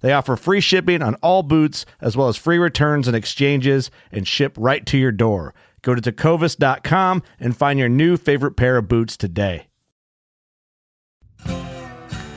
They 0.00 0.12
offer 0.12 0.36
free 0.36 0.60
shipping 0.60 1.02
on 1.02 1.14
all 1.16 1.42
boots, 1.42 1.86
as 2.00 2.16
well 2.16 2.28
as 2.28 2.36
free 2.36 2.58
returns 2.58 3.06
and 3.06 3.16
exchanges, 3.16 3.90
and 4.10 4.26
ship 4.26 4.54
right 4.58 4.84
to 4.86 4.98
your 4.98 5.12
door. 5.12 5.54
Go 5.82 5.94
to 5.94 6.00
tecovas.com 6.12 7.22
and 7.38 7.56
find 7.56 7.78
your 7.78 7.88
new 7.88 8.16
favorite 8.16 8.52
pair 8.52 8.76
of 8.76 8.88
boots 8.88 9.16
today. 9.16 9.66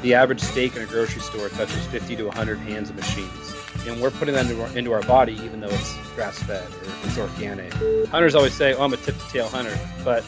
The 0.02 0.14
average 0.16 0.42
steak 0.42 0.75
in 0.75 0.81
a 0.81 0.86
grocery 0.86 1.22
store 1.22 1.47
touches 1.50 1.86
50 1.88 2.17
to 2.17 2.25
100 2.25 2.58
hands 2.59 2.89
of 2.89 2.97
machines. 2.97 3.55
And 3.88 4.02
we're 4.02 4.11
putting 4.11 4.36
that 4.36 4.50
into 4.50 4.61
our, 4.61 4.77
into 4.77 4.92
our 4.92 5.02
body 5.03 5.33
even 5.44 5.61
though 5.61 5.70
it's 5.70 5.95
grass 6.16 6.42
fed 6.44 6.64
or 6.64 7.08
it's 7.08 7.17
organic. 7.17 7.72
Hunters 8.09 8.36
always 8.36 8.53
say, 8.53 8.73
oh, 8.73 8.83
I'm 8.83 8.94
a 8.94 8.98
tip 8.98 9.17
to 9.17 9.30
tail 9.30 9.48
hunter, 9.48 9.77
but 10.03 10.23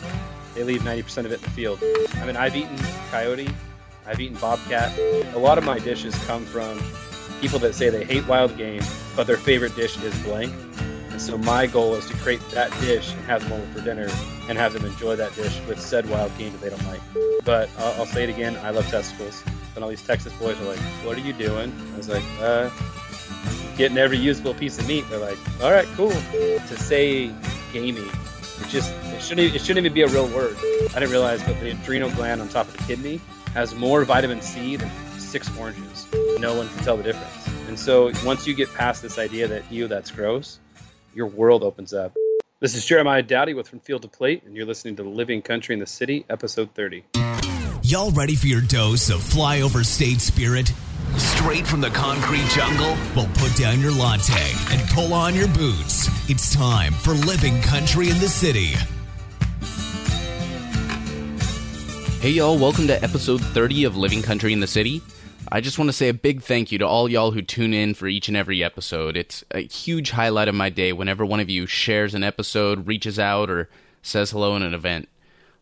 they 0.53 0.63
leave 0.63 0.81
90% 0.81 1.25
of 1.25 1.31
it 1.31 1.35
in 1.35 1.41
the 1.41 1.49
field. 1.49 1.79
I 2.15 2.25
mean, 2.25 2.37
I've 2.37 2.55
eaten 2.55 2.77
coyote, 3.11 3.49
I've 4.05 4.19
eaten 4.19 4.37
bobcat. 4.37 4.97
A 5.33 5.37
lot 5.39 5.57
of 5.57 5.65
my 5.65 5.79
dishes 5.79 6.15
come 6.25 6.45
from 6.45 6.81
people 7.41 7.59
that 7.59 7.75
say 7.75 7.89
they 7.89 8.05
hate 8.05 8.27
wild 8.27 8.57
game, 8.57 8.81
but 9.15 9.27
their 9.27 9.37
favorite 9.37 9.75
dish 9.75 9.97
is 10.01 10.17
blank. 10.23 10.53
And 11.11 11.21
so 11.21 11.37
my 11.37 11.65
goal 11.65 11.95
is 11.95 12.05
to 12.07 12.13
create 12.17 12.41
that 12.49 12.71
dish 12.81 13.13
and 13.13 13.21
have 13.25 13.43
them 13.43 13.53
over 13.53 13.79
for 13.79 13.85
dinner 13.85 14.09
and 14.49 14.57
have 14.57 14.73
them 14.73 14.83
enjoy 14.83 15.15
that 15.15 15.33
dish 15.35 15.59
with 15.67 15.79
said 15.79 16.09
wild 16.09 16.37
game 16.37 16.51
that 16.51 16.61
they 16.61 16.69
don't 16.69 16.85
like. 16.87 17.01
But 17.45 17.69
I'll, 17.77 18.01
I'll 18.01 18.05
say 18.05 18.23
it 18.23 18.29
again, 18.29 18.57
I 18.57 18.71
love 18.71 18.87
testicles. 18.87 19.43
And 19.75 19.83
all 19.83 19.89
these 19.89 20.03
Texas 20.03 20.33
boys 20.33 20.59
are 20.59 20.65
like, 20.65 20.79
what 21.05 21.17
are 21.17 21.21
you 21.21 21.33
doing? 21.33 21.73
I 21.93 21.97
was 21.97 22.09
like, 22.09 22.23
uh, 22.41 22.69
getting 23.77 23.97
every 23.97 24.17
usable 24.17 24.53
piece 24.53 24.77
of 24.79 24.87
meat. 24.87 25.05
They're 25.09 25.19
like, 25.19 25.37
all 25.61 25.71
right, 25.71 25.87
cool. 25.95 26.11
To 26.11 26.77
say 26.77 27.33
gamey, 27.71 27.99
it 27.99 28.67
just, 28.69 28.93
it 29.05 29.21
shouldn't, 29.21 29.55
it 29.55 29.59
shouldn't 29.59 29.85
even 29.85 29.93
be 29.93 30.01
a 30.01 30.07
real 30.07 30.27
word. 30.27 30.57
I 30.89 30.99
didn't 30.99 31.11
realize, 31.11 31.43
but 31.43 31.59
the 31.59 31.71
adrenal 31.71 32.09
gland 32.11 32.41
on 32.41 32.49
top 32.49 32.67
of 32.67 32.77
the 32.77 32.83
kidney 32.83 33.21
has 33.53 33.73
more 33.73 34.03
vitamin 34.03 34.41
C 34.41 34.75
than 34.75 34.89
six 35.35 35.57
oranges. 35.57 36.07
No 36.39 36.55
one 36.55 36.69
can 36.69 36.77
tell 36.85 36.95
the 36.95 37.03
difference. 37.03 37.47
And 37.67 37.77
so 37.77 38.09
once 38.23 38.47
you 38.47 38.53
get 38.53 38.73
past 38.73 39.01
this 39.01 39.19
idea 39.19 39.49
that, 39.49 39.69
you, 39.69 39.85
that's 39.85 40.09
gross, 40.09 40.61
your 41.13 41.27
world 41.27 41.61
opens 41.61 41.93
up. 41.93 42.15
This 42.61 42.73
is 42.73 42.85
Jeremiah 42.85 43.21
Doughty 43.21 43.53
with 43.53 43.67
From 43.67 43.81
Field 43.81 44.03
to 44.03 44.07
Plate, 44.07 44.43
and 44.45 44.55
you're 44.55 44.65
listening 44.65 44.95
to 44.95 45.03
Living 45.03 45.41
Country 45.41 45.73
in 45.73 45.79
the 45.79 45.85
City, 45.85 46.25
episode 46.29 46.73
30. 46.73 47.03
Y'all 47.83 48.11
ready 48.11 48.33
for 48.33 48.47
your 48.47 48.61
dose 48.61 49.09
of 49.09 49.19
flyover 49.19 49.83
state 49.83 50.21
spirit? 50.21 50.71
Straight 51.17 51.67
from 51.67 51.81
the 51.81 51.89
concrete 51.89 52.47
jungle? 52.51 52.95
Well, 53.13 53.29
put 53.35 53.57
down 53.57 53.81
your 53.81 53.91
latte 53.91 54.53
and 54.71 54.87
pull 54.91 55.13
on 55.13 55.35
your 55.35 55.49
boots. 55.49 56.07
It's 56.29 56.55
time 56.55 56.93
for 56.93 57.11
Living 57.11 57.61
Country 57.61 58.09
in 58.09 58.19
the 58.19 58.29
City. 58.29 58.75
Hey, 62.21 62.29
y'all, 62.29 62.57
welcome 62.57 62.87
to 62.87 63.03
episode 63.03 63.41
30 63.41 63.83
of 63.83 63.97
Living 63.97 64.21
Country 64.21 64.53
in 64.53 64.61
the 64.61 64.67
City. 64.67 65.01
I 65.51 65.61
just 65.61 65.77
want 65.77 65.89
to 65.89 65.93
say 65.93 66.09
a 66.09 66.13
big 66.13 66.41
thank 66.41 66.71
you 66.71 66.79
to 66.79 66.87
all 66.87 67.07
y'all 67.07 67.31
who 67.31 67.43
tune 67.43 67.73
in 67.73 67.93
for 67.93 68.07
each 68.07 68.27
and 68.27 68.35
every 68.35 68.63
episode. 68.63 69.15
It's 69.15 69.43
a 69.51 69.59
huge 69.59 70.11
highlight 70.11 70.47
of 70.47 70.55
my 70.55 70.69
day 70.69 70.91
whenever 70.91 71.23
one 71.23 71.39
of 71.39 71.51
you 71.51 71.67
shares 71.67 72.15
an 72.15 72.23
episode, 72.23 72.87
reaches 72.87 73.19
out, 73.19 73.51
or 73.51 73.69
says 74.01 74.31
hello 74.31 74.55
in 74.55 74.63
an 74.63 74.73
event. 74.73 75.07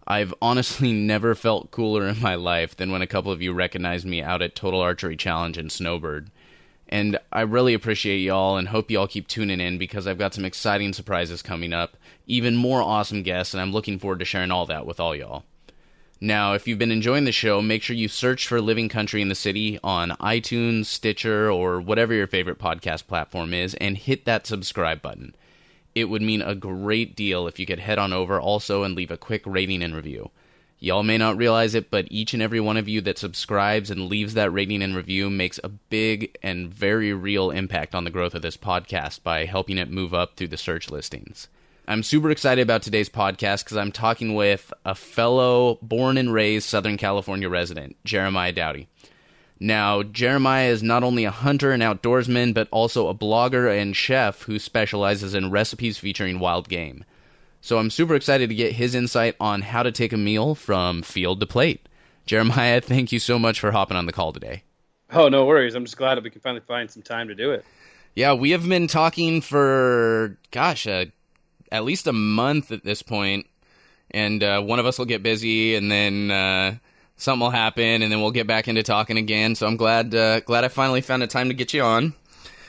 I've 0.08 0.34
honestly 0.42 0.94
never 0.94 1.36
felt 1.36 1.72
cooler 1.72 2.08
in 2.08 2.22
my 2.22 2.36
life 2.36 2.78
than 2.78 2.92
when 2.92 3.02
a 3.02 3.08
couple 3.08 3.32
of 3.32 3.42
you 3.42 3.52
recognized 3.52 4.06
me 4.06 4.22
out 4.22 4.42
at 4.42 4.56
Total 4.56 4.80
Archery 4.80 5.18
Challenge 5.18 5.58
in 5.58 5.70
Snowbird. 5.70 6.32
And 6.88 7.20
I 7.32 7.42
really 7.42 7.74
appreciate 7.74 8.20
y'all 8.20 8.56
and 8.56 8.70
hope 8.70 8.90
y'all 8.90 9.08
keep 9.08 9.28
tuning 9.28 9.60
in 9.60 9.78
because 9.78 10.08
I've 10.08 10.18
got 10.18 10.34
some 10.34 10.46
exciting 10.46 10.94
surprises 10.94 11.42
coming 11.42 11.74
up, 11.74 11.98
even 12.26 12.56
more 12.56 12.82
awesome 12.82 13.22
guests, 13.22 13.54
and 13.54 13.60
I'm 13.60 13.74
looking 13.74 14.00
forward 14.00 14.20
to 14.20 14.26
sharing 14.26 14.52
all 14.52 14.66
that 14.68 14.86
with 14.86 15.00
all 15.00 15.16
y'all. 15.16 15.44
Now, 16.23 16.53
if 16.53 16.69
you've 16.69 16.79
been 16.79 16.89
enjoying 16.89 17.25
the 17.25 17.34
show, 17.34 17.61
make 17.61 17.84
sure 17.84 17.97
you 17.97 18.07
search 18.07 18.47
for 18.47 18.61
Living 18.61 18.88
Country 18.88 19.22
in 19.22 19.28
the 19.28 19.35
City 19.35 19.78
on 19.84 20.11
iTunes, 20.22 20.85
Stitcher, 20.85 21.51
or 21.51 21.81
whatever 21.81 22.13
your 22.13 22.28
favorite 22.28 22.59
podcast 22.59 23.07
platform 23.07 23.53
is, 23.53 23.73
and 23.73 23.97
hit 23.97 24.23
that 24.23 24.47
subscribe 24.47 25.01
button. 25.01 25.35
It 25.94 26.06
would 26.06 26.22
mean 26.22 26.41
a 26.41 26.56
great 26.56 27.13
deal 27.13 27.45
if 27.45 27.59
you 27.59 27.66
could 27.66 27.79
head 27.79 28.00
on 28.00 28.13
over 28.13 28.39
also 28.39 28.84
and 28.84 28.95
leave 28.95 29.11
a 29.11 29.17
quick 29.17 29.41
rating 29.45 29.84
and 29.84 29.94
review. 29.94 30.31
Y'all 30.79 31.03
may 31.03 31.17
not 31.17 31.35
realize 31.35 31.75
it, 31.75 31.91
but 31.91 32.07
each 32.09 32.34
and 32.34 32.41
every 32.41 32.61
one 32.61 32.78
of 32.78 32.88
you 32.88 33.01
that 33.01 33.17
subscribes 33.17 33.91
and 33.91 34.07
leaves 34.07 34.34
that 34.34 34.53
rating 34.53 34.81
and 34.81 34.95
review 34.95 35.29
makes 35.29 35.59
a 35.61 35.67
big 35.67 36.38
and 36.41 36.73
very 36.73 37.11
real 37.11 37.51
impact 37.51 37.94
on 37.94 38.05
the 38.05 38.09
growth 38.09 38.34
of 38.34 38.41
this 38.41 38.55
podcast 38.55 39.23
by 39.23 39.44
helping 39.44 39.78
it 39.78 39.91
move 39.91 40.13
up 40.13 40.38
through 40.38 40.47
the 40.47 40.55
search 40.55 40.90
listings. 40.90 41.50
I'm 41.86 42.02
super 42.02 42.32
excited 42.32 42.62
about 42.62 42.82
today's 42.82 43.10
podcast 43.10 43.66
because 43.66 43.76
I'm 43.76 43.92
talking 43.92 44.36
with 44.36 44.72
a 44.86 44.96
fellow 44.96 45.80
born 45.82 46.18
and 46.18 46.32
raised 46.32 46.70
Southern 46.70 46.96
California 46.96 47.50
resident, 47.50 47.98
Jeremiah 48.06 48.54
Doughty. 48.54 48.88
Now, 49.60 50.02
Jeremiah 50.02 50.70
is 50.70 50.82
not 50.82 51.04
only 51.04 51.26
a 51.26 51.32
hunter 51.32 51.72
and 51.72 51.84
outdoorsman, 51.84 52.54
but 52.54 52.70
also 52.72 53.10
a 53.10 53.14
blogger 53.14 53.70
and 53.70 53.96
chef 53.96 54.44
who 54.44 54.60
specializes 54.60 55.34
in 55.34 55.52
recipes 55.52 55.98
featuring 55.98 56.40
wild 56.40 56.70
game. 56.70 57.04
So 57.60 57.80
I'm 57.80 57.90
super 57.90 58.16
excited 58.16 58.48
to 58.48 58.56
get 58.56 58.74
his 58.74 58.96
insight 58.96 59.36
on 59.40 59.62
how 59.62 59.84
to 59.84 59.92
take 59.92 60.14
a 60.14 60.18
meal 60.18 60.56
from 60.56 61.02
field 61.02 61.42
to 61.42 61.46
plate. 61.46 61.90
Jeremiah, 62.26 62.80
thank 62.82 63.12
you 63.12 63.20
so 63.20 63.38
much 63.38 63.60
for 63.60 63.72
hopping 63.72 63.98
on 63.98 64.06
the 64.06 64.14
call 64.14 64.32
today. 64.32 64.64
Oh, 65.12 65.28
no 65.28 65.46
worries. 65.46 65.76
I'm 65.76 65.84
just 65.84 65.98
glad 65.98 66.16
that 66.16 66.24
we 66.24 66.30
can 66.30 66.42
finally 66.42 66.64
find 66.66 66.90
some 66.90 67.04
time 67.04 67.28
to 67.28 67.36
do 67.36 67.52
it. 67.52 67.66
Yeah, 68.16 68.34
we 68.34 68.52
have 68.52 68.68
been 68.68 68.88
talking 68.88 69.42
for, 69.42 70.38
gosh, 70.52 70.88
uh, 70.88 71.06
at 71.73 71.84
least 71.84 72.08
a 72.08 72.14
month 72.14 72.72
at 72.72 72.85
this 72.85 73.02
point, 73.02 73.47
and 74.11 74.41
uh, 74.43 74.61
one 74.61 74.79
of 74.79 74.85
us 74.85 74.99
will 74.99 75.08
get 75.08 75.23
busy, 75.23 75.75
and 75.75 75.91
then 75.91 76.29
uh, 76.31 76.75
something 77.17 77.41
will 77.41 77.49
happen, 77.49 78.03
and 78.03 78.11
then 78.11 78.22
we'll 78.22 78.31
get 78.31 78.47
back 78.47 78.67
into 78.67 78.84
talking 78.84 79.17
again. 79.17 79.55
So 79.55 79.66
I'm 79.66 79.75
glad 79.75 80.14
uh, 80.14 80.40
glad 80.41 80.64
I 80.64 80.67
finally 80.67 81.02
found 81.02 81.23
a 81.23 81.28
time 81.28 81.49
to 81.49 81.55
get 81.55 81.73
you 81.73 81.81
on. 81.81 82.14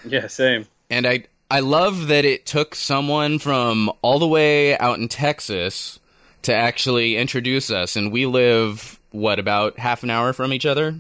Yeah, 0.04 0.26
same. 0.26 0.66
And 0.88 1.06
I 1.06 1.24
I 1.50 1.60
love 1.60 2.08
that 2.08 2.24
it 2.24 2.46
took 2.46 2.74
someone 2.74 3.38
from 3.38 3.92
all 4.00 4.18
the 4.18 4.26
way 4.26 4.76
out 4.78 4.98
in 4.98 5.08
Texas 5.08 6.00
to 6.42 6.54
actually 6.54 7.16
introduce 7.16 7.70
us, 7.70 7.96
and 7.96 8.10
we 8.10 8.24
live 8.24 8.98
what 9.10 9.38
about 9.38 9.78
half 9.78 10.02
an 10.02 10.10
hour 10.10 10.32
from 10.32 10.52
each 10.52 10.66
other 10.66 10.96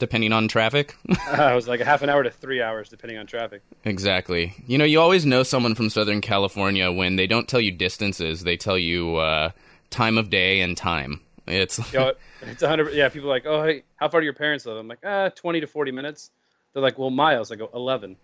depending 0.00 0.32
on 0.32 0.48
traffic. 0.48 0.96
uh, 1.10 1.50
it 1.52 1.54
was 1.54 1.68
like 1.68 1.80
a 1.80 1.84
half 1.84 2.02
an 2.02 2.10
hour 2.10 2.24
to 2.24 2.30
three 2.30 2.60
hours, 2.60 2.88
depending 2.88 3.18
on 3.18 3.26
traffic. 3.26 3.62
Exactly. 3.84 4.52
You 4.66 4.78
know, 4.78 4.84
you 4.84 5.00
always 5.00 5.24
know 5.24 5.44
someone 5.44 5.76
from 5.76 5.88
Southern 5.88 6.20
California 6.20 6.90
when 6.90 7.14
they 7.14 7.28
don't 7.28 7.48
tell 7.48 7.60
you 7.60 7.70
distances; 7.70 8.42
they 8.42 8.56
tell 8.56 8.78
you 8.78 9.16
uh, 9.16 9.50
time 9.90 10.18
of 10.18 10.28
day 10.30 10.60
and 10.60 10.76
time. 10.76 11.20
It's 11.46 11.92
Yo, 11.92 12.12
it's 12.42 12.62
hundred. 12.62 12.94
Yeah, 12.94 13.08
people 13.08 13.30
are 13.30 13.34
like, 13.34 13.46
oh, 13.46 13.62
hey, 13.62 13.84
how 13.96 14.08
far 14.08 14.20
do 14.20 14.24
your 14.24 14.34
parents 14.34 14.66
live? 14.66 14.76
I'm 14.76 14.88
like, 14.88 15.04
ah, 15.04 15.28
twenty 15.28 15.60
to 15.60 15.68
forty 15.68 15.92
minutes. 15.92 16.32
They're 16.72 16.82
like, 16.82 16.98
well, 16.98 17.10
miles. 17.10 17.52
I 17.52 17.56
go 17.56 17.70
eleven. 17.72 18.16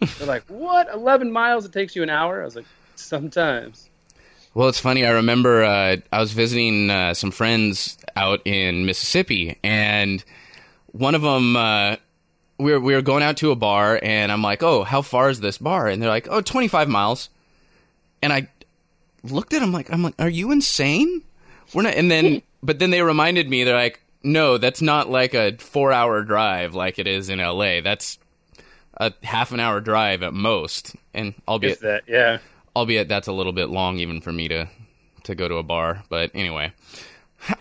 They're 0.00 0.26
like, 0.26 0.44
what? 0.48 0.88
Eleven 0.92 1.30
miles? 1.30 1.66
It 1.66 1.72
takes 1.72 1.94
you 1.94 2.02
an 2.02 2.10
hour? 2.10 2.40
I 2.40 2.44
was 2.44 2.56
like, 2.56 2.66
Sometimes. 2.96 3.90
Well, 4.54 4.68
it's 4.68 4.78
funny. 4.78 5.04
I 5.04 5.10
remember 5.10 5.64
uh, 5.64 5.96
I 6.12 6.20
was 6.20 6.32
visiting 6.32 6.90
uh, 6.90 7.14
some 7.14 7.30
friends 7.30 7.98
out 8.14 8.40
in 8.44 8.86
Mississippi, 8.86 9.58
and 9.64 10.24
one 10.94 11.14
of 11.14 11.22
them, 11.22 11.56
uh, 11.56 11.96
we 12.58 12.72
were 12.72 12.80
we 12.80 12.94
were 12.94 13.02
going 13.02 13.22
out 13.24 13.36
to 13.38 13.50
a 13.50 13.56
bar, 13.56 13.98
and 14.00 14.30
I'm 14.30 14.42
like, 14.42 14.62
"Oh, 14.62 14.84
how 14.84 15.02
far 15.02 15.28
is 15.28 15.40
this 15.40 15.58
bar?" 15.58 15.88
And 15.88 16.00
they're 16.00 16.08
like, 16.08 16.28
"Oh, 16.30 16.40
25 16.40 16.88
miles." 16.88 17.28
And 18.22 18.32
I 18.32 18.48
looked 19.24 19.52
at 19.52 19.60
them 19.60 19.72
like, 19.72 19.92
"I'm 19.92 20.02
like, 20.04 20.14
are 20.20 20.28
you 20.28 20.52
insane? 20.52 21.22
We're 21.74 21.82
not." 21.82 21.94
And 21.94 22.10
then, 22.10 22.42
but 22.62 22.78
then 22.78 22.90
they 22.90 23.02
reminded 23.02 23.50
me, 23.50 23.64
they're 23.64 23.74
like, 23.74 24.00
"No, 24.22 24.56
that's 24.56 24.80
not 24.80 25.10
like 25.10 25.34
a 25.34 25.56
four 25.58 25.92
hour 25.92 26.22
drive 26.22 26.74
like 26.74 26.98
it 27.00 27.08
is 27.08 27.28
in 27.28 27.40
LA. 27.40 27.80
That's 27.80 28.18
a 28.96 29.12
half 29.24 29.50
an 29.50 29.58
hour 29.58 29.80
drive 29.80 30.22
at 30.22 30.32
most." 30.32 30.94
And 31.12 31.34
albeit 31.48 31.74
If 31.74 31.80
that, 31.80 32.02
yeah. 32.06 32.38
albeit 32.76 33.08
that's 33.08 33.26
a 33.26 33.32
little 33.32 33.52
bit 33.52 33.68
long 33.68 33.98
even 33.98 34.20
for 34.20 34.32
me 34.32 34.46
to 34.48 34.68
to 35.24 35.34
go 35.34 35.48
to 35.48 35.54
a 35.54 35.62
bar 35.62 36.02
but 36.10 36.30
anyway 36.34 36.70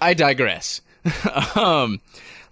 i 0.02 0.14
digress 0.14 0.82
um 1.56 2.02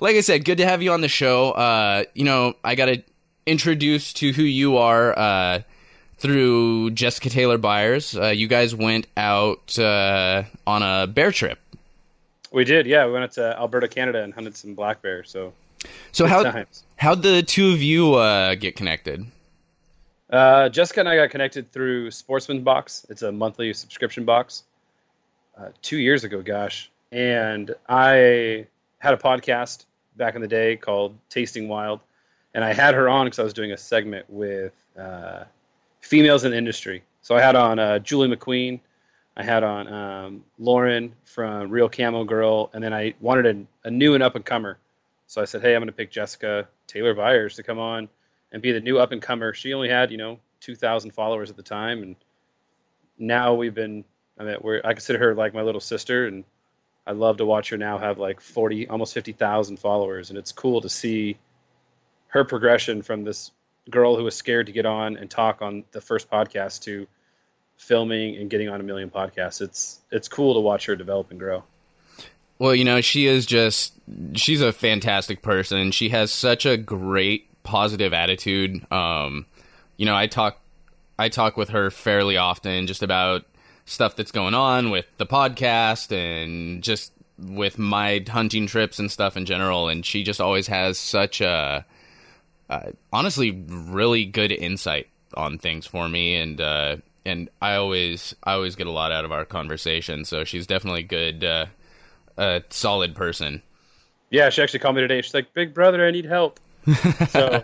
like 0.01 0.15
i 0.18 0.21
said 0.21 0.44
good 0.44 0.57
to 0.57 0.65
have 0.65 0.81
you 0.81 0.92
on 0.92 1.00
the 1.01 1.07
show 1.07 1.51
uh 1.51 2.03
you 2.13 2.25
know 2.25 2.53
i 2.63 2.75
got 2.75 2.88
to 2.88 3.01
introduce 3.45 4.12
to 4.13 4.31
who 4.33 4.44
you 4.44 4.77
are 4.77 5.18
uh 5.18 5.62
through 6.18 6.92
jessica 6.92 7.30
taylor 7.30 7.57
byers 7.57 8.15
uh, 8.18 8.27
you 8.27 8.48
guys 8.48 8.75
went 8.75 9.07
out 9.18 9.77
uh 9.80 10.44
on 10.68 10.83
a 10.83 11.07
bear 11.07 11.31
trip 11.31 11.57
We 12.51 12.65
did, 12.65 12.86
yeah. 12.86 13.06
We 13.06 13.13
went 13.13 13.24
out 13.24 13.31
to 13.33 13.57
Alberta, 13.57 13.88
Canada, 13.88 14.21
and 14.24 14.33
hunted 14.33 14.57
some 14.57 14.75
black 14.75 15.01
bear. 15.01 15.24
So 15.24 15.53
so 16.12 16.27
how 16.27 16.44
times. 16.44 16.83
how'd 16.98 17.24
the 17.24 17.42
two 17.44 17.71
of 17.71 17.81
you 17.81 18.15
uh 18.15 18.56
get 18.56 18.75
connected 18.75 19.25
Uh, 20.30 20.69
Jessica 20.69 21.00
and 21.01 21.09
I 21.09 21.15
got 21.15 21.30
connected 21.31 21.71
through 21.71 22.12
Sportsman 22.12 22.63
Box. 22.63 23.06
It's 23.09 23.21
a 23.21 23.31
monthly 23.31 23.74
subscription 23.74 24.25
box. 24.25 24.63
Uh, 25.57 25.69
two 25.81 25.98
years 25.98 26.24
ago, 26.24 26.42
gosh, 26.42 26.89
and 27.12 27.74
I 27.89 28.68
had 29.00 29.13
a 29.13 29.18
podcast 29.18 29.86
back 30.18 30.36
in 30.36 30.42
the 30.42 30.48
day 30.48 30.75
called 30.75 31.16
Tasting 31.30 31.68
Wild, 31.68 32.00
and 32.54 32.63
I 32.63 32.74
had 32.74 32.94
her 32.94 33.10
on 33.10 33.25
because 33.25 33.40
I 33.40 33.44
was 33.44 33.54
doing 33.54 33.72
a 33.72 33.78
segment 33.78 34.25
with 34.30 34.74
uh, 34.98 35.46
females 36.02 36.44
in 36.44 36.52
the 36.52 36.58
industry. 36.58 37.04
So 37.22 37.36
I 37.36 37.42
had 37.42 37.56
on 37.56 37.80
uh, 37.80 38.00
Julie 38.00 38.36
McQueen, 38.36 38.80
I 39.38 39.44
had 39.44 39.63
on 39.63 39.88
um, 39.88 40.44
Lauren 40.60 41.13
from 41.25 41.69
Real 41.69 41.88
Camo 41.88 42.24
Girl, 42.24 42.69
and 42.74 42.84
then 42.84 42.94
I 42.94 43.13
wanted 43.22 43.46
a, 43.84 43.88
a 43.88 43.92
new 43.92 44.13
and 44.13 44.24
up 44.24 44.36
and 44.36 44.46
comer. 44.46 44.78
So 45.28 45.42
I 45.42 45.46
said, 45.46 45.62
hey, 45.62 45.74
I'm 45.74 45.80
going 45.80 45.88
to 45.88 45.94
pick 45.94 46.12
Jessica 46.12 46.68
Taylor 46.88 47.13
Byers 47.13 47.56
to 47.56 47.63
come 47.63 47.80
on 47.80 48.10
and 48.52 48.62
be 48.62 48.74
the 48.74 48.81
new 48.81 49.00
up 49.00 49.13
and 49.13 49.22
comer. 49.22 49.54
She 49.54 49.74
only 49.74 49.88
had, 49.88 50.12
you 50.12 50.18
know, 50.18 50.40
2,000 50.60 51.12
followers 51.12 51.50
at 51.50 51.56
the 51.56 51.63
time, 51.63 52.04
and 52.04 52.16
now 53.18 53.54
we've 53.54 53.74
been. 53.74 54.04
I 54.38 54.44
mean, 54.44 54.58
we're 54.62 54.81
I 54.84 54.94
consider 54.94 55.19
her 55.19 55.36
like 55.36 55.54
my 55.54 55.62
little 55.62 55.81
sister, 55.81 56.28
and 56.28 56.44
I 57.12 57.13
love 57.13 57.36
to 57.38 57.46
watch 57.46 57.72
her 57.72 57.78
now 57.78 57.98
have 57.98 58.19
like 58.19 58.40
40, 58.40 58.88
almost 58.88 59.13
50,000 59.13 59.78
followers, 59.78 60.30
and 60.30 60.40
it's 60.40 60.54
cool 60.54 60.80
to 60.80 60.88
see 60.88 61.38
her 62.28 62.46
progression 62.46 63.02
from 63.02 63.25
this 63.25 63.52
girl 63.90 64.16
who 64.16 64.24
was 64.24 64.34
scared 64.34 64.68
to 64.68 64.72
get 64.72 64.86
on 64.86 65.18
and 65.18 65.30
talk 65.30 65.62
on 65.62 65.84
the 65.92 66.00
first 66.00 66.31
podcast 66.31 66.84
to 66.84 67.06
filming 67.75 68.38
and 68.38 68.50
getting 68.50 68.69
on 68.69 68.80
a 68.80 68.84
million 68.86 69.10
podcasts. 69.10 69.60
It's 69.60 70.00
it's 70.10 70.30
cool 70.30 70.54
to 70.54 70.62
watch 70.62 70.86
her 70.86 70.96
develop 70.96 71.31
and 71.31 71.40
grow. 71.40 71.66
Well, 72.60 72.74
you 72.74 72.86
know, 72.86 73.02
she 73.02 73.25
is 73.25 73.46
just 73.46 73.92
she's 74.36 74.62
a 74.62 74.72
fantastic 74.72 75.42
person. 75.42 75.92
She 75.92 76.08
has 76.10 76.31
such 76.31 76.66
a 76.66 76.78
great 76.78 77.50
positive 77.63 78.13
attitude. 78.13 78.90
Um, 78.90 79.46
you 79.98 80.06
know, 80.06 80.16
I 80.16 80.28
talk 80.28 80.62
I 81.19 81.28
talk 81.28 81.58
with 81.58 81.72
her 81.72 81.92
fairly 81.92 82.38
often 82.38 82.88
just 82.88 83.04
about 83.04 83.44
stuff 83.91 84.15
that's 84.15 84.31
going 84.31 84.53
on 84.53 84.89
with 84.89 85.05
the 85.17 85.25
podcast 85.25 86.11
and 86.11 86.83
just 86.83 87.11
with 87.38 87.77
my 87.77 88.23
hunting 88.27 88.67
trips 88.67 88.99
and 88.99 89.11
stuff 89.11 89.35
in 89.35 89.45
general 89.45 89.89
and 89.89 90.05
she 90.05 90.23
just 90.23 90.39
always 90.39 90.67
has 90.67 90.97
such 90.97 91.41
a 91.41 91.85
uh, 92.69 92.91
honestly 93.11 93.51
really 93.67 94.25
good 94.25 94.51
insight 94.51 95.07
on 95.35 95.57
things 95.57 95.85
for 95.85 96.07
me 96.07 96.35
and 96.35 96.61
uh 96.61 96.97
and 97.25 97.49
I 97.61 97.75
always 97.75 98.35
I 98.43 98.53
always 98.53 98.75
get 98.75 98.88
a 98.88 98.91
lot 98.91 99.11
out 99.11 99.25
of 99.25 99.31
our 99.31 99.45
conversation 99.45 100.23
so 100.25 100.43
she's 100.43 100.67
definitely 100.67 101.03
good 101.03 101.43
uh 101.43 101.65
a 102.38 102.63
solid 102.69 103.15
person. 103.15 103.61
Yeah, 104.29 104.49
she 104.49 104.61
actually 104.61 104.79
called 104.79 104.95
me 104.95 105.01
today. 105.01 105.21
She's 105.21 105.33
like, 105.33 105.53
"Big 105.53 105.73
brother, 105.73 106.05
I 106.05 106.11
need 106.11 106.25
help." 106.25 106.59
so 107.29 107.63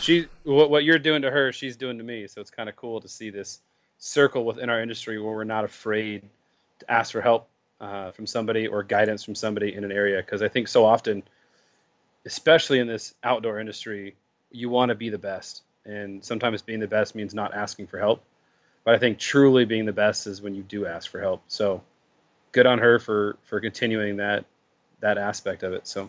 she 0.00 0.26
what 0.44 0.70
what 0.70 0.84
you're 0.84 0.98
doing 0.98 1.22
to 1.22 1.30
her, 1.30 1.52
she's 1.52 1.76
doing 1.76 1.98
to 1.98 2.04
me. 2.04 2.26
So 2.26 2.40
it's 2.40 2.50
kind 2.50 2.68
of 2.68 2.76
cool 2.76 3.00
to 3.00 3.08
see 3.08 3.30
this 3.30 3.60
circle 3.98 4.44
within 4.44 4.70
our 4.70 4.80
industry 4.80 5.20
where 5.20 5.34
we're 5.34 5.44
not 5.44 5.64
afraid 5.64 6.22
to 6.78 6.90
ask 6.90 7.12
for 7.12 7.20
help 7.20 7.48
uh, 7.80 8.12
from 8.12 8.26
somebody 8.26 8.66
or 8.66 8.82
guidance 8.82 9.24
from 9.24 9.34
somebody 9.34 9.74
in 9.74 9.84
an 9.84 9.92
area. 9.92 10.18
Because 10.18 10.42
I 10.42 10.48
think 10.48 10.68
so 10.68 10.84
often, 10.84 11.22
especially 12.24 12.78
in 12.78 12.86
this 12.86 13.14
outdoor 13.22 13.60
industry, 13.60 14.16
you 14.50 14.68
want 14.70 14.90
to 14.90 14.94
be 14.94 15.10
the 15.10 15.18
best, 15.18 15.62
and 15.84 16.24
sometimes 16.24 16.62
being 16.62 16.80
the 16.80 16.86
best 16.86 17.14
means 17.14 17.34
not 17.34 17.54
asking 17.54 17.88
for 17.88 17.98
help. 17.98 18.24
But 18.84 18.94
I 18.94 18.98
think 18.98 19.18
truly 19.18 19.64
being 19.64 19.84
the 19.84 19.92
best 19.92 20.26
is 20.26 20.40
when 20.40 20.54
you 20.54 20.62
do 20.62 20.86
ask 20.86 21.10
for 21.10 21.20
help. 21.20 21.42
So 21.48 21.82
good 22.52 22.66
on 22.66 22.78
her 22.78 22.98
for 22.98 23.36
for 23.44 23.60
continuing 23.60 24.16
that 24.16 24.44
that 25.00 25.18
aspect 25.18 25.62
of 25.62 25.72
it. 25.72 25.86
So 25.86 26.08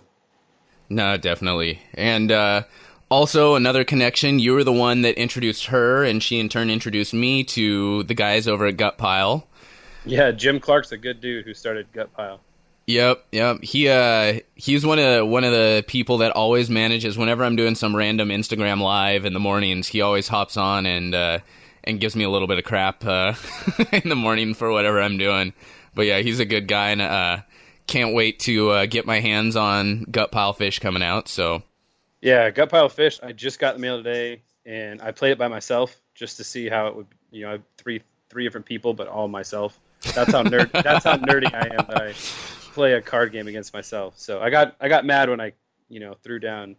No, 0.89 1.17
definitely. 1.17 1.81
And 1.93 2.31
uh, 2.31 2.63
also 3.09 3.55
another 3.55 3.83
connection. 3.83 4.39
You 4.39 4.53
were 4.53 4.63
the 4.63 4.73
one 4.73 5.01
that 5.01 5.19
introduced 5.19 5.67
her, 5.67 6.03
and 6.03 6.21
she 6.21 6.39
in 6.39 6.49
turn 6.49 6.69
introduced 6.69 7.13
me 7.13 7.43
to 7.45 8.03
the 8.03 8.13
guys 8.13 8.47
over 8.47 8.65
at 8.67 8.77
Gut 8.77 8.97
Pile. 8.97 9.47
yeah, 10.05 10.31
Jim 10.31 10.59
Clark's 10.59 10.91
a 10.91 10.97
good 10.97 11.21
dude 11.21 11.45
who 11.45 11.53
started 11.53 11.91
Gut 11.91 12.13
Pile. 12.13 12.39
Yep, 12.87 13.25
yep. 13.31 13.63
He 13.63 13.87
uh 13.87 14.39
he's 14.55 14.83
one 14.83 14.97
of 14.97 15.27
one 15.27 15.43
of 15.43 15.51
the 15.51 15.83
people 15.87 16.17
that 16.19 16.31
always 16.31 16.71
manages 16.71 17.19
whenever 17.19 17.43
I'm 17.43 17.55
doing 17.55 17.75
some 17.75 17.95
random 17.95 18.29
Instagram 18.29 18.81
live 18.81 19.25
in 19.25 19.33
the 19.33 19.39
mornings, 19.39 19.87
he 19.87 20.01
always 20.01 20.27
hops 20.27 20.57
on 20.57 20.87
and 20.87 21.13
uh 21.13 21.39
and 21.83 21.99
gives 21.99 22.15
me 22.15 22.23
a 22.23 22.29
little 22.31 22.47
bit 22.47 22.57
of 22.57 22.63
crap 22.63 23.05
uh 23.05 23.35
in 23.91 24.09
the 24.09 24.15
morning 24.15 24.55
for 24.55 24.71
whatever 24.71 24.99
I'm 24.99 25.19
doing. 25.19 25.53
But 25.93 26.07
yeah, 26.07 26.19
he's 26.21 26.39
a 26.39 26.45
good 26.45 26.67
guy 26.67 26.89
and 26.89 27.01
uh 27.01 27.41
can't 27.85 28.15
wait 28.15 28.39
to 28.39 28.69
uh, 28.71 28.85
get 28.85 29.05
my 29.05 29.19
hands 29.19 29.55
on 29.55 30.03
gut 30.09 30.31
pile 30.31 30.53
fish 30.53 30.79
coming 30.79 31.03
out. 31.03 31.27
So 31.27 31.61
Yeah, 32.21 32.49
Gut 32.49 32.69
Pile 32.69 32.89
Fish. 32.89 33.19
I 33.23 33.31
just 33.31 33.59
got 33.59 33.75
the 33.75 33.79
mail 33.79 33.97
today, 33.97 34.41
and 34.65 35.01
I 35.01 35.11
played 35.11 35.31
it 35.31 35.37
by 35.37 35.47
myself 35.47 36.01
just 36.15 36.37
to 36.37 36.43
see 36.43 36.67
how 36.67 36.87
it 36.87 36.95
would. 36.95 37.07
You 37.31 37.45
know, 37.45 37.59
three 37.77 38.01
three 38.29 38.43
different 38.43 38.65
people, 38.65 38.93
but 38.93 39.07
all 39.07 39.27
myself. 39.27 39.79
That's 40.15 40.31
how 40.31 40.43
nerd. 40.43 40.71
that's 40.83 41.05
how 41.05 41.17
nerdy 41.17 41.53
I 41.53 41.75
am. 41.75 41.85
That 41.87 42.01
I 42.01 42.13
play 42.73 42.93
a 42.93 43.01
card 43.01 43.31
game 43.31 43.47
against 43.47 43.73
myself. 43.73 44.15
So 44.17 44.41
I 44.41 44.49
got 44.49 44.75
I 44.81 44.89
got 44.89 45.05
mad 45.05 45.29
when 45.29 45.39
I 45.39 45.53
you 45.87 45.99
know 45.99 46.15
threw 46.23 46.39
down 46.39 46.75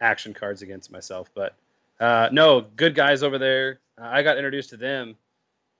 action 0.00 0.32
cards 0.32 0.62
against 0.62 0.90
myself. 0.90 1.30
But 1.34 1.54
uh, 1.98 2.30
no, 2.32 2.62
good 2.62 2.94
guys 2.94 3.22
over 3.22 3.38
there. 3.38 3.80
Uh, 4.00 4.06
I 4.06 4.22
got 4.22 4.38
introduced 4.38 4.70
to 4.70 4.76
them. 4.78 5.16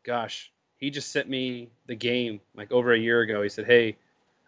Gosh, 0.02 0.50
he 0.76 0.90
just 0.90 1.10
sent 1.10 1.28
me 1.28 1.70
the 1.86 1.94
game 1.94 2.40
like 2.54 2.70
over 2.70 2.92
a 2.92 2.98
year 2.98 3.22
ago. 3.22 3.42
He 3.42 3.48
said, 3.48 3.64
"Hey, 3.64 3.96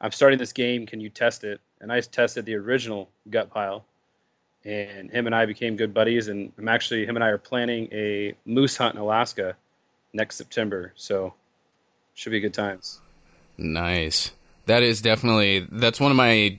I'm 0.00 0.12
starting 0.12 0.38
this 0.38 0.52
game. 0.52 0.84
Can 0.84 1.00
you 1.00 1.08
test 1.08 1.42
it?" 1.44 1.60
And 1.80 1.90
I 1.90 2.00
tested 2.00 2.44
the 2.44 2.56
original 2.56 3.08
Gut 3.30 3.50
Pile 3.50 3.84
and 4.64 5.10
him 5.10 5.26
and 5.26 5.34
I 5.34 5.46
became 5.46 5.76
good 5.76 5.94
buddies. 5.94 6.28
And 6.28 6.52
I'm 6.58 6.68
actually 6.68 7.06
him 7.06 7.16
and 7.16 7.24
I 7.24 7.28
are 7.28 7.38
planning 7.38 7.88
a 7.92 8.34
moose 8.44 8.76
hunt 8.76 8.94
in 8.94 9.00
Alaska 9.00 9.56
next 10.12 10.36
September, 10.36 10.92
so 10.96 11.34
should 12.14 12.30
be 12.30 12.40
good 12.40 12.54
times. 12.54 13.00
Nice. 13.56 14.30
That 14.66 14.82
is 14.82 15.00
definitely 15.02 15.66
that's 15.70 16.00
one 16.00 16.10
of 16.10 16.16
my 16.16 16.58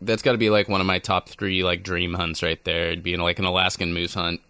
that's 0.00 0.22
got 0.22 0.32
to 0.32 0.38
be 0.38 0.50
like 0.50 0.68
one 0.68 0.80
of 0.80 0.86
my 0.86 0.98
top 0.98 1.28
3 1.28 1.62
like 1.62 1.82
dream 1.82 2.14
hunts 2.14 2.42
right 2.42 2.62
there. 2.64 2.88
It'd 2.88 3.02
be 3.02 3.16
like 3.16 3.38
an 3.38 3.44
Alaskan 3.44 3.92
moose 3.92 4.14
hunt. 4.14 4.40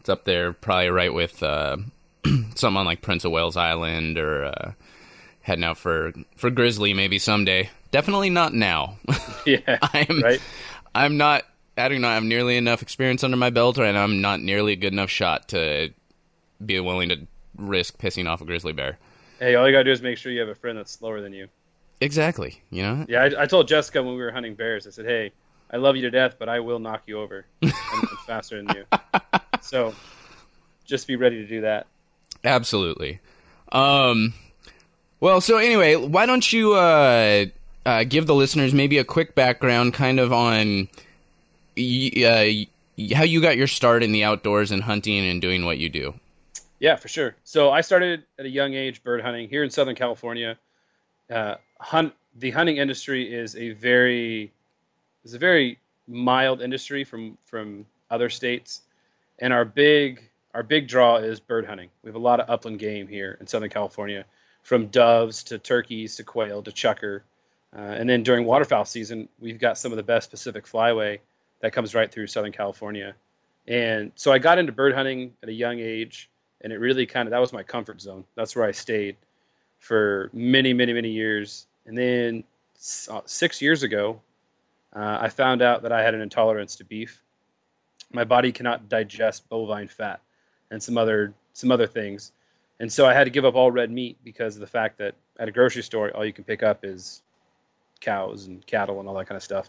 It's 0.00 0.08
up 0.08 0.24
there 0.24 0.52
probably 0.52 0.90
right 0.90 1.12
with 1.12 1.42
uh 1.42 1.78
something 2.54 2.76
on 2.76 2.86
like 2.86 3.02
Prince 3.02 3.24
of 3.24 3.32
Wales 3.32 3.56
Island 3.56 4.18
or 4.18 4.44
uh 4.44 4.72
heading 5.40 5.64
out 5.64 5.78
for 5.78 6.12
for 6.36 6.50
grizzly 6.50 6.94
maybe 6.94 7.18
someday. 7.18 7.70
Definitely 7.90 8.30
not 8.30 8.54
now. 8.54 8.96
Yeah, 9.46 9.78
I'm 9.80 10.20
right. 10.22 10.42
I'm 10.94 11.16
not 11.16 11.42
I 11.78 11.88
do 11.88 11.98
not 11.98 12.14
have 12.14 12.24
nearly 12.24 12.56
enough 12.56 12.82
experience 12.82 13.24
under 13.24 13.36
my 13.36 13.50
belt 13.50 13.78
and 13.78 13.96
I'm 13.96 14.20
not 14.20 14.40
nearly 14.40 14.72
a 14.72 14.76
good 14.76 14.92
enough 14.92 15.10
shot 15.10 15.48
to 15.48 15.90
be 16.64 16.78
willing 16.80 17.08
to 17.10 17.26
risk 17.56 17.98
pissing 17.98 18.28
off 18.28 18.40
a 18.40 18.44
grizzly 18.44 18.72
bear. 18.72 18.98
Hey, 19.38 19.54
all 19.54 19.66
you 19.66 19.72
gotta 19.72 19.84
do 19.84 19.92
is 19.92 20.02
make 20.02 20.18
sure 20.18 20.32
you 20.32 20.40
have 20.40 20.48
a 20.48 20.54
friend 20.54 20.76
that's 20.76 20.92
slower 20.92 21.20
than 21.20 21.32
you. 21.32 21.48
Exactly, 22.00 22.60
you 22.70 22.82
know? 22.82 23.06
Yeah, 23.08 23.22
I, 23.22 23.42
I 23.42 23.46
told 23.46 23.68
Jessica 23.68 24.02
when 24.02 24.14
we 24.14 24.20
were 24.20 24.30
hunting 24.30 24.54
bears, 24.54 24.86
I 24.86 24.90
said, 24.90 25.04
"Hey, 25.04 25.32
I 25.70 25.76
love 25.78 25.96
you 25.96 26.02
to 26.02 26.10
death, 26.10 26.36
but 26.38 26.48
I 26.48 26.60
will 26.60 26.78
knock 26.78 27.02
you 27.06 27.20
over. 27.20 27.44
I'm, 27.62 27.72
faster 28.26 28.62
than 28.62 28.76
you." 28.76 28.84
So, 29.60 29.94
just 30.86 31.06
be 31.06 31.16
ready 31.16 31.42
to 31.42 31.46
do 31.46 31.60
that. 31.62 31.88
Absolutely. 32.42 33.20
Um, 33.72 34.32
well, 35.20 35.42
so 35.42 35.58
anyway, 35.58 35.96
why 35.96 36.24
don't 36.24 36.50
you 36.50 36.74
uh, 36.74 37.46
uh, 37.84 38.04
give 38.04 38.26
the 38.26 38.34
listeners 38.34 38.72
maybe 38.72 38.96
a 38.96 39.04
quick 39.04 39.34
background, 39.34 39.92
kind 39.92 40.20
of 40.20 40.32
on 40.32 40.88
uh, 41.78 43.14
how 43.14 43.22
you 43.22 43.40
got 43.40 43.56
your 43.56 43.66
start 43.66 44.02
in 44.02 44.12
the 44.12 44.24
outdoors 44.24 44.70
and 44.70 44.82
hunting 44.82 45.26
and 45.26 45.40
doing 45.40 45.64
what 45.64 45.78
you 45.78 45.88
do? 45.88 46.14
Yeah, 46.80 46.96
for 46.96 47.08
sure. 47.08 47.34
So 47.44 47.70
I 47.70 47.80
started 47.80 48.24
at 48.38 48.46
a 48.46 48.48
young 48.48 48.74
age 48.74 49.02
bird 49.02 49.20
hunting 49.20 49.48
here 49.48 49.64
in 49.64 49.70
Southern 49.70 49.94
California. 49.94 50.56
Uh, 51.30 51.56
hunt 51.80 52.14
the 52.36 52.50
hunting 52.50 52.76
industry 52.76 53.32
is 53.32 53.56
a 53.56 53.70
very 53.70 54.52
is 55.24 55.34
a 55.34 55.38
very 55.38 55.78
mild 56.06 56.62
industry 56.62 57.04
from 57.04 57.36
from 57.46 57.86
other 58.10 58.30
states, 58.30 58.82
and 59.38 59.52
our 59.52 59.64
big 59.64 60.22
our 60.54 60.62
big 60.62 60.88
draw 60.88 61.16
is 61.16 61.40
bird 61.40 61.66
hunting. 61.66 61.90
We 62.02 62.08
have 62.08 62.16
a 62.16 62.20
lot 62.20 62.40
of 62.40 62.48
upland 62.48 62.78
game 62.78 63.06
here 63.06 63.36
in 63.40 63.46
Southern 63.46 63.70
California, 63.70 64.24
from 64.62 64.86
doves 64.86 65.44
to 65.44 65.58
turkeys 65.58 66.16
to 66.16 66.24
quail 66.24 66.62
to 66.62 66.70
chukar, 66.70 67.22
uh, 67.76 67.80
and 67.80 68.08
then 68.08 68.22
during 68.22 68.46
waterfowl 68.46 68.84
season, 68.84 69.28
we've 69.38 69.58
got 69.58 69.78
some 69.78 69.92
of 69.92 69.96
the 69.96 70.02
best 70.02 70.30
Pacific 70.30 70.64
flyway 70.64 71.18
that 71.60 71.72
comes 71.72 71.94
right 71.94 72.10
through 72.10 72.26
Southern 72.26 72.52
California. 72.52 73.14
And 73.66 74.12
so 74.14 74.32
I 74.32 74.38
got 74.38 74.58
into 74.58 74.72
bird 74.72 74.94
hunting 74.94 75.34
at 75.42 75.48
a 75.48 75.52
young 75.52 75.78
age, 75.78 76.30
and 76.60 76.72
it 76.72 76.76
really 76.76 77.06
kind 77.06 77.26
of 77.26 77.30
that 77.30 77.40
was 77.40 77.52
my 77.52 77.62
comfort 77.62 78.00
zone. 78.00 78.24
That's 78.34 78.56
where 78.56 78.64
I 78.64 78.72
stayed 78.72 79.16
for 79.78 80.30
many, 80.32 80.72
many, 80.72 80.92
many 80.92 81.10
years. 81.10 81.66
And 81.86 81.96
then 81.96 82.44
uh, 83.10 83.20
six 83.26 83.60
years 83.60 83.82
ago, 83.82 84.20
uh, 84.94 85.18
I 85.20 85.28
found 85.28 85.62
out 85.62 85.82
that 85.82 85.92
I 85.92 86.02
had 86.02 86.14
an 86.14 86.20
intolerance 86.20 86.76
to 86.76 86.84
beef. 86.84 87.22
My 88.12 88.24
body 88.24 88.52
cannot 88.52 88.88
digest 88.88 89.48
bovine 89.48 89.88
fat 89.88 90.20
and 90.70 90.82
some 90.82 90.96
other 90.96 91.34
some 91.52 91.72
other 91.72 91.86
things, 91.86 92.32
and 92.78 92.90
so 92.90 93.04
I 93.04 93.12
had 93.12 93.24
to 93.24 93.30
give 93.30 93.44
up 93.44 93.54
all 93.54 93.70
red 93.70 93.90
meat 93.90 94.16
because 94.24 94.54
of 94.54 94.60
the 94.60 94.66
fact 94.66 94.98
that 94.98 95.14
at 95.38 95.48
a 95.48 95.52
grocery 95.52 95.82
store 95.82 96.10
all 96.16 96.24
you 96.24 96.32
can 96.32 96.44
pick 96.44 96.62
up 96.62 96.84
is 96.84 97.20
cows 98.00 98.46
and 98.46 98.64
cattle 98.66 99.00
and 99.00 99.08
all 99.08 99.14
that 99.16 99.26
kind 99.26 99.36
of 99.36 99.42
stuff. 99.42 99.68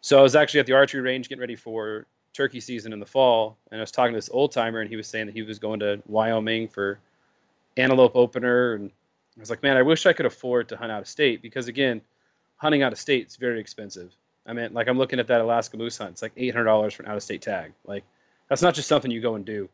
So 0.00 0.18
I 0.18 0.22
was 0.22 0.36
actually 0.36 0.60
at 0.60 0.66
the 0.66 0.74
archery 0.74 1.00
range 1.00 1.28
getting 1.28 1.40
ready 1.40 1.56
for 1.56 2.06
turkey 2.32 2.60
season 2.60 2.92
in 2.92 3.00
the 3.00 3.06
fall, 3.06 3.56
and 3.70 3.80
I 3.80 3.82
was 3.82 3.90
talking 3.90 4.12
to 4.12 4.18
this 4.18 4.30
old 4.32 4.52
timer, 4.52 4.80
and 4.80 4.88
he 4.88 4.96
was 4.96 5.08
saying 5.08 5.26
that 5.26 5.32
he 5.32 5.42
was 5.42 5.58
going 5.58 5.80
to 5.80 6.02
Wyoming 6.06 6.68
for 6.68 6.98
antelope 7.76 8.14
opener, 8.14 8.74
and 8.74 8.90
I 9.36 9.40
was 9.40 9.50
like, 9.50 9.62
man, 9.62 9.76
I 9.76 9.82
wish 9.82 10.06
I 10.06 10.12
could 10.12 10.26
afford 10.26 10.68
to 10.68 10.76
hunt 10.76 10.92
out 10.92 11.00
of 11.00 11.08
state 11.08 11.42
because 11.42 11.68
again, 11.68 12.00
hunting 12.56 12.82
out 12.82 12.92
of 12.92 12.98
state 12.98 13.26
is 13.26 13.36
very 13.36 13.60
expensive. 13.60 14.12
I 14.46 14.52
mean, 14.52 14.72
like 14.72 14.88
I'm 14.88 14.98
looking 14.98 15.20
at 15.20 15.26
that 15.28 15.40
Alaska 15.40 15.76
moose 15.76 15.98
hunt, 15.98 16.10
it's 16.12 16.22
like 16.22 16.32
eight 16.36 16.54
hundred 16.54 16.64
dollars 16.64 16.94
for 16.94 17.02
an 17.02 17.08
out 17.08 17.16
of 17.16 17.22
state 17.22 17.42
tag. 17.42 17.72
Like 17.86 18.04
that's 18.48 18.62
not 18.62 18.74
just 18.74 18.88
something 18.88 19.10
you 19.10 19.20
go 19.20 19.34
and 19.34 19.44
do, 19.44 19.68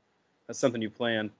that's 0.47 0.59
something 0.59 0.83
you 0.83 0.91
plan. 0.91 1.31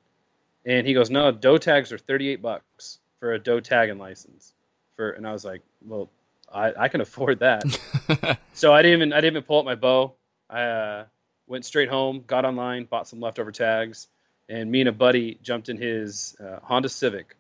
And 0.67 0.87
he 0.87 0.95
goes, 0.95 1.11
no, 1.11 1.33
doe 1.33 1.59
tags 1.59 1.93
are 1.93 1.99
thirty 1.99 2.29
eight 2.29 2.41
bucks 2.41 2.99
for 3.19 3.33
a 3.33 3.39
doe 3.39 3.61
tagging 3.61 3.99
license. 3.99 4.53
For 4.97 5.11
and 5.11 5.27
I 5.27 5.33
was 5.33 5.45
like, 5.45 5.63
well, 5.85 6.09
I, 6.55 6.85
I 6.85 6.89
can 6.89 7.01
afford 7.01 7.41
that. 7.41 8.39
so 8.55 8.73
I 8.73 8.83
didn't 8.83 8.99
even 8.99 9.13
I 9.13 9.17
didn't 9.17 9.35
even 9.35 9.43
pull 9.43 9.59
up 9.59 9.65
my 9.65 9.75
bow. 9.75 10.15
I 10.49 10.63
uh, 10.63 11.05
went 11.47 11.65
straight 11.65 11.89
home, 11.89 12.23
got 12.27 12.45
online, 12.45 12.85
bought 12.85 13.09
some 13.09 13.21
leftover 13.21 13.51
tags, 13.51 14.09
and 14.49 14.71
me 14.71 14.81
and 14.81 14.89
a 14.89 14.93
buddy 14.93 15.39
jumped 15.43 15.69
in 15.69 15.77
his 15.77 16.37
uh, 16.41 16.61
Honda 16.63 16.89
Civic, 16.89 17.37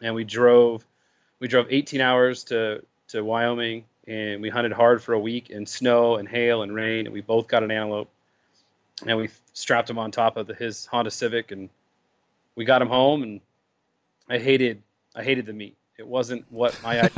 and 0.00 0.14
we 0.14 0.24
drove. 0.24 0.84
We 1.38 1.48
drove 1.48 1.66
18 1.68 2.00
hours 2.00 2.44
to 2.44 2.82
to 3.08 3.22
Wyoming, 3.22 3.84
and 4.06 4.40
we 4.40 4.48
hunted 4.48 4.72
hard 4.72 5.02
for 5.02 5.12
a 5.12 5.20
week 5.20 5.50
in 5.50 5.66
snow 5.66 6.16
and 6.16 6.26
hail 6.26 6.62
and 6.62 6.74
rain, 6.74 7.06
and 7.06 7.12
we 7.12 7.20
both 7.20 7.46
got 7.48 7.62
an 7.62 7.70
antelope, 7.70 8.10
and 9.06 9.18
we 9.18 9.28
strapped 9.52 9.90
him 9.90 9.98
on 9.98 10.10
top 10.10 10.38
of 10.38 10.46
the, 10.46 10.54
his 10.54 10.86
Honda 10.86 11.10
Civic, 11.10 11.52
and 11.52 11.68
we 12.54 12.64
got 12.64 12.80
him 12.80 12.88
home, 12.88 13.22
and 13.22 13.40
I 14.28 14.38
hated 14.38 14.82
I 15.14 15.22
hated 15.22 15.44
the 15.44 15.52
meat. 15.52 15.76
It 15.98 16.06
wasn't 16.06 16.44
what 16.50 16.78
my 16.82 17.10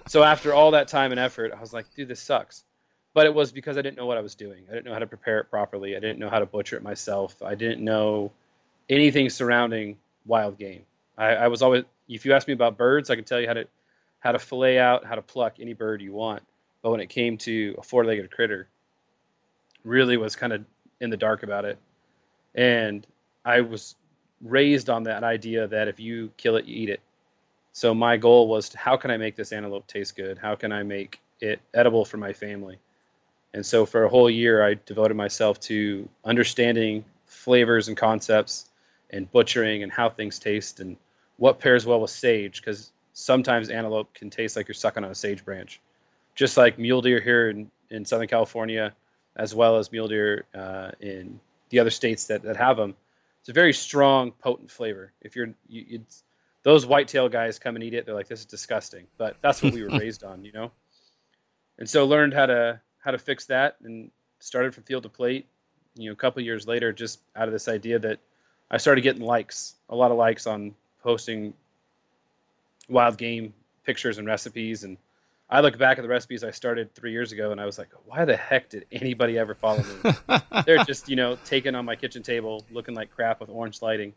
so 0.08 0.22
after 0.22 0.52
all 0.52 0.72
that 0.72 0.88
time 0.88 1.12
and 1.12 1.20
effort, 1.20 1.52
I 1.56 1.60
was 1.60 1.72
like, 1.72 1.86
dude, 1.94 2.08
this 2.08 2.20
sucks. 2.20 2.64
But 3.12 3.26
it 3.26 3.34
was 3.34 3.50
because 3.50 3.76
I 3.76 3.82
didn't 3.82 3.96
know 3.96 4.06
what 4.06 4.18
I 4.18 4.20
was 4.20 4.34
doing. 4.34 4.64
I 4.68 4.74
didn't 4.74 4.86
know 4.86 4.92
how 4.92 5.00
to 5.00 5.06
prepare 5.06 5.38
it 5.40 5.50
properly. 5.50 5.96
I 5.96 6.00
didn't 6.00 6.18
know 6.18 6.30
how 6.30 6.38
to 6.38 6.46
butcher 6.46 6.76
it 6.76 6.82
myself. 6.82 7.42
I 7.42 7.54
didn't 7.54 7.84
know 7.84 8.30
anything 8.88 9.30
surrounding 9.30 9.96
wild 10.26 10.58
game. 10.58 10.82
I, 11.18 11.34
I 11.34 11.48
was 11.48 11.62
always 11.62 11.84
if 12.08 12.24
you 12.24 12.32
ask 12.32 12.46
me 12.46 12.54
about 12.54 12.76
birds, 12.76 13.10
I 13.10 13.16
can 13.16 13.24
tell 13.24 13.40
you 13.40 13.46
how 13.46 13.54
to 13.54 13.66
how 14.20 14.32
to 14.32 14.38
fillet 14.38 14.78
out, 14.78 15.04
how 15.04 15.14
to 15.14 15.22
pluck 15.22 15.54
any 15.60 15.72
bird 15.72 16.02
you 16.02 16.12
want. 16.12 16.42
But 16.82 16.90
when 16.90 17.00
it 17.00 17.08
came 17.08 17.38
to 17.38 17.74
a 17.78 17.82
four-legged 17.82 18.30
critter, 18.30 18.68
really 19.84 20.16
was 20.16 20.36
kind 20.36 20.52
of 20.52 20.64
in 21.00 21.10
the 21.10 21.16
dark 21.16 21.42
about 21.42 21.64
it. 21.64 21.78
And 22.54 23.06
I 23.44 23.62
was 23.62 23.96
raised 24.42 24.90
on 24.90 25.04
that 25.04 25.24
idea 25.24 25.66
that 25.68 25.88
if 25.88 26.00
you 26.00 26.32
kill 26.36 26.56
it, 26.56 26.66
you 26.66 26.82
eat 26.82 26.88
it. 26.90 27.00
So 27.72 27.94
my 27.94 28.16
goal 28.16 28.48
was 28.48 28.70
to, 28.70 28.78
how 28.78 28.96
can 28.96 29.10
I 29.10 29.16
make 29.16 29.36
this 29.36 29.52
antelope 29.52 29.86
taste 29.86 30.16
good? 30.16 30.38
How 30.38 30.54
can 30.54 30.72
I 30.72 30.82
make 30.82 31.20
it 31.40 31.60
edible 31.72 32.04
for 32.04 32.16
my 32.16 32.32
family? 32.32 32.78
And 33.54 33.64
so 33.64 33.86
for 33.86 34.04
a 34.04 34.08
whole 34.08 34.30
year, 34.30 34.64
I 34.64 34.76
devoted 34.86 35.16
myself 35.16 35.60
to 35.60 36.08
understanding 36.24 37.04
flavors 37.26 37.88
and 37.88 37.96
concepts 37.96 38.68
and 39.10 39.30
butchering 39.30 39.82
and 39.82 39.90
how 39.90 40.08
things 40.08 40.38
taste 40.38 40.80
and 40.80 40.96
what 41.36 41.58
pairs 41.58 41.86
well 41.86 42.00
with 42.00 42.10
sage 42.10 42.60
because 42.60 42.92
sometimes 43.12 43.70
antelope 43.70 44.12
can 44.14 44.30
taste 44.30 44.56
like 44.56 44.68
you're 44.68 44.74
sucking 44.74 45.04
on 45.04 45.10
a 45.10 45.14
sage 45.14 45.44
branch. 45.44 45.80
Just 46.34 46.56
like 46.56 46.78
mule 46.78 47.02
deer 47.02 47.20
here 47.20 47.50
in, 47.50 47.70
in 47.90 48.04
Southern 48.04 48.28
California, 48.28 48.94
as 49.36 49.54
well 49.54 49.78
as 49.78 49.90
mule 49.90 50.08
deer 50.08 50.44
uh, 50.54 50.90
in 51.00 51.40
the 51.70 51.80
other 51.80 51.90
states 51.90 52.26
that, 52.26 52.42
that 52.42 52.56
have 52.56 52.76
them. 52.76 52.94
It's 53.40 53.48
a 53.48 53.52
very 53.52 53.72
strong, 53.72 54.32
potent 54.32 54.70
flavor. 54.70 55.12
If 55.20 55.34
you're, 55.34 55.54
you, 55.68 56.04
those 56.62 56.84
whitetail 56.86 57.28
guys 57.28 57.58
come 57.58 57.76
and 57.76 57.84
eat 57.84 57.94
it, 57.94 58.06
they're 58.06 58.14
like, 58.14 58.28
this 58.28 58.40
is 58.40 58.46
disgusting. 58.46 59.06
But 59.16 59.36
that's 59.40 59.62
what 59.62 59.72
we 59.72 59.82
were 59.82 59.90
raised 59.98 60.24
on, 60.24 60.44
you 60.44 60.52
know? 60.52 60.70
And 61.78 61.88
so 61.88 62.04
learned 62.06 62.34
how 62.34 62.46
to, 62.46 62.80
how 62.98 63.12
to 63.12 63.18
fix 63.18 63.46
that 63.46 63.76
and 63.82 64.10
started 64.38 64.74
from 64.74 64.84
field 64.84 65.04
to 65.04 65.08
plate, 65.08 65.46
you 65.94 66.06
know, 66.06 66.12
a 66.12 66.16
couple 66.16 66.42
years 66.42 66.66
later, 66.66 66.92
just 66.92 67.20
out 67.34 67.48
of 67.48 67.52
this 67.52 67.68
idea 67.68 67.98
that 67.98 68.18
I 68.70 68.76
started 68.76 69.00
getting 69.00 69.22
likes, 69.22 69.74
a 69.88 69.96
lot 69.96 70.10
of 70.10 70.16
likes 70.16 70.46
on 70.46 70.74
posting 71.02 71.54
wild 72.88 73.16
game 73.16 73.54
pictures 73.84 74.18
and 74.18 74.26
recipes. 74.26 74.84
And 74.84 74.98
I 75.48 75.60
look 75.60 75.78
back 75.78 75.98
at 75.98 76.02
the 76.02 76.08
recipes 76.08 76.44
I 76.44 76.50
started 76.50 76.94
three 76.94 77.12
years 77.12 77.32
ago, 77.32 77.50
and 77.50 77.60
I 77.60 77.66
was 77.66 77.78
like, 77.78 77.88
why 78.04 78.24
the 78.24 78.36
heck 78.36 78.68
did 78.68 78.86
anybody 78.92 79.38
ever 79.38 79.54
follow 79.54 79.82
me? 79.82 80.12
They're 80.66 80.84
just, 80.84 81.08
you 81.08 81.16
know, 81.16 81.36
taken 81.44 81.74
on 81.74 81.84
my 81.84 81.96
kitchen 81.96 82.22
table, 82.22 82.64
looking 82.70 82.94
like 82.94 83.10
crap 83.10 83.40
with 83.40 83.48
orange 83.48 83.82
lighting. 83.82 84.12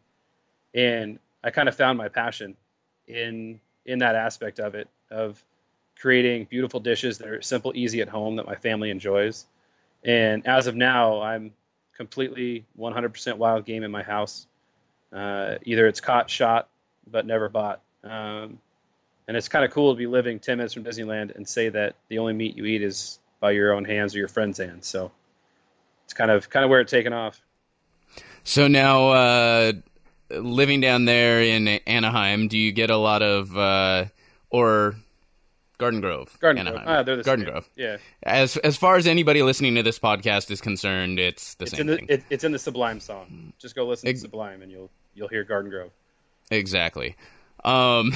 And 0.75 1.19
I 1.43 1.51
kind 1.51 1.67
of 1.67 1.75
found 1.75 1.97
my 1.97 2.09
passion 2.09 2.55
in 3.07 3.59
in 3.85 3.99
that 3.99 4.15
aspect 4.15 4.59
of 4.59 4.75
it 4.75 4.87
of 5.11 5.43
creating 5.99 6.45
beautiful 6.49 6.79
dishes 6.79 7.17
that 7.19 7.27
are 7.27 7.41
simple, 7.41 7.71
easy 7.75 8.01
at 8.01 8.09
home 8.09 8.37
that 8.37 8.45
my 8.45 8.55
family 8.55 8.89
enjoys. 8.89 9.45
And 10.03 10.47
as 10.47 10.67
of 10.67 10.75
now, 10.75 11.21
I'm 11.21 11.53
completely 11.95 12.65
100% 12.77 13.37
wild 13.37 13.65
game 13.65 13.83
in 13.83 13.91
my 13.91 14.03
house. 14.03 14.47
Uh, 15.11 15.55
either 15.63 15.87
it's 15.87 16.01
caught, 16.01 16.29
shot, 16.29 16.67
but 17.09 17.25
never 17.25 17.49
bought. 17.49 17.81
Um, 18.03 18.59
and 19.27 19.37
it's 19.37 19.47
kind 19.47 19.63
of 19.63 19.71
cool 19.71 19.93
to 19.93 19.97
be 19.97 20.07
living 20.07 20.39
10 20.39 20.57
minutes 20.57 20.73
from 20.73 20.83
Disneyland 20.83 21.35
and 21.35 21.47
say 21.47 21.69
that 21.69 21.95
the 22.09 22.19
only 22.19 22.33
meat 22.33 22.57
you 22.57 22.65
eat 22.65 22.81
is 22.81 23.19
by 23.39 23.51
your 23.51 23.73
own 23.73 23.85
hands 23.85 24.15
or 24.15 24.19
your 24.19 24.27
friend's 24.27 24.57
hands. 24.57 24.87
So 24.87 25.11
it's 26.05 26.13
kind 26.13 26.31
of 26.31 26.49
kind 26.49 26.63
of 26.63 26.69
where 26.69 26.81
it's 26.81 26.91
taken 26.91 27.13
off. 27.13 27.41
So 28.43 28.67
now, 28.67 29.09
uh, 29.09 29.73
living 30.29 30.81
down 30.81 31.05
there 31.05 31.41
in 31.41 31.67
Anaheim, 31.67 32.47
do 32.47 32.57
you 32.57 32.71
get 32.71 32.89
a 32.89 32.97
lot 32.97 33.21
of 33.21 33.57
uh, 33.57 34.05
or 34.49 34.95
Garden 35.83 36.01
Grove, 36.01 36.37
Garden 36.39 36.59
Anaheim. 36.61 36.85
Grove. 36.85 36.97
Ah, 36.97 37.03
they're 37.03 37.15
the 37.17 37.23
Garden 37.23 37.45
same. 37.45 37.51
Grove. 37.51 37.69
Yeah. 37.75 37.97
As 38.21 38.57
as 38.57 38.77
far 38.77 38.95
as 38.95 39.05
anybody 39.05 39.43
listening 39.43 39.75
to 39.75 39.83
this 39.83 39.99
podcast 39.99 40.49
is 40.51 40.61
concerned, 40.61 41.19
it's 41.19 41.55
the 41.55 41.63
it's 41.63 41.71
same 41.71 41.81
in 41.81 41.87
the, 41.87 41.95
thing. 41.97 42.05
It, 42.09 42.23
it's 42.29 42.43
in 42.43 42.51
the 42.51 42.59
Sublime 42.59 42.99
song. 42.99 43.53
Just 43.59 43.75
go 43.75 43.85
listen 43.85 44.09
to 44.09 44.17
Sublime, 44.17 44.61
and 44.61 44.71
you'll 44.71 44.89
you'll 45.13 45.27
hear 45.27 45.43
Garden 45.43 45.69
Grove. 45.69 45.91
Exactly. 46.51 47.15
Um, 47.65 48.13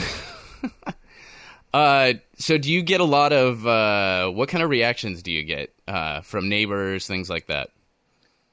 uh, 1.74 2.14
so 2.38 2.58
do 2.58 2.72
you 2.72 2.82
get 2.82 3.02
a 3.02 3.06
lot 3.06 3.34
of 3.34 3.66
uh, 3.66 4.30
what 4.30 4.50
kind 4.50 4.64
of 4.64 4.70
reactions 4.70 5.24
do 5.24 5.32
you 5.32 5.44
get 5.44 5.74
uh, 5.88 6.22
from 6.22 6.48
neighbors, 6.50 7.08
things 7.08 7.30
like 7.30 7.48
that? 7.48 7.70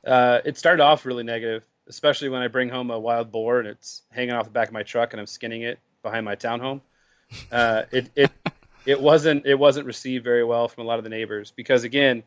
Uh, 0.05 0.41
it 0.45 0.59
started 0.59 0.83
off 0.83 1.07
really 1.07 1.25
negative, 1.25 1.63
especially 1.89 2.29
when 2.29 2.43
I 2.43 2.49
bring 2.49 2.69
home 2.69 2.91
a 2.91 2.99
wild 2.99 3.31
boar 3.31 3.59
and 3.59 3.69
it's 3.69 4.03
hanging 4.11 4.35
off 4.35 4.47
the 4.47 4.51
back 4.51 4.69
of 4.69 4.75
my 4.75 4.83
truck 4.83 5.13
and 5.13 5.21
I'm 5.21 5.27
skinning 5.27 5.63
it 5.63 5.79
behind 6.03 6.25
my 6.25 6.37
townhome. 6.37 6.81
Uh, 7.51 7.83
it 7.91 8.11
it 8.15 8.31
it 8.87 9.01
wasn't 9.01 9.47
it 9.47 9.59
wasn't 9.59 9.87
received 9.87 10.25
very 10.25 10.45
well 10.45 10.69
from 10.69 10.85
a 10.85 10.87
lot 10.87 10.99
of 10.99 11.05
the 11.05 11.11
neighbors 11.11 11.53
because 11.55 11.85
again, 11.85 12.23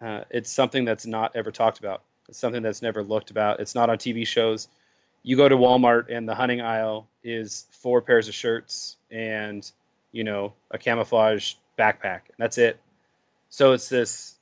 uh, 0.00 0.22
it's 0.30 0.50
something 0.50 0.84
that's 0.84 1.06
not 1.06 1.36
ever 1.36 1.50
talked 1.50 1.78
about. 1.78 2.02
It's 2.28 2.38
something 2.38 2.62
that's 2.62 2.82
never 2.82 3.02
looked 3.02 3.30
about. 3.30 3.60
It's 3.60 3.74
not 3.74 3.90
on 3.90 3.98
TV 3.98 4.26
shows 4.26 4.68
you 5.24 5.36
go 5.36 5.48
to 5.48 5.56
Walmart 5.56 6.14
and 6.14 6.28
the 6.28 6.34
hunting 6.36 6.60
aisle 6.60 7.08
is 7.24 7.66
four 7.70 8.02
pairs 8.02 8.28
of 8.28 8.34
shirts 8.34 8.96
and 9.10 9.68
you 10.12 10.22
know 10.22 10.52
a 10.70 10.78
camouflage 10.78 11.54
backpack 11.76 12.20
and 12.28 12.36
that's 12.38 12.58
it 12.58 12.78
so 13.48 13.72
it's 13.72 13.88
this 13.88 14.33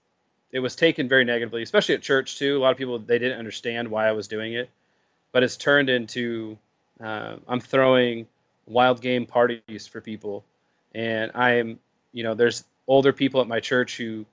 it 0.53 0.61
was 0.61 0.77
taken 0.77 1.09
very 1.09 1.25
negatively 1.25 1.63
especially 1.63 1.95
at 1.95 2.03
church 2.03 2.39
too. 2.39 2.59
A 2.59 2.61
lot 2.61 2.71
of 2.71 2.79
people 2.79 2.99
they 2.99 3.19
didn't 3.19 3.39
understand 3.39 3.89
why 3.89 4.07
i 4.09 4.13
was 4.13 4.29
doing 4.29 4.53
it. 4.55 4.71
But 5.33 5.43
it's 5.43 5.57
turned 5.57 5.89
into 5.89 6.59
uh, 7.03 7.37
i'm 7.49 7.61
throwing 7.61 8.27
wild 8.67 9.01
game 9.01 9.27
parties 9.27 9.87
for 9.87 10.01
people. 10.01 10.45
And 10.95 11.33
i'm 11.35 11.79
you 12.13 12.23
know 12.23 12.35
there's 12.35 12.65
older 12.87 13.13
people 13.13 13.41
at 13.41 13.49
my 13.49 13.61
church 13.61 13.97
who 13.97 14.27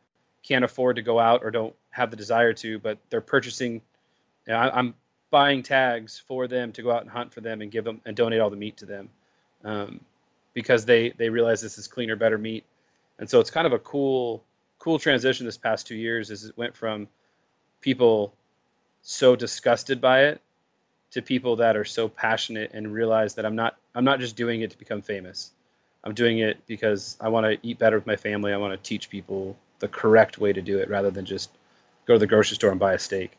can't 0.43 0.65
afford 0.65 0.97
to 0.97 1.01
go 1.01 1.19
out 1.19 1.43
or 1.43 1.51
don't 1.51 1.75
have 1.91 2.11
the 2.11 2.17
desire 2.17 2.53
to 2.53 2.79
but 2.79 2.97
they're 3.09 3.21
purchasing 3.21 3.81
you 4.47 4.53
know, 4.53 4.55
I, 4.55 4.77
i'm 4.77 4.93
buying 5.31 5.63
tags 5.63 6.19
for 6.27 6.47
them 6.47 6.71
to 6.73 6.81
go 6.81 6.91
out 6.91 7.01
and 7.01 7.09
hunt 7.09 7.33
for 7.33 7.41
them 7.41 7.61
and 7.61 7.71
give 7.71 7.83
them 7.83 8.01
and 8.05 8.15
donate 8.15 8.39
all 8.39 8.49
the 8.49 8.55
meat 8.55 8.77
to 8.77 8.85
them 8.85 9.09
um, 9.63 9.99
because 10.53 10.85
they 10.85 11.09
they 11.11 11.29
realize 11.29 11.61
this 11.61 11.77
is 11.77 11.87
cleaner, 11.87 12.15
better 12.15 12.37
meat, 12.37 12.65
and 13.17 13.29
so 13.29 13.39
it's 13.39 13.51
kind 13.51 13.67
of 13.67 13.73
a 13.73 13.79
cool 13.79 14.43
cool 14.79 14.97
transition 14.97 15.45
this 15.45 15.57
past 15.57 15.87
two 15.87 15.95
years. 15.95 16.31
Is 16.31 16.45
it 16.45 16.57
went 16.57 16.75
from 16.75 17.07
people 17.81 18.33
so 19.01 19.35
disgusted 19.35 20.01
by 20.01 20.25
it 20.25 20.41
to 21.11 21.21
people 21.21 21.57
that 21.57 21.75
are 21.75 21.85
so 21.85 22.07
passionate 22.07 22.71
and 22.73 22.91
realize 22.91 23.35
that 23.35 23.45
I'm 23.45 23.55
not 23.55 23.75
I'm 23.93 24.05
not 24.05 24.19
just 24.19 24.35
doing 24.35 24.61
it 24.61 24.71
to 24.71 24.77
become 24.77 25.01
famous. 25.01 25.51
I'm 26.03 26.13
doing 26.13 26.39
it 26.39 26.65
because 26.65 27.17
I 27.19 27.29
want 27.29 27.45
to 27.45 27.67
eat 27.67 27.77
better 27.77 27.97
with 27.97 28.07
my 28.07 28.15
family. 28.15 28.53
I 28.53 28.57
want 28.57 28.71
to 28.71 28.87
teach 28.87 29.09
people 29.09 29.57
the 29.79 29.87
correct 29.87 30.37
way 30.37 30.53
to 30.53 30.61
do 30.61 30.79
it 30.79 30.89
rather 30.89 31.11
than 31.11 31.25
just 31.25 31.49
go 32.05 32.13
to 32.13 32.19
the 32.19 32.27
grocery 32.27 32.55
store 32.55 32.71
and 32.71 32.79
buy 32.79 32.93
a 32.93 32.99
steak. 32.99 33.37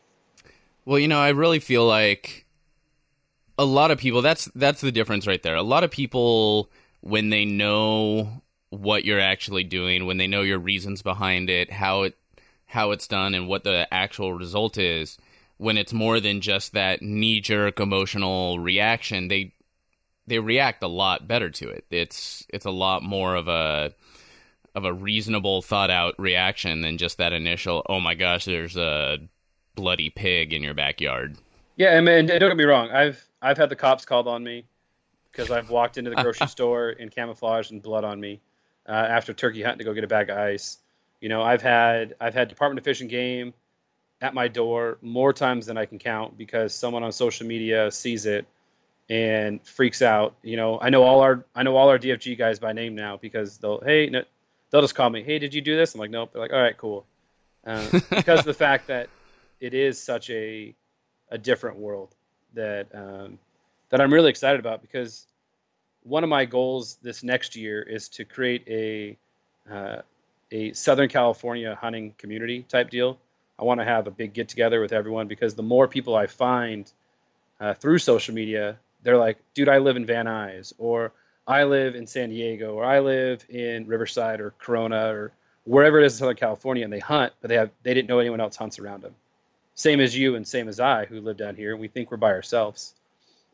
Well, 0.85 0.99
you 0.99 1.07
know, 1.07 1.19
I 1.19 1.29
really 1.29 1.59
feel 1.59 1.85
like 1.85 2.45
a 3.57 3.65
lot 3.65 3.91
of 3.91 3.99
people 3.99 4.21
that's 4.21 4.45
that's 4.55 4.81
the 4.81 4.91
difference 4.91 5.27
right 5.27 5.41
there. 5.41 5.55
A 5.55 5.63
lot 5.63 5.83
of 5.83 5.91
people 5.91 6.69
when 7.01 7.29
they 7.29 7.45
know 7.45 8.41
what 8.71 9.05
you're 9.05 9.19
actually 9.19 9.65
doing, 9.65 10.05
when 10.05 10.17
they 10.17 10.27
know 10.27 10.41
your 10.41 10.57
reasons 10.57 11.01
behind 11.01 11.49
it, 11.49 11.71
how 11.71 12.03
it 12.03 12.17
how 12.65 12.91
it's 12.91 13.07
done 13.07 13.35
and 13.35 13.47
what 13.49 13.65
the 13.65 13.85
actual 13.93 14.33
result 14.33 14.77
is, 14.77 15.17
when 15.57 15.77
it's 15.77 15.91
more 15.91 16.21
than 16.21 16.39
just 16.39 16.71
that 16.71 17.01
knee 17.01 17.41
jerk 17.41 17.79
emotional 17.79 18.59
reaction, 18.59 19.27
they 19.27 19.53
they 20.25 20.39
react 20.39 20.81
a 20.81 20.87
lot 20.87 21.27
better 21.27 21.49
to 21.49 21.69
it. 21.69 21.85
It's 21.91 22.45
it's 22.49 22.65
a 22.65 22.71
lot 22.71 23.03
more 23.03 23.35
of 23.35 23.49
a 23.49 23.93
of 24.73 24.85
a 24.85 24.93
reasonable 24.93 25.61
thought 25.61 25.91
out 25.91 26.15
reaction 26.17 26.79
than 26.81 26.97
just 26.97 27.17
that 27.17 27.33
initial 27.33 27.85
oh 27.89 27.99
my 27.99 28.15
gosh 28.15 28.45
there's 28.45 28.77
a 28.77 29.17
bloody 29.75 30.09
pig 30.09 30.53
in 30.53 30.63
your 30.63 30.73
backyard. 30.73 31.37
Yeah, 31.75 31.97
and, 31.97 32.07
and 32.07 32.27
don't 32.27 32.39
get 32.39 32.57
me 32.57 32.63
wrong, 32.63 32.89
I've 32.89 33.21
I've 33.41 33.57
had 33.57 33.67
the 33.67 33.75
cops 33.75 34.05
called 34.05 34.29
on 34.29 34.43
me 34.45 34.65
because 35.29 35.51
I've 35.51 35.69
walked 35.69 35.97
into 35.97 36.09
the 36.09 36.15
grocery 36.23 36.47
store 36.47 36.91
in 36.91 37.09
camouflage 37.09 37.69
and 37.69 37.81
blood 37.81 38.05
on 38.05 38.19
me 38.19 38.39
uh, 38.87 38.91
after 38.91 39.33
turkey 39.33 39.61
hunting 39.61 39.79
to 39.79 39.83
go 39.83 39.93
get 39.93 40.03
a 40.03 40.07
bag 40.07 40.29
of 40.29 40.37
ice. 40.37 40.77
You 41.19 41.29
know, 41.29 41.41
I've 41.41 41.61
had 41.61 42.15
I've 42.19 42.33
had 42.33 42.47
Department 42.47 42.79
of 42.79 42.85
Fish 42.85 43.01
and 43.01 43.09
Game 43.09 43.53
at 44.21 44.33
my 44.33 44.47
door 44.47 44.97
more 45.01 45.33
times 45.33 45.65
than 45.65 45.77
I 45.77 45.85
can 45.85 45.99
count 45.99 46.37
because 46.37 46.73
someone 46.73 47.03
on 47.03 47.11
social 47.11 47.47
media 47.47 47.91
sees 47.91 48.25
it 48.25 48.45
and 49.09 49.65
freaks 49.65 50.01
out. 50.01 50.35
You 50.41 50.57
know, 50.57 50.79
I 50.79 50.89
know 50.89 51.03
all 51.03 51.21
our 51.21 51.45
I 51.55 51.63
know 51.63 51.75
all 51.75 51.89
our 51.89 51.99
DFG 51.99 52.37
guys 52.37 52.59
by 52.59 52.73
name 52.73 52.95
now 52.95 53.17
because 53.17 53.57
they'll 53.57 53.81
hey 53.81 54.07
no, 54.07 54.23
they'll 54.69 54.81
just 54.81 54.95
call 54.95 55.09
me 55.09 55.23
hey 55.23 55.39
did 55.39 55.53
you 55.53 55.61
do 55.61 55.75
this? 55.75 55.93
I'm 55.93 55.99
like 55.99 56.11
nope. 56.11 56.31
They're 56.33 56.41
like 56.41 56.53
all 56.53 56.61
right 56.61 56.77
cool 56.77 57.05
uh, 57.65 57.87
because 58.09 58.39
of 58.39 58.45
the 58.45 58.53
fact 58.53 58.87
that 58.87 59.09
it 59.59 59.73
is 59.73 60.01
such 60.01 60.29
a 60.29 60.73
a 61.29 61.37
different 61.37 61.77
world 61.77 62.13
that 62.53 62.87
um, 62.93 63.39
that 63.89 64.01
I'm 64.01 64.13
really 64.13 64.29
excited 64.29 64.59
about 64.59 64.81
because 64.81 65.25
one 66.03 66.23
of 66.23 66.29
my 66.29 66.45
goals 66.45 66.97
this 67.01 67.23
next 67.23 67.55
year 67.55 67.81
is 67.81 68.09
to 68.09 68.25
create 68.25 68.63
a 68.67 69.17
uh, 69.71 70.01
a 70.51 70.73
Southern 70.73 71.09
California 71.09 71.77
hunting 71.79 72.13
community 72.17 72.63
type 72.63 72.89
deal 72.89 73.17
I 73.61 73.63
want 73.63 73.79
to 73.79 73.85
have 73.85 74.07
a 74.07 74.11
big 74.11 74.33
get 74.33 74.49
together 74.49 74.81
with 74.81 74.91
everyone 74.91 75.27
because 75.27 75.53
the 75.53 75.61
more 75.63 75.87
people 75.87 76.15
I 76.15 76.25
find 76.25 76.91
uh, 77.59 77.75
through 77.75 77.99
social 77.99 78.33
media, 78.33 78.77
they're 79.03 79.19
like, 79.19 79.37
dude, 79.53 79.69
I 79.69 79.77
live 79.77 79.97
in 79.97 80.05
Van 80.07 80.25
Nuys, 80.25 80.73
or 80.79 81.11
I 81.47 81.65
live 81.65 81.95
in 81.95 82.07
San 82.07 82.29
Diego, 82.29 82.73
or 82.73 82.83
I 82.83 82.99
live 83.01 83.45
in 83.49 83.85
Riverside 83.85 84.41
or 84.41 84.55
Corona 84.57 85.13
or 85.13 85.31
wherever 85.65 85.99
it 85.99 86.05
is 86.05 86.13
in 86.13 86.19
Southern 86.19 86.37
California, 86.37 86.83
and 86.83 86.91
they 86.91 86.99
hunt, 86.99 87.33
but 87.39 87.49
they 87.49 87.55
have 87.55 87.69
they 87.83 87.93
didn't 87.93 88.09
know 88.09 88.17
anyone 88.17 88.41
else 88.41 88.55
hunts 88.55 88.79
around 88.79 89.03
them. 89.03 89.13
Same 89.75 89.99
as 89.99 90.17
you 90.17 90.35
and 90.35 90.47
same 90.47 90.67
as 90.67 90.79
I 90.79 91.05
who 91.05 91.21
live 91.21 91.37
down 91.37 91.55
here, 91.55 91.71
and 91.71 91.79
we 91.79 91.87
think 91.87 92.09
we're 92.09 92.17
by 92.17 92.31
ourselves. 92.31 92.95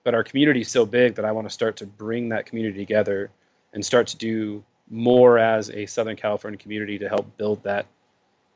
But 0.07 0.15
our 0.15 0.23
community 0.23 0.61
is 0.61 0.69
so 0.69 0.85
big 0.85 1.15
that 1.15 1.25
I 1.25 1.33
want 1.33 1.49
to 1.49 1.53
start 1.53 1.75
to 1.77 1.85
bring 1.85 2.29
that 2.29 2.45
community 2.45 2.79
together 2.79 3.29
and 3.73 3.85
start 3.85 4.07
to 4.07 4.15
do 4.15 4.63
more 4.89 5.37
as 5.37 5.69
a 5.69 5.85
Southern 5.85 6.15
California 6.15 6.57
community 6.57 6.97
to 6.99 7.09
help 7.09 7.35
build 7.35 7.61
that 7.63 7.87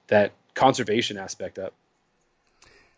that 0.07 0.31
conservation 0.53 1.17
aspect 1.17 1.59
up. 1.59 1.73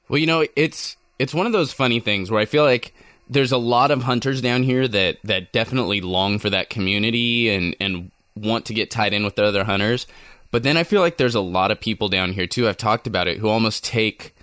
Well, 0.08 0.20
you 0.20 0.28
know, 0.28 0.46
it's 0.56 0.98
it's 1.18 1.34
one 1.34 1.48
of 1.48 1.52
those 1.52 1.74
funny 1.74 2.00
things 2.00 2.30
where 2.30 2.40
I 2.40 2.46
feel 2.46 2.64
like 2.64 2.94
there's 3.28 3.52
a 3.52 3.58
lot 3.58 3.90
of 3.90 4.04
hunters 4.04 4.40
down 4.40 4.62
here 4.62 4.88
that 4.88 5.18
that 5.24 5.52
definitely 5.52 6.02
long 6.02 6.38
for 6.38 6.52
that 6.52 6.70
community 6.70 7.50
and 7.50 7.76
and 7.80 8.12
want 8.36 8.68
to 8.68 8.76
get 8.76 8.92
tied 8.92 9.14
in 9.14 9.24
with 9.24 9.36
the 9.36 9.46
other 9.46 9.64
hunters. 9.64 10.06
But 10.52 10.62
then 10.62 10.78
I 10.78 10.84
feel 10.84 11.02
like 11.02 11.18
there's 11.18 11.34
a 11.34 11.42
lot 11.42 11.72
of 11.72 11.80
people 11.80 12.08
down 12.08 12.34
here 12.34 12.46
too. 12.46 12.68
I've 12.68 12.78
talked 12.78 13.08
about 13.08 13.28
it 13.28 13.40
who 13.40 13.50
almost 13.50 13.84
take 13.84 14.36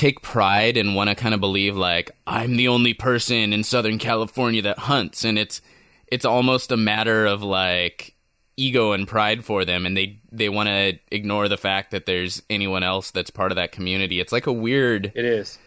take 0.00 0.22
pride 0.22 0.78
and 0.78 0.94
want 0.94 1.10
to 1.10 1.14
kind 1.14 1.34
of 1.34 1.40
believe 1.40 1.76
like 1.76 2.10
I'm 2.26 2.56
the 2.56 2.68
only 2.68 2.94
person 2.94 3.52
in 3.52 3.62
Southern 3.62 3.98
California 3.98 4.62
that 4.62 4.78
hunts 4.78 5.24
and 5.24 5.38
it's 5.38 5.60
it's 6.06 6.24
almost 6.24 6.72
a 6.72 6.76
matter 6.78 7.26
of 7.26 7.42
like 7.42 8.14
ego 8.56 8.92
and 8.92 9.06
pride 9.06 9.44
for 9.44 9.66
them 9.66 9.84
and 9.84 9.94
they 9.94 10.18
they 10.32 10.48
want 10.48 10.70
to 10.70 10.98
ignore 11.10 11.48
the 11.48 11.58
fact 11.58 11.90
that 11.90 12.06
there's 12.06 12.40
anyone 12.48 12.82
else 12.82 13.10
that's 13.10 13.28
part 13.28 13.52
of 13.52 13.56
that 13.56 13.72
community. 13.72 14.20
It's 14.20 14.32
like 14.32 14.46
a 14.46 14.52
weird 14.52 15.12
it 15.14 15.26
is. 15.26 15.58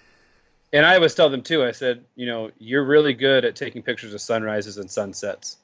And 0.73 0.83
i 0.83 0.95
always 0.95 1.13
tell 1.13 1.29
them 1.29 1.43
too 1.43 1.63
i 1.63 1.71
said 1.71 2.03
you 2.15 2.25
know 2.25 2.49
you're 2.57 2.83
really 2.83 3.13
good 3.13 3.45
at 3.45 3.55
taking 3.55 3.83
pictures 3.83 4.15
of 4.15 4.21
sunrises 4.21 4.79
and 4.79 4.89
sunsets. 4.89 5.57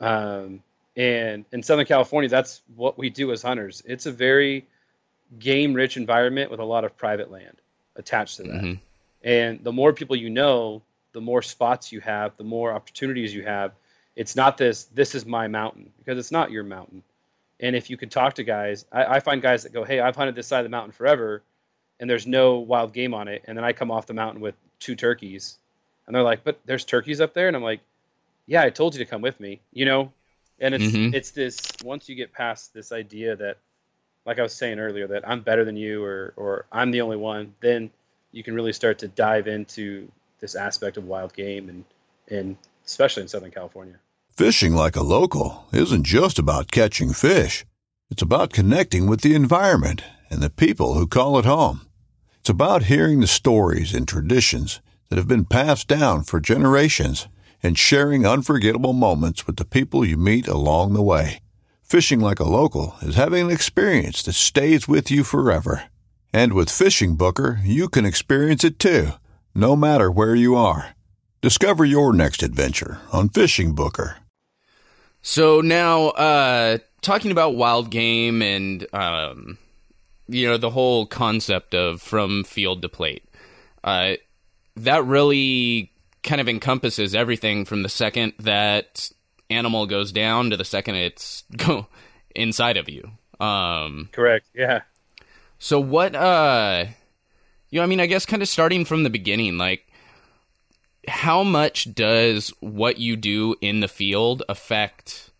Um, 0.00 0.60
and 0.96 1.44
in 1.52 1.62
southern 1.62 1.86
california 1.86 2.28
that's 2.28 2.62
what 2.74 2.98
we 2.98 3.10
do 3.10 3.30
as 3.30 3.42
hunters. 3.42 3.80
It's 3.86 4.06
a 4.06 4.12
very 4.12 4.66
game 5.38 5.72
rich 5.72 5.96
environment 5.96 6.50
with 6.50 6.58
a 6.58 6.64
lot 6.64 6.82
of 6.82 6.96
private 6.96 7.30
land 7.30 7.62
attached 7.96 8.36
to 8.38 8.42
that. 8.44 8.62
Mm-hmm. 8.62 8.74
and 9.22 9.62
the 9.62 9.72
more 9.72 9.92
people 9.92 10.16
you 10.16 10.30
know 10.30 10.82
the 11.12 11.20
more 11.20 11.42
spots 11.42 11.92
you 11.92 12.00
have 12.00 12.36
the 12.36 12.44
more 12.44 12.72
opportunities 12.72 13.34
you 13.34 13.44
have. 13.44 13.72
It's 14.16 14.36
not 14.36 14.58
this 14.58 14.84
this 14.84 15.14
is 15.14 15.24
my 15.24 15.48
mountain 15.48 15.90
because 15.98 16.18
it's 16.18 16.32
not 16.32 16.50
your 16.50 16.64
mountain. 16.64 17.02
And 17.60 17.76
if 17.76 17.90
you 17.90 17.96
could 17.96 18.10
talk 18.10 18.34
to 18.34 18.44
guys 18.44 18.84
I, 18.90 19.04
I, 19.04 19.20
find 19.20 19.40
guys 19.40 19.62
that 19.62 19.72
go 19.72 19.84
hey 19.84 20.00
i've 20.00 20.16
hunted 20.16 20.34
this 20.34 20.46
side 20.46 20.60
of 20.60 20.64
the 20.64 20.70
mountain 20.70 20.92
forever 20.92 21.42
and 22.00 22.10
there's 22.10 22.26
no 22.26 22.58
wild 22.58 22.92
game 22.92 23.14
on 23.14 23.28
it. 23.28 23.44
And 23.46 23.56
then 23.56 23.64
i 23.64 23.72
come 23.72 23.90
off 23.90 24.06
the 24.06 24.14
mountain 24.14 24.40
with 24.40 24.54
two 24.80 24.96
turkeys 24.96 25.56
and 26.06 26.14
they're 26.14 26.22
like 26.22 26.44
but 26.44 26.58
there's 26.64 26.84
turkeys 26.84 27.20
up 27.20 27.34
there? 27.34 27.48
And 27.48 27.56
i'm 27.56 27.62
like 27.62 27.80
yeah 28.46 28.62
i 28.62 28.70
told 28.70 28.94
you 28.94 29.04
to 29.04 29.10
come 29.10 29.22
with 29.22 29.38
me 29.38 29.60
you 29.72 29.84
know? 29.84 30.12
And 30.58 30.74
it's 30.74 30.84
mm-hmm. 30.84 31.14
it's 31.14 31.30
this 31.32 31.60
once 31.84 32.08
you 32.08 32.14
get 32.14 32.32
past 32.32 32.72
this 32.74 32.92
idea 32.92 33.36
that 33.36 33.56
like 34.24 34.38
i 34.38 34.42
was 34.42 34.52
saying 34.52 34.78
earlier 34.78 35.06
that 35.06 35.28
i'm 35.28 35.40
better 35.40 35.64
than 35.64 35.76
you 35.76 36.02
or 36.04 36.32
or 36.36 36.66
i'm 36.72 36.90
the 36.90 37.00
only 37.00 37.16
one 37.16 37.54
then 37.60 37.90
you 38.32 38.42
can 38.42 38.54
really 38.54 38.72
start 38.72 38.98
to 38.98 39.08
dive 39.08 39.46
into 39.46 40.10
this 40.40 40.54
aspect 40.54 40.96
of 40.96 41.04
wild 41.06 41.32
game 41.34 41.68
and 41.68 41.84
and 42.28 42.56
especially 42.86 43.22
in 43.22 43.28
Southern 43.28 43.50
California. 43.50 43.96
Fishing 44.36 44.74
like 44.74 44.96
a 44.96 45.02
local 45.02 45.66
isn't 45.72 46.04
just 46.04 46.38
about 46.38 46.70
catching 46.70 47.12
fish. 47.12 47.64
It's 48.10 48.22
about 48.22 48.52
connecting 48.52 49.06
with 49.06 49.20
the 49.20 49.34
environment 49.34 50.02
and 50.30 50.40
the 50.40 50.50
people 50.50 50.94
who 50.94 51.06
call 51.06 51.38
it 51.38 51.44
home. 51.44 51.82
It's 52.40 52.48
about 52.48 52.84
hearing 52.84 53.20
the 53.20 53.26
stories 53.26 53.94
and 53.94 54.08
traditions 54.08 54.80
that 55.08 55.16
have 55.16 55.28
been 55.28 55.44
passed 55.44 55.86
down 55.86 56.24
for 56.24 56.40
generations 56.40 57.28
and 57.62 57.78
sharing 57.78 58.26
unforgettable 58.26 58.94
moments 58.94 59.46
with 59.46 59.56
the 59.56 59.64
people 59.64 60.04
you 60.04 60.16
meet 60.16 60.48
along 60.48 60.94
the 60.94 61.02
way. 61.02 61.41
Fishing 61.92 62.20
like 62.20 62.40
a 62.40 62.44
local 62.44 62.94
is 63.02 63.16
having 63.16 63.44
an 63.44 63.50
experience 63.50 64.22
that 64.22 64.32
stays 64.32 64.88
with 64.88 65.10
you 65.10 65.22
forever. 65.22 65.90
And 66.32 66.54
with 66.54 66.70
Fishing 66.70 67.16
Booker, 67.16 67.60
you 67.64 67.90
can 67.90 68.06
experience 68.06 68.64
it 68.64 68.78
too, 68.78 69.10
no 69.54 69.76
matter 69.76 70.10
where 70.10 70.34
you 70.34 70.56
are. 70.56 70.94
Discover 71.42 71.84
your 71.84 72.14
next 72.14 72.42
adventure 72.42 73.02
on 73.12 73.28
Fishing 73.28 73.74
Booker. 73.74 74.16
So 75.20 75.60
now, 75.60 76.08
uh, 76.16 76.78
talking 77.02 77.30
about 77.30 77.56
wild 77.56 77.90
game 77.90 78.40
and 78.40 78.86
um, 78.94 79.58
you 80.28 80.48
know 80.48 80.56
the 80.56 80.70
whole 80.70 81.04
concept 81.04 81.74
of 81.74 82.00
from 82.00 82.44
field 82.44 82.80
to 82.80 82.88
plate, 82.88 83.28
uh, 83.84 84.14
that 84.76 85.04
really 85.04 85.92
kind 86.22 86.40
of 86.40 86.48
encompasses 86.48 87.14
everything 87.14 87.66
from 87.66 87.82
the 87.82 87.90
second 87.90 88.32
that 88.38 89.12
animal 89.50 89.86
goes 89.86 90.12
down 90.12 90.50
to 90.50 90.56
the 90.56 90.64
second 90.64 90.96
it's 90.96 91.44
go 91.56 91.86
inside 92.34 92.76
of 92.76 92.88
you. 92.88 93.10
Um, 93.40 94.08
Correct. 94.12 94.46
Yeah. 94.54 94.82
So 95.58 95.80
what? 95.80 96.14
Uh, 96.14 96.86
you 97.70 97.78
know, 97.78 97.84
I 97.84 97.86
mean, 97.86 98.00
I 98.00 98.06
guess 98.06 98.26
kind 98.26 98.42
of 98.42 98.48
starting 98.48 98.84
from 98.84 99.02
the 99.02 99.10
beginning, 99.10 99.58
like 99.58 99.86
how 101.08 101.42
much 101.42 101.94
does 101.94 102.52
what 102.60 102.98
you 102.98 103.16
do 103.16 103.56
in 103.60 103.80
the 103.80 103.88
field 103.88 104.42
affect 104.48 105.30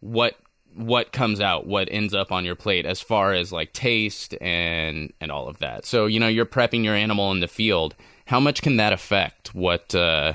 what 0.00 0.36
what 0.74 1.10
comes 1.10 1.40
out, 1.40 1.66
what 1.66 1.88
ends 1.90 2.12
up 2.12 2.30
on 2.30 2.44
your 2.44 2.54
plate 2.54 2.84
as 2.84 3.00
far 3.00 3.32
as 3.32 3.50
like 3.50 3.72
taste 3.72 4.34
and 4.40 5.12
and 5.20 5.32
all 5.32 5.48
of 5.48 5.58
that. 5.58 5.86
So, 5.86 6.06
you 6.06 6.20
know, 6.20 6.28
you're 6.28 6.44
prepping 6.44 6.84
your 6.84 6.94
animal 6.94 7.32
in 7.32 7.40
the 7.40 7.48
field. 7.48 7.94
How 8.26 8.40
much 8.40 8.60
can 8.60 8.76
that 8.76 8.92
affect 8.92 9.54
what 9.54 9.94
uh 9.94 10.34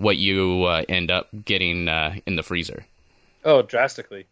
what 0.00 0.16
you 0.16 0.64
uh, 0.64 0.82
end 0.88 1.10
up 1.10 1.28
getting 1.44 1.88
uh, 1.88 2.14
in 2.26 2.36
the 2.36 2.42
freezer? 2.42 2.86
Oh, 3.44 3.62
drastically. 3.62 4.26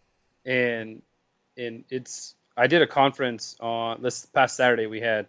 And 0.45 1.03
and 1.57 1.85
it's 1.91 2.35
I 2.57 2.67
did 2.67 2.83
a 2.83 2.87
conference 2.87 3.57
on 3.61 4.03
this 4.03 4.27
past 4.27 4.57
Saturday 4.57 4.87
we 4.87 5.01
had 5.01 5.27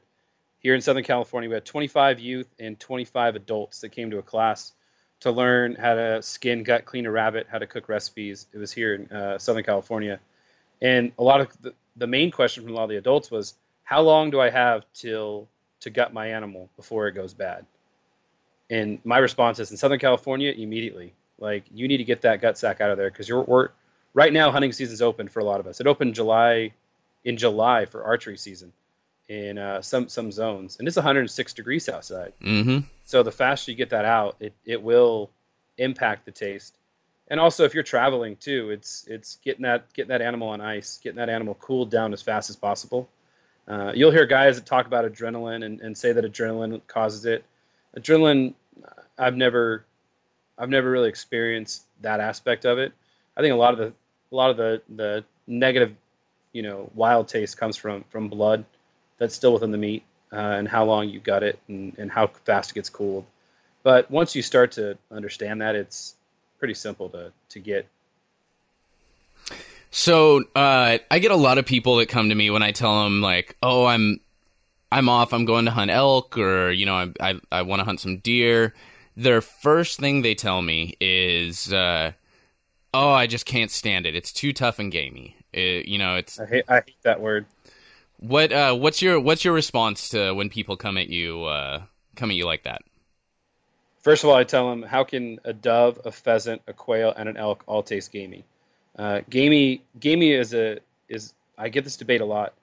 here 0.60 0.76
in 0.76 0.82
Southern 0.82 1.04
California, 1.04 1.50
we 1.50 1.54
had 1.54 1.66
25 1.66 2.20
youth 2.20 2.48
and 2.60 2.80
25 2.80 3.36
adults 3.36 3.82
that 3.82 3.90
came 3.90 4.12
to 4.12 4.18
a 4.18 4.22
class 4.22 4.74
to 5.22 5.32
learn 5.32 5.76
how 5.76 5.96
to 5.96 6.22
skin, 6.22 6.64
gut, 6.64 6.86
clean 6.86 7.06
a 7.06 7.12
rabbit, 7.12 7.48
how 7.50 7.58
to 7.58 7.68
cook 7.68 7.90
recipes. 7.90 8.48
It 8.54 8.58
was 8.58 8.72
here 8.72 8.96
in 8.96 9.12
uh, 9.12 9.38
Southern 9.38 9.64
California, 9.64 10.20
and 10.82 11.12
a 11.18 11.24
lot 11.24 11.42
of 11.42 11.62
the, 11.62 11.74
the 11.96 12.08
main 12.08 12.32
question 12.32 12.64
from 12.64 12.74
a 12.74 12.76
lot 12.76 12.84
of 12.84 12.90
the 12.90 12.98
adults 12.98 13.32
was, 13.32 13.56
how 13.84 14.02
long 14.02 14.30
do 14.30 14.40
I 14.40 14.50
have 14.50 14.86
till 14.94 15.48
to 15.82 15.90
gut 15.90 16.14
my 16.14 16.28
animal 16.28 16.70
before 16.76 17.08
it 17.08 17.14
goes 17.14 17.34
bad? 17.34 17.66
And 18.70 19.00
my 19.04 19.18
response 19.18 19.60
is 19.60 19.72
in 19.72 19.78
Southern 19.78 20.00
California, 20.00 20.52
immediately. 20.52 21.14
Like 21.40 21.64
you 21.74 21.88
need 21.88 21.98
to 21.98 22.04
get 22.04 22.22
that 22.22 22.42
gut 22.42 22.58
sack 22.58 22.82
out 22.82 22.92
of 22.92 22.98
there 22.98 23.10
because 23.10 23.28
you're 23.28 23.44
we're, 23.44 23.70
right 24.14 24.32
now 24.32 24.52
hunting 24.52 24.72
season's 24.72 25.02
open 25.02 25.28
for 25.28 25.40
a 25.40 25.44
lot 25.44 25.60
of 25.60 25.68
us. 25.68 25.80
It 25.80 25.88
opened 25.88 26.16
July 26.16 26.74
in 27.24 27.38
July 27.38 27.86
for 27.86 28.04
archery 28.04 28.38
season 28.38 28.74
in 29.28 29.58
uh, 29.58 29.82
some 29.82 30.10
some 30.10 30.32
zones, 30.32 30.78
and 30.80 30.88
it's 30.88 30.98
106 30.98 31.54
degrees 31.54 31.88
outside. 31.88 32.34
Mm-hmm. 32.42 32.80
So 33.06 33.24
the 33.24 33.32
faster 33.32 33.72
you 33.72 33.78
get 33.78 33.92
that 33.92 34.06
out, 34.06 34.36
it, 34.40 34.54
it 34.66 34.82
will 34.82 35.30
impact 35.78 36.26
the 36.26 36.32
taste. 36.32 36.76
And 37.30 37.40
also, 37.40 37.64
if 37.64 37.76
you're 37.76 37.84
traveling 37.84 38.36
too, 38.38 38.72
it's 38.72 39.06
it's 39.08 39.38
getting 39.44 39.64
that 39.64 39.94
getting 39.94 40.10
that 40.10 40.22
animal 40.22 40.50
on 40.50 40.62
ice, 40.62 41.00
getting 41.04 41.18
that 41.18 41.30
animal 41.30 41.54
cooled 41.54 41.92
down 41.92 42.12
as 42.12 42.22
fast 42.22 42.50
as 42.50 42.56
possible. 42.56 43.08
Uh, 43.68 43.92
you'll 43.94 44.12
hear 44.12 44.26
guys 44.26 44.56
that 44.56 44.66
talk 44.66 44.88
about 44.88 45.06
adrenaline 45.06 45.64
and, 45.64 45.80
and 45.80 45.96
say 45.96 46.12
that 46.12 46.26
adrenaline 46.26 46.82
causes 46.88 47.26
it. 47.26 47.46
Adrenaline, 47.96 48.56
I've 49.20 49.36
never 49.36 49.86
I've 50.58 50.70
never 50.70 50.90
really 50.90 51.10
experienced 51.10 51.84
that 52.02 52.20
aspect 52.20 52.66
of 52.66 52.78
it. 52.80 52.94
I 53.38 53.42
think 53.42 53.54
a 53.54 53.58
lot 53.58 53.74
of 53.74 53.80
the 53.80 53.94
a 54.32 54.36
lot 54.36 54.50
of 54.50 54.58
the 54.58 54.82
the 54.96 55.24
negative, 55.48 55.96
you 56.54 56.62
know, 56.62 56.90
wild 56.96 57.28
taste 57.28 57.58
comes 57.58 57.78
from 57.78 58.04
from 58.10 58.30
blood 58.30 58.66
that's 59.18 59.36
still 59.36 59.54
within 59.54 59.72
the 59.72 59.78
meat 59.78 60.04
uh, 60.32 60.36
and 60.36 60.68
how 60.68 60.86
long 60.86 61.10
you 61.10 61.20
got 61.20 61.44
it 61.44 61.60
and, 61.68 61.94
and 61.98 62.12
how 62.12 62.28
fast 62.46 62.72
it 62.72 62.76
gets 62.76 62.90
cooled. 62.90 63.26
But 63.84 64.10
once 64.12 64.36
you 64.36 64.42
start 64.42 64.74
to 64.74 64.98
understand 65.12 65.62
that, 65.62 65.76
it's 65.76 66.16
pretty 66.58 66.74
simple 66.74 67.10
to 67.10 67.32
to 67.50 67.60
get. 67.60 67.88
So 69.92 70.44
uh, 70.56 71.00
I 71.10 71.20
get 71.20 71.32
a 71.32 71.36
lot 71.36 71.58
of 71.58 71.66
people 71.66 71.96
that 71.98 72.08
come 72.08 72.30
to 72.30 72.36
me 72.36 72.52
when 72.52 72.62
I 72.62 72.72
tell 72.72 73.04
them 73.04 73.22
like, 73.22 73.56
"Oh, 73.64 73.86
I'm 73.86 74.20
I'm 74.92 75.10
off. 75.10 75.34
I'm 75.34 75.46
going 75.46 75.66
to 75.66 75.72
hunt 75.72 75.90
elk, 75.90 76.38
or 76.38 76.72
you 76.72 76.86
know, 76.86 76.96
I 76.96 77.14
I, 77.20 77.40
I 77.52 77.62
want 77.64 77.80
to 77.80 77.86
hunt 77.86 78.00
some 78.00 78.18
deer." 78.18 78.74
Their 79.16 79.42
first 79.42 80.00
thing 80.00 80.22
they 80.22 80.36
tell 80.36 80.62
me 80.62 80.96
is, 81.00 81.74
uh, 81.74 82.14
"Oh, 82.94 83.10
I 83.10 83.28
just 83.28 83.46
can't 83.46 83.72
stand 83.72 84.06
it. 84.06 84.16
It's 84.16 84.32
too 84.32 84.54
tough 84.54 84.80
and 84.80 84.92
gamey." 84.92 85.36
It, 85.52 85.88
you 85.88 85.98
know, 85.98 86.16
it's 86.16 86.40
I 86.40 86.46
hate 86.46 86.66
I 86.68 86.76
hate 86.76 87.02
that 87.04 87.20
word. 87.20 87.46
What 88.18 88.52
uh, 88.52 88.76
what's 88.76 89.02
your 89.02 89.20
what's 89.20 89.44
your 89.44 89.54
response 89.54 90.10
to 90.10 90.34
when 90.34 90.50
people 90.50 90.78
come 90.78 90.98
at 90.98 91.10
you 91.10 91.44
uh, 91.46 91.84
come 92.16 92.30
at 92.30 92.36
you 92.36 92.46
like 92.46 92.64
that? 92.64 92.82
First 94.02 94.24
of 94.24 94.30
all, 94.30 94.36
I 94.36 94.46
tell 94.46 94.70
them, 94.70 94.82
how 94.82 95.04
can 95.04 95.40
a 95.44 95.52
dove, 95.52 96.00
a 96.06 96.12
pheasant, 96.12 96.62
a 96.68 96.74
quail, 96.74 97.14
and 97.16 97.28
an 97.28 97.36
elk 97.36 97.64
all 97.68 97.84
taste 97.84 98.12
gamey? 98.12 98.46
Uh, 98.98 99.22
gamey, 99.30 99.82
gamey 100.00 100.32
is 100.32 100.54
a 100.54 100.80
is 101.08 101.34
I 101.58 101.70
get 101.70 101.84
this 101.84 101.98
debate 101.98 102.22
a 102.22 102.26
lot. 102.26 102.54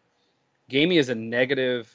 Gamey 0.68 0.98
is 0.98 1.08
a 1.08 1.14
negative 1.14 1.90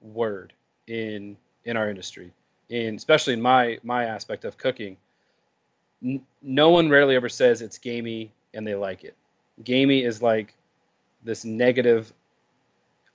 word 0.00 0.52
in 0.86 1.36
in 1.64 1.76
our 1.76 1.88
industry, 1.88 2.32
in 2.74 2.96
especially 2.96 3.34
in 3.34 3.40
my 3.40 3.78
my 3.82 4.04
aspect 4.06 4.44
of 4.44 4.58
cooking. 4.58 4.96
N- 6.02 6.26
no 6.42 6.70
one 6.70 6.90
rarely 6.90 7.14
ever 7.14 7.28
says 7.28 7.62
it's 7.62 7.78
gamey 7.78 8.32
and 8.52 8.66
they 8.66 8.74
like 8.74 9.04
it. 9.04 9.14
Gamey 9.62 10.02
is 10.02 10.20
like 10.20 10.54
this 11.22 11.44
negative 11.44 12.12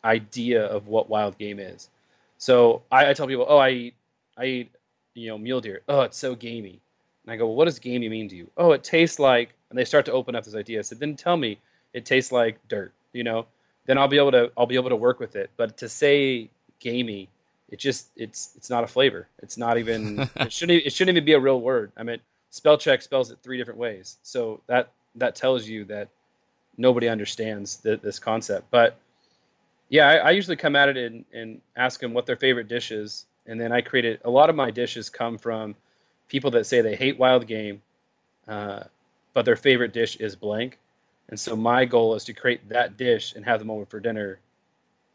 idea 0.03 0.65
of 0.65 0.87
what 0.87 1.09
wild 1.09 1.37
game 1.37 1.59
is. 1.59 1.89
So 2.37 2.83
I, 2.89 3.09
I 3.09 3.13
tell 3.13 3.27
people, 3.27 3.45
oh, 3.47 3.57
I 3.57 3.69
eat, 3.71 3.93
I 4.37 4.45
eat, 4.45 4.71
you 5.13 5.27
know, 5.27 5.37
mule 5.37 5.59
deer. 5.59 5.81
Oh, 5.89 6.01
it's 6.01 6.17
so 6.17 6.35
gamey. 6.35 6.79
And 7.25 7.33
I 7.33 7.35
go, 7.35 7.47
well, 7.47 7.55
what 7.55 7.65
does 7.65 7.79
gamey 7.79 8.07
mean 8.07 8.29
to 8.29 8.35
you? 8.35 8.49
Oh, 8.55 8.71
it 8.71 8.83
tastes 8.83 9.19
like, 9.19 9.53
and 9.69 9.77
they 9.77 9.83
start 9.83 10.05
to 10.05 10.13
open 10.13 10.35
up 10.35 10.45
this 10.45 10.55
idea. 10.55 10.83
So 10.83 10.95
then 10.95 11.17
tell 11.17 11.35
me, 11.35 11.59
it 11.93 12.05
tastes 12.05 12.31
like 12.31 12.65
dirt. 12.69 12.93
You 13.11 13.25
know, 13.25 13.45
then 13.85 13.97
I'll 13.97 14.07
be 14.07 14.17
able 14.17 14.31
to, 14.31 14.51
I'll 14.57 14.67
be 14.67 14.75
able 14.75 14.89
to 14.89 14.95
work 14.95 15.19
with 15.19 15.35
it. 15.35 15.49
But 15.57 15.77
to 15.79 15.89
say 15.89 16.49
gamey, 16.79 17.27
it 17.71 17.79
just, 17.79 18.09
it's, 18.15 18.51
it's 18.55 18.69
not 18.69 18.83
a 18.83 18.87
flavor. 18.87 19.27
It's 19.41 19.57
not 19.57 19.77
even, 19.77 20.29
it 20.35 20.51
shouldn't, 20.51 20.85
it 20.85 20.93
shouldn't 20.93 21.15
even 21.15 21.25
be 21.25 21.33
a 21.33 21.39
real 21.39 21.59
word. 21.59 21.91
I 21.97 22.03
mean, 22.03 22.19
spell 22.49 22.77
check 22.77 23.01
spells 23.01 23.31
it 23.31 23.39
three 23.43 23.57
different 23.57 23.79
ways. 23.79 24.17
So 24.23 24.61
that, 24.67 24.91
that 25.15 25.35
tells 25.35 25.67
you 25.67 25.85
that 25.85 26.09
nobody 26.77 27.07
understands 27.07 27.77
the, 27.77 27.97
this 27.97 28.19
concept. 28.19 28.71
But 28.71 28.97
yeah, 29.89 30.07
I, 30.07 30.15
I, 30.15 30.31
usually 30.31 30.55
come 30.55 30.75
at 30.75 30.89
it 30.89 30.97
and, 30.97 31.25
and 31.33 31.61
ask 31.75 31.99
them 31.99 32.13
what 32.13 32.25
their 32.25 32.35
favorite 32.35 32.67
dish 32.67 32.91
is, 32.91 33.25
and 33.45 33.59
then 33.59 33.71
I 33.71 33.81
create 33.81 34.05
it. 34.05 34.21
A 34.23 34.29
lot 34.29 34.49
of 34.49 34.55
my 34.55 34.71
dishes 34.71 35.09
come 35.09 35.37
from 35.37 35.75
people 36.27 36.51
that 36.51 36.65
say 36.65 36.81
they 36.81 36.95
hate 36.95 37.17
wild 37.17 37.47
game, 37.47 37.81
uh, 38.47 38.83
but 39.33 39.45
their 39.45 39.55
favorite 39.55 39.93
dish 39.93 40.15
is 40.17 40.35
blank. 40.35 40.77
And 41.27 41.39
so 41.39 41.55
my 41.55 41.85
goal 41.85 42.15
is 42.15 42.23
to 42.25 42.33
create 42.33 42.69
that 42.69 42.97
dish 42.97 43.33
and 43.35 43.45
have 43.45 43.59
them 43.59 43.69
over 43.69 43.85
for 43.85 43.99
dinner, 43.99 44.39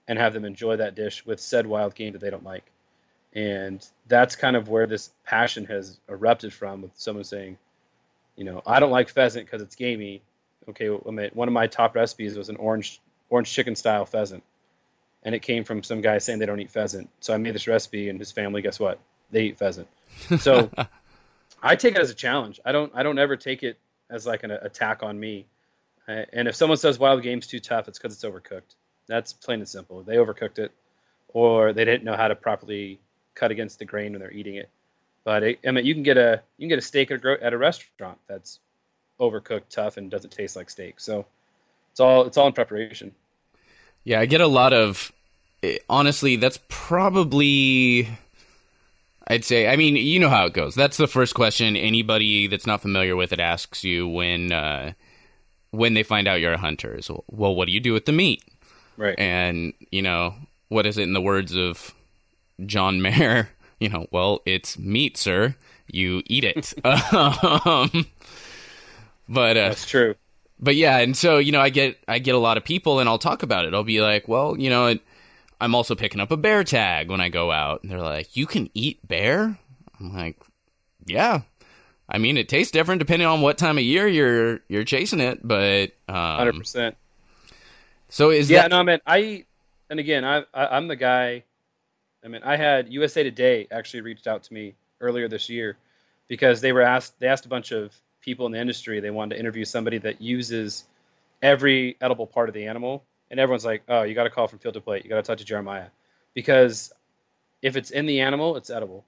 and 0.07 0.19
have 0.19 0.33
them 0.33 0.45
enjoy 0.45 0.77
that 0.77 0.95
dish 0.95 1.25
with 1.25 1.41
said 1.41 1.67
wild 1.67 1.95
game 1.95 2.13
that 2.13 2.21
they 2.21 2.31
don't 2.31 2.45
like. 2.45 2.65
And 3.33 3.85
that's 4.07 4.37
kind 4.37 4.55
of 4.55 4.69
where 4.69 4.87
this 4.87 5.11
passion 5.25 5.65
has 5.67 5.99
erupted 6.09 6.53
from, 6.53 6.83
with 6.83 6.93
someone 6.95 7.25
saying, 7.25 7.59
you 8.37 8.45
know, 8.45 8.63
I 8.67 8.81
don't 8.81 8.93
like 8.93 9.09
pheasant 9.09 9.47
because 9.47 9.63
it's 9.63 9.75
gamey. 9.75 10.23
Okay, 10.69 10.89
one 10.89 11.49
of 11.49 11.53
my 11.53 11.67
top 11.67 11.95
recipes 11.95 12.37
was 12.37 12.49
an 12.49 12.57
orange 12.57 13.01
orange 13.29 13.53
chicken 13.53 13.75
style 13.75 14.07
pheasant 14.07 14.43
and 15.25 15.35
it 15.35 15.41
came 15.41 15.65
from 15.65 15.83
some 15.83 16.01
guy 16.01 16.19
saying 16.19 16.39
they 16.39 16.47
don't 16.47 16.61
eat 16.61 16.71
pheasant. 16.71 17.09
So 17.21 17.33
I 17.33 17.39
made 17.39 17.55
this 17.55 17.67
recipe, 17.67 18.09
and 18.09 18.19
his 18.19 18.31
family, 18.31 18.63
guess 18.63 18.79
what? 18.79 18.99
They 19.31 19.45
eat 19.45 19.59
pheasant. 19.59 19.89
So 20.39 20.71
I 21.63 21.77
take 21.77 21.95
it 21.95 22.01
as 22.01 22.11
a 22.11 22.15
challenge. 22.15 22.61
I 22.65 22.73
don't. 22.73 22.93
I 22.95 23.03
don't 23.03 23.19
ever 23.19 23.37
take 23.37 23.63
it 23.63 23.79
as 24.11 24.27
like 24.27 24.43
an 24.45 24.51
attack 24.51 25.03
on 25.03 25.19
me. 25.19 25.47
Uh, 26.07 26.23
and 26.33 26.47
if 26.47 26.55
someone 26.55 26.77
says 26.77 26.99
wild 26.99 27.23
game's 27.23 27.47
too 27.47 27.61
tough, 27.61 27.89
it's 27.89 27.99
because 27.99 28.13
it's 28.15 28.25
overcooked. 28.25 28.75
That's 29.07 29.33
plain 29.33 29.61
and 29.61 29.69
simple. 29.69 30.03
They 30.03 30.17
overcooked 30.17 30.59
it, 30.59 30.73
or 31.29 31.73
they 31.73 31.85
didn't 31.85 32.05
know 32.05 32.17
how 32.17 32.29
to 32.29 32.35
properly 32.35 32.99
cut 33.35 33.51
against 33.51 33.79
the 33.79 33.85
grain 33.85 34.13
when 34.13 34.21
they're 34.21 34.33
eating 34.33 34.57
it. 34.57 34.69
But 35.25 35.43
it, 35.43 35.59
I 35.67 35.71
mean, 35.71 35.85
you 35.85 35.95
can 35.95 36.03
get 36.03 36.17
a 36.17 36.43
you 36.59 36.65
can 36.65 36.69
get 36.69 36.79
a 36.79 36.83
steak 36.83 37.11
at 37.11 37.25
a, 37.25 37.43
at 37.43 37.53
a 37.53 37.59
restaurant 37.59 38.19
that's 38.27 38.61
overcooked, 39.21 39.69
tough, 39.71 39.97
and 39.97 40.11
doesn't 40.11 40.31
taste 40.31 40.57
like 40.57 40.71
steak. 40.71 41.01
So 41.01 41.27
it's 41.93 42.01
all 42.01 42.27
it's 42.27 42.37
all 42.37 42.47
in 42.47 42.53
preparation. 42.53 43.15
Yeah, 44.05 44.21
I 44.21 44.27
get 44.27 44.41
a 44.41 44.47
lot 44.47 44.73
of. 44.73 45.13
Eh, 45.63 45.79
honestly, 45.89 46.37
that's 46.37 46.59
probably. 46.69 48.09
I'd 49.27 49.45
say. 49.45 49.67
I 49.67 49.77
mean, 49.77 49.97
you 49.97 50.21
know 50.21 50.29
how 50.29 50.45
it 50.45 50.53
goes. 50.53 50.75
That's 50.75 50.99
the 50.99 51.07
first 51.07 51.35
question 51.35 51.77
anybody 51.77 52.47
that's 52.47 52.67
not 52.67 52.83
familiar 52.83 53.17
with 53.17 53.33
it 53.33 53.41
asks 53.41 53.83
you 53.83 54.07
when 54.07 54.53
uh, 54.53 54.93
when 55.71 55.95
they 55.95 56.03
find 56.03 56.29
out 56.29 56.41
you're 56.41 56.53
a 56.53 56.59
hunter. 56.59 56.95
Is 56.95 57.11
well, 57.29 57.55
what 57.55 57.67
do 57.67 57.73
you 57.73 57.81
do 57.81 57.95
with 57.95 58.05
the 58.05 58.13
meat? 58.13 58.43
Right. 58.97 59.19
And 59.19 59.73
you 59.91 60.03
know 60.03 60.35
what 60.69 60.87
is 60.87 60.99
it 60.99 61.03
in 61.03 61.13
the 61.13 61.21
words 61.21 61.55
of 61.57 61.95
John 62.65 63.03
Mayer? 63.03 63.51
You 63.81 63.89
know, 63.91 64.07
well, 64.13 64.41
it's 64.47 64.79
meat, 64.79 65.19
sir. 65.19 65.57
You 65.89 66.23
eat 66.27 66.45
it. 66.45 66.73
um, 66.85 68.07
but 69.29 69.57
uh, 69.59 69.69
that's 69.69 69.85
true 69.85 70.15
but 70.65 70.77
yeah, 70.77 70.99
and 70.99 71.17
so 71.17 71.39
you 71.39 71.53
know, 71.53 71.61
I 71.61 71.71
get 71.71 71.99
I 72.09 72.19
get 72.19 72.35
a 72.35 72.39
lot 72.39 72.57
of 72.57 72.65
people, 72.65 73.01
and 73.01 73.09
I'll 73.09 73.19
talk 73.19 73.43
about 73.43 73.65
it. 73.65 73.75
I'll 73.75 73.85
be 73.85 74.01
like, 74.01 74.29
well, 74.29 74.59
you 74.59 74.71
know, 74.71 74.99
I'm 75.61 75.75
also 75.75 75.95
picking 75.95 76.21
up 76.21 76.31
a 76.31 76.37
bear 76.37 76.65
tag 76.65 77.11
when 77.11 77.21
I 77.21 77.29
go 77.29 77.53
out, 77.53 77.83
and 77.83 77.93
they're 77.93 78.01
like, 78.01 78.37
you 78.37 78.47
can 78.47 78.71
eat 78.75 79.07
bear. 79.07 79.59
I'm 80.01 80.15
like, 80.15 80.41
yeah. 81.07 81.43
I 82.09 82.19
mean, 82.19 82.37
it 82.37 82.49
tastes 82.49 82.71
different 82.71 82.99
depending 82.99 83.27
on 83.27 83.41
what 83.41 83.57
time 83.57 83.79
of 83.79 83.85
year 83.85 84.07
you're 84.07 84.61
you're 84.69 84.85
chasing 84.85 85.21
it, 85.21 85.47
but 85.47 85.93
um, 86.09 86.15
hundred 86.37 86.55
um, 86.55 86.61
percent. 86.61 86.97
So 88.15 88.31
is 88.31 88.49
yeah, 88.49 88.63
that... 88.63 88.71
no, 88.71 88.79
I 88.79 88.83
mean, 88.85 89.01
I 89.05 89.45
and 89.91 89.99
again, 89.99 90.25
I, 90.25 90.45
I 90.55 90.77
I'm 90.77 90.87
the 90.87 90.95
guy. 90.95 91.43
I 92.25 92.29
mean, 92.29 92.43
I 92.45 92.57
had 92.57 92.93
USA 92.93 93.25
Today 93.25 93.67
actually 93.73 94.03
reached 94.03 94.29
out 94.29 94.45
to 94.45 94.55
me 94.55 94.77
earlier 95.01 95.27
this 95.27 95.49
year 95.49 95.77
because 96.29 96.61
they 96.61 96.73
were 96.73 96.83
asked 96.83 97.19
they 97.19 97.27
asked 97.27 97.45
a 97.45 97.49
bunch 97.49 97.73
of 97.73 97.93
people 98.21 98.47
in 98.47 98.53
the 98.53 98.61
industry. 98.61 99.01
They 99.01 99.11
wanted 99.11 99.35
to 99.35 99.41
interview 99.41 99.65
somebody 99.65 99.99
that 99.99 100.23
uses 100.23 100.85
every 101.43 101.97
edible 102.01 102.29
part 102.29 102.49
of 102.49 102.55
the 102.55 102.67
animal, 102.67 103.03
and 103.33 103.41
everyone's 103.41 103.65
like, 103.65 103.83
"Oh, 103.89 104.03
you 104.03 104.15
got 104.15 104.25
to 104.25 104.31
call 104.31 104.47
from 104.47 104.61
field 104.61 104.75
to 104.75 104.81
plate. 104.81 105.03
You 105.03 105.11
got 105.11 105.17
to 105.17 105.23
talk 105.23 105.39
to 105.39 105.45
Jeremiah," 105.45 105.89
because 106.35 106.93
if 107.63 107.77
it's 107.77 107.91
in 107.91 108.07
the 108.07 108.21
animal, 108.21 108.57
it's 108.57 108.71
edible, 108.71 109.05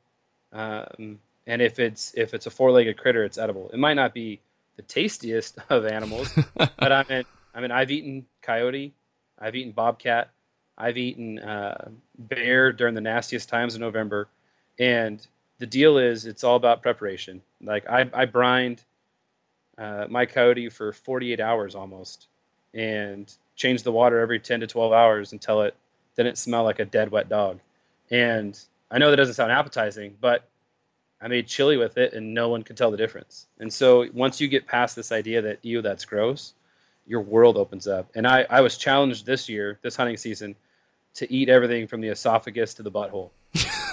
um, 0.52 1.20
and 1.46 1.62
if 1.62 1.78
it's 1.78 2.12
if 2.16 2.34
it's 2.34 2.46
a 2.46 2.50
four-legged 2.50 2.96
critter, 2.98 3.22
it's 3.22 3.38
edible. 3.38 3.70
It 3.72 3.78
might 3.78 3.94
not 3.94 4.14
be 4.14 4.40
the 4.74 4.82
tastiest 4.82 5.58
of 5.70 5.86
animals, 5.86 6.28
but 6.56 6.90
I 6.90 7.04
mean, 7.08 7.24
I 7.56 7.60
mean, 7.60 7.70
I've 7.70 7.90
eaten 7.90 8.26
coyote, 8.42 8.92
I've 9.38 9.54
eaten 9.54 9.72
bobcat, 9.72 10.30
I've 10.78 10.96
eaten 10.96 11.38
uh, 11.38 11.88
bear 12.18 12.72
during 12.72 12.94
the 12.94 13.00
nastiest 13.00 13.48
times 13.48 13.74
in 13.74 13.80
November, 13.80 14.28
and 14.78 15.24
the 15.58 15.66
deal 15.66 15.98
is 15.98 16.26
it's 16.26 16.44
all 16.44 16.56
about 16.56 16.82
preparation. 16.82 17.42
Like 17.62 17.88
I, 17.88 18.08
I 18.12 18.26
brined 18.26 18.82
uh, 19.78 20.06
my 20.08 20.26
coyote 20.26 20.68
for 20.68 20.92
48 20.92 21.40
hours 21.40 21.74
almost, 21.74 22.28
and 22.74 23.32
change 23.54 23.82
the 23.82 23.92
water 23.92 24.20
every 24.20 24.38
10 24.38 24.60
to 24.60 24.66
12 24.66 24.92
hours 24.92 25.32
until 25.32 25.62
it 25.62 25.74
didn't 26.16 26.38
smell 26.38 26.64
like 26.64 26.78
a 26.78 26.84
dead 26.84 27.10
wet 27.10 27.28
dog. 27.28 27.60
And 28.10 28.58
I 28.90 28.98
know 28.98 29.10
that 29.10 29.16
doesn't 29.16 29.34
sound 29.34 29.52
appetizing, 29.52 30.16
but 30.20 30.48
I 31.20 31.28
made 31.28 31.46
chili 31.46 31.76
with 31.76 31.96
it, 31.96 32.12
and 32.12 32.34
no 32.34 32.48
one 32.48 32.62
could 32.62 32.76
tell 32.76 32.90
the 32.90 32.96
difference. 32.96 33.46
And 33.58 33.72
so 33.72 34.06
once 34.12 34.40
you 34.40 34.48
get 34.48 34.66
past 34.66 34.94
this 34.96 35.12
idea 35.12 35.42
that 35.42 35.58
ew, 35.62 35.82
that's 35.82 36.04
gross, 36.04 36.52
your 37.06 37.20
world 37.20 37.56
opens 37.56 37.86
up. 37.86 38.10
And 38.14 38.26
I, 38.26 38.46
I 38.48 38.60
was 38.60 38.76
challenged 38.76 39.26
this 39.26 39.48
year, 39.48 39.78
this 39.82 39.96
hunting 39.96 40.16
season, 40.16 40.56
to 41.14 41.32
eat 41.32 41.48
everything 41.48 41.86
from 41.86 42.00
the 42.00 42.08
esophagus 42.08 42.74
to 42.74 42.82
the 42.82 42.90
butthole. 42.90 43.30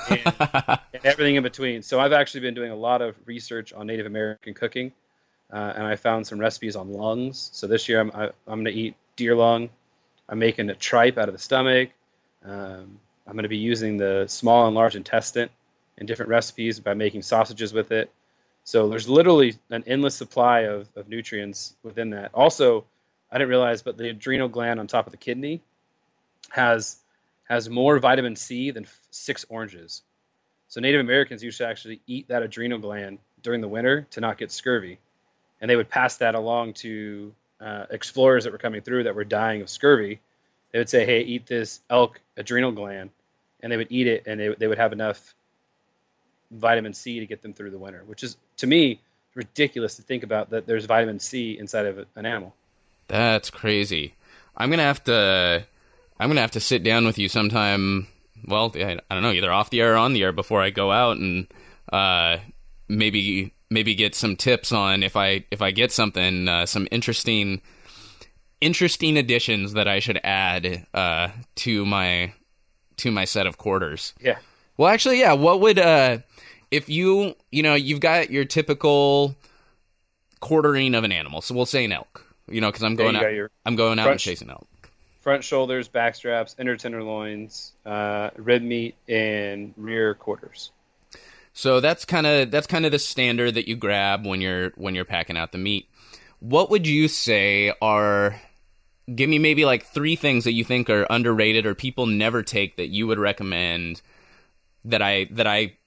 and, 0.10 0.22
and 0.94 1.06
everything 1.06 1.36
in 1.36 1.44
between. 1.44 1.82
So 1.82 2.00
I've 2.00 2.14
actually 2.14 2.42
been 2.42 2.54
doing 2.54 2.72
a 2.72 2.76
lot 2.76 3.02
of 3.02 3.16
research 3.26 3.74
on 3.74 3.88
Native 3.88 4.06
American 4.06 4.54
cooking, 4.54 4.92
uh, 5.52 5.74
and 5.76 5.86
I 5.86 5.96
found 5.96 6.28
some 6.28 6.40
recipes 6.40 6.76
on 6.76 6.92
lungs. 6.92 7.50
So 7.54 7.68
this 7.68 7.88
year 7.88 8.02
I'm 8.02 8.12
I, 8.14 8.26
am 8.26 8.32
i 8.48 8.52
am 8.52 8.64
going 8.64 8.66
to 8.66 8.80
eat 8.82 8.96
deer 9.16 9.36
lung. 9.36 9.70
I'm 10.28 10.40
making 10.40 10.70
a 10.70 10.76
tripe 10.76 11.18
out 11.18 11.30
of 11.30 11.34
the 11.34 11.40
stomach. 11.40 11.90
Um, 12.44 13.00
I'm 13.26 13.34
going 13.34 13.44
to 13.44 13.50
be 13.50 13.58
using 13.58 13.98
the 13.98 14.26
small 14.28 14.66
and 14.66 14.76
large 14.76 14.96
intestine 14.96 15.50
in 15.98 16.06
different 16.06 16.30
recipes 16.30 16.80
by 16.80 16.94
making 16.94 17.22
sausages 17.22 17.74
with 17.74 17.92
it. 17.92 18.12
So 18.66 18.90
there's 18.90 19.10
literally 19.10 19.56
an 19.70 19.84
endless 19.88 20.16
supply 20.16 20.62
of, 20.62 20.88
of 20.96 21.10
nutrients 21.10 21.76
within 21.84 22.12
that. 22.12 22.32
Also, 22.34 22.86
I 23.34 23.40
didn't 23.40 23.50
realize, 23.50 23.82
but 23.82 23.98
the 23.98 24.10
adrenal 24.10 24.48
gland 24.48 24.80
on 24.80 24.86
top 24.86 25.08
of 25.08 25.12
the 25.12 25.18
kidney 25.18 25.60
has 26.52 26.98
has 27.46 27.68
more 27.68 27.98
vitamin 27.98 28.36
C 28.36 28.70
than 28.70 28.84
f- 28.84 29.00
six 29.10 29.44
oranges. 29.50 30.04
So 30.68 30.80
Native 30.80 31.02
Americans 31.02 31.44
used 31.44 31.58
to 31.58 31.68
actually 31.68 32.00
eat 32.06 32.28
that 32.28 32.44
adrenal 32.44 32.78
gland 32.78 33.18
during 33.42 33.60
the 33.60 33.68
winter 33.68 34.08
to 34.12 34.22
not 34.22 34.38
get 34.38 34.52
scurvy, 34.52 35.00
and 35.60 35.70
they 35.70 35.76
would 35.76 35.90
pass 35.90 36.18
that 36.18 36.36
along 36.36 36.74
to 36.74 37.34
uh, 37.60 37.88
explorers 37.90 38.44
that 38.44 38.54
were 38.54 38.60
coming 38.60 38.82
through 38.82 39.06
that 39.06 39.16
were 39.16 39.24
dying 39.24 39.64
of 39.64 39.70
scurvy. 39.70 40.20
They 40.72 40.78
would 40.78 40.90
say, 40.90 41.04
"Hey, 41.04 41.22
eat 41.22 41.48
this 41.48 41.82
elk 41.90 42.22
adrenal 42.38 42.72
gland," 42.72 43.10
and 43.62 43.72
they 43.72 43.78
would 43.78 43.92
eat 43.92 44.06
it, 44.06 44.28
and 44.28 44.40
they 44.40 44.50
they 44.50 44.68
would 44.68 44.78
have 44.78 44.94
enough 44.94 45.34
vitamin 46.52 46.94
C 46.94 47.20
to 47.20 47.26
get 47.26 47.42
them 47.42 47.54
through 47.56 47.72
the 47.72 47.80
winter, 47.80 48.04
which 48.06 48.22
is 48.22 48.38
to 48.58 48.68
me 48.68 49.02
ridiculous 49.34 49.96
to 49.96 50.04
think 50.04 50.22
about 50.22 50.52
that 50.52 50.68
there's 50.68 50.86
vitamin 50.86 51.20
C 51.20 51.58
inside 51.58 51.88
of 51.88 52.06
an 52.16 52.28
animal. 52.28 52.54
That's 53.14 53.52
crazy. 53.52 54.16
I'm 54.58 54.72
gonna 54.72 54.82
have 54.82 55.04
to 55.04 55.64
I'm 56.20 56.30
gonna 56.30 56.42
have 56.42 56.50
to 56.52 56.60
sit 56.60 56.84
down 56.84 57.06
with 57.06 57.20
you 57.20 57.30
sometime. 57.30 58.08
Well, 58.48 58.72
I, 58.74 58.98
I 59.08 59.14
don't 59.14 59.22
know, 59.22 59.32
either 59.32 59.52
off 59.52 59.70
the 59.70 59.82
air 59.82 59.94
or 59.94 59.98
on 59.98 60.14
the 60.14 60.24
air 60.24 60.32
before 60.32 60.64
I 60.64 60.72
go 60.72 60.92
out 60.92 61.18
and 61.18 61.46
uh, 61.92 62.38
maybe 62.88 63.54
maybe 63.70 63.94
get 63.94 64.16
some 64.16 64.36
tips 64.36 64.72
on 64.72 65.04
if 65.04 65.16
I 65.16 65.46
if 65.52 65.62
I 65.62 65.70
get 65.70 65.92
something 65.92 66.48
uh, 66.48 66.66
some 66.66 66.88
interesting 66.90 67.62
interesting 68.62 69.16
additions 69.16 69.74
that 69.74 69.88
I 69.88 70.00
should 70.00 70.20
add 70.24 70.88
uh, 70.96 71.28
to 71.58 71.86
my 71.86 72.34
to 72.98 73.12
my 73.12 73.26
set 73.26 73.46
of 73.46 73.60
quarters. 73.60 74.16
Yeah. 74.20 74.40
Well, 74.76 74.90
actually, 74.92 75.20
yeah. 75.20 75.34
What 75.34 75.60
would 75.62 75.78
uh, 75.78 76.18
if 76.72 76.90
you 76.90 77.36
you 77.52 77.62
know 77.62 77.76
you've 77.76 78.00
got 78.00 78.32
your 78.32 78.46
typical 78.46 79.36
quartering 80.40 80.96
of 80.96 81.04
an 81.04 81.12
animal? 81.12 81.42
So 81.42 81.54
we'll 81.54 81.68
say 81.68 81.86
an 81.86 81.92
elk. 81.92 82.26
You 82.48 82.62
know, 82.62 82.70
because 82.70 82.84
I'm 82.84 82.96
going 82.96 83.16
out. 83.16 83.50
I'm 83.66 83.76
going 83.76 84.00
out 84.00 84.10
and 84.10 84.20
chasing 84.20 84.50
elk 84.50 84.68
front 85.24 85.42
shoulders, 85.44 85.88
back 85.88 86.16
straps, 86.16 86.54
inner 86.60 86.76
tenderloins, 86.76 87.72
uh, 87.86 88.30
rib 88.36 88.62
meat, 88.62 88.96
and 89.08 89.74
rear 89.78 90.14
quarters. 90.14 90.72
So 91.54 91.80
that's 91.80 92.04
kind 92.04 92.28
of 92.28 92.52
that's 92.52 92.68
kind 92.68 92.86
of 92.86 92.92
the 92.92 93.00
standard 93.00 93.54
that 93.54 93.68
you 93.68 93.76
grab 93.76 94.26
when 94.26 94.42
you're 94.42 94.72
when 94.76 94.96
you're 94.96 95.06
packing 95.06 95.38
out 95.38 95.52
the 95.52 95.58
meat. 95.58 95.88
What 96.40 96.70
would 96.70 96.86
you 96.86 97.08
say 97.08 97.74
are 97.82 98.40
give 99.14 99.30
me 99.30 99.40
maybe 99.40 99.64
like 99.66 99.86
three 99.86 100.16
things 100.16 100.44
that 100.44 100.54
you 100.54 100.66
think 100.66 100.90
are 100.90 101.08
underrated 101.10 101.66
or 101.66 101.74
people 101.74 102.06
never 102.06 102.44
take 102.44 102.76
that 102.78 102.88
you 102.88 103.08
would 103.08 103.20
recommend 103.20 104.02
that 104.84 105.02
I 105.02 105.26
that 105.32 105.48
I 105.48 105.78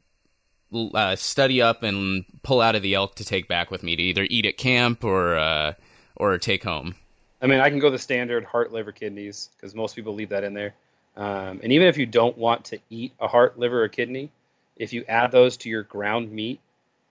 uh, 0.72 1.16
study 1.16 1.60
up 1.60 1.82
and 1.82 2.24
pull 2.42 2.60
out 2.60 2.74
of 2.74 2.82
the 2.82 2.94
elk 2.94 3.16
to 3.16 3.24
take 3.24 3.48
back 3.48 3.70
with 3.70 3.82
me 3.82 3.96
to 3.96 4.02
either 4.02 4.26
eat 4.30 4.46
at 4.46 4.56
camp 4.56 5.04
or 5.04 5.36
uh, 5.36 5.74
or 6.16 6.36
take 6.38 6.64
home. 6.64 6.94
I 7.40 7.46
mean, 7.46 7.60
I 7.60 7.70
can 7.70 7.78
go 7.78 7.90
the 7.90 7.98
standard 7.98 8.44
heart, 8.44 8.72
liver, 8.72 8.92
kidneys 8.92 9.50
because 9.56 9.74
most 9.74 9.94
people 9.94 10.14
leave 10.14 10.30
that 10.30 10.44
in 10.44 10.54
there. 10.54 10.74
Um, 11.16 11.60
and 11.62 11.72
even 11.72 11.86
if 11.86 11.96
you 11.96 12.06
don't 12.06 12.36
want 12.36 12.64
to 12.66 12.78
eat 12.90 13.12
a 13.20 13.28
heart, 13.28 13.58
liver, 13.58 13.82
or 13.82 13.88
kidney, 13.88 14.30
if 14.76 14.92
you 14.92 15.04
add 15.08 15.32
those 15.32 15.56
to 15.58 15.68
your 15.68 15.82
ground 15.82 16.30
meat, 16.30 16.60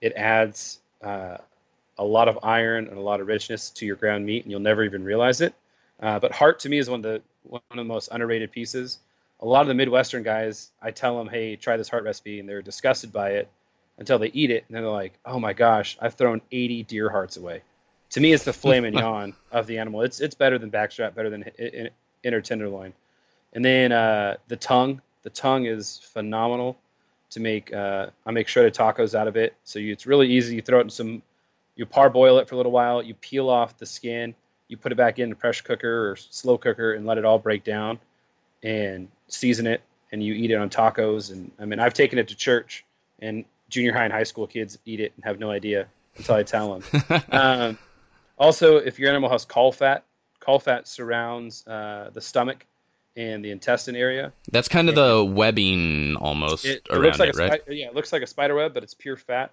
it 0.00 0.12
adds 0.14 0.78
uh, 1.02 1.38
a 1.98 2.04
lot 2.04 2.28
of 2.28 2.38
iron 2.42 2.86
and 2.88 2.96
a 2.98 3.00
lot 3.00 3.20
of 3.20 3.26
richness 3.26 3.70
to 3.70 3.86
your 3.86 3.96
ground 3.96 4.24
meat, 4.24 4.44
and 4.44 4.50
you'll 4.50 4.60
never 4.60 4.84
even 4.84 5.04
realize 5.04 5.40
it. 5.40 5.54
Uh, 6.00 6.18
but 6.18 6.32
heart 6.32 6.60
to 6.60 6.68
me 6.68 6.78
is 6.78 6.90
one 6.90 7.00
of 7.00 7.02
the 7.04 7.22
one 7.44 7.62
of 7.70 7.76
the 7.76 7.84
most 7.84 8.08
underrated 8.12 8.52
pieces. 8.52 8.98
A 9.40 9.46
lot 9.46 9.62
of 9.62 9.68
the 9.68 9.74
Midwestern 9.74 10.22
guys, 10.22 10.70
I 10.82 10.90
tell 10.90 11.16
them, 11.18 11.28
"Hey, 11.28 11.56
try 11.56 11.76
this 11.76 11.88
heart 11.88 12.04
recipe," 12.04 12.40
and 12.40 12.48
they're 12.48 12.62
disgusted 12.62 13.12
by 13.12 13.30
it 13.30 13.48
until 13.98 14.18
they 14.18 14.28
eat 14.28 14.50
it, 14.50 14.64
and 14.68 14.76
they're 14.76 14.88
like, 14.90 15.14
"Oh 15.24 15.40
my 15.40 15.52
gosh, 15.52 15.96
I've 16.00 16.14
thrown 16.14 16.42
80 16.52 16.82
deer 16.82 17.08
hearts 17.08 17.36
away." 17.36 17.62
To 18.16 18.20
me, 18.22 18.32
it's 18.32 18.44
the 18.44 18.52
filet 18.54 18.80
mignon 18.80 19.34
of 19.52 19.66
the 19.66 19.76
animal. 19.76 20.00
It's 20.00 20.20
it's 20.20 20.34
better 20.34 20.58
than 20.58 20.70
backstrap, 20.70 21.14
better 21.14 21.28
than 21.28 21.44
inner 22.24 22.40
tenderloin, 22.40 22.94
and 23.52 23.62
then 23.62 23.92
uh, 23.92 24.36
the 24.48 24.56
tongue. 24.56 25.02
The 25.22 25.28
tongue 25.28 25.66
is 25.66 25.98
phenomenal 26.14 26.78
to 27.30 27.40
make. 27.40 27.74
Uh, 27.74 28.06
I 28.24 28.30
make 28.30 28.48
shredded 28.48 28.72
tacos 28.72 29.14
out 29.14 29.28
of 29.28 29.36
it, 29.36 29.54
so 29.64 29.78
you, 29.78 29.92
it's 29.92 30.06
really 30.06 30.28
easy. 30.28 30.54
You 30.54 30.62
throw 30.62 30.78
it 30.78 30.84
in 30.84 30.90
some, 30.90 31.22
you 31.74 31.84
parboil 31.84 32.38
it 32.38 32.48
for 32.48 32.54
a 32.54 32.56
little 32.56 32.72
while. 32.72 33.02
You 33.02 33.12
peel 33.12 33.50
off 33.50 33.76
the 33.76 33.84
skin. 33.84 34.34
You 34.68 34.78
put 34.78 34.92
it 34.92 34.94
back 34.94 35.18
in 35.18 35.28
the 35.28 35.36
pressure 35.36 35.64
cooker 35.64 36.10
or 36.10 36.16
slow 36.16 36.56
cooker 36.56 36.94
and 36.94 37.04
let 37.04 37.18
it 37.18 37.26
all 37.26 37.38
break 37.38 37.64
down, 37.64 37.98
and 38.62 39.08
season 39.28 39.66
it. 39.66 39.82
And 40.10 40.22
you 40.22 40.32
eat 40.32 40.50
it 40.50 40.54
on 40.54 40.70
tacos. 40.70 41.30
And 41.30 41.50
I 41.60 41.66
mean, 41.66 41.80
I've 41.80 41.92
taken 41.92 42.18
it 42.18 42.28
to 42.28 42.34
church, 42.34 42.82
and 43.18 43.44
junior 43.68 43.92
high 43.92 44.04
and 44.04 44.12
high 44.12 44.22
school 44.22 44.46
kids 44.46 44.78
eat 44.86 45.00
it 45.00 45.12
and 45.16 45.24
have 45.26 45.38
no 45.38 45.50
idea 45.50 45.86
until 46.16 46.36
I 46.36 46.44
tell 46.44 46.78
them. 46.78 47.22
um, 47.30 47.78
also, 48.38 48.76
if 48.76 48.98
your 48.98 49.10
animal 49.10 49.30
has 49.30 49.44
caul 49.44 49.72
fat, 49.72 50.04
caul 50.40 50.58
fat 50.58 50.86
surrounds 50.86 51.66
uh, 51.66 52.10
the 52.12 52.20
stomach 52.20 52.66
and 53.16 53.44
the 53.44 53.50
intestine 53.50 53.96
area. 53.96 54.32
That's 54.52 54.68
kind 54.68 54.88
of 54.88 54.94
the 54.94 55.24
webbing 55.24 56.16
almost 56.16 56.66
it, 56.66 56.86
it 56.90 56.98
looks 56.98 57.18
like 57.18 57.30
it, 57.30 57.36
right? 57.36 57.62
yeah, 57.68 57.86
it 57.86 57.94
looks 57.94 58.12
like 58.12 58.22
a 58.22 58.26
spider 58.26 58.54
web, 58.54 58.74
but 58.74 58.82
it's 58.82 58.94
pure 58.94 59.16
fat. 59.16 59.52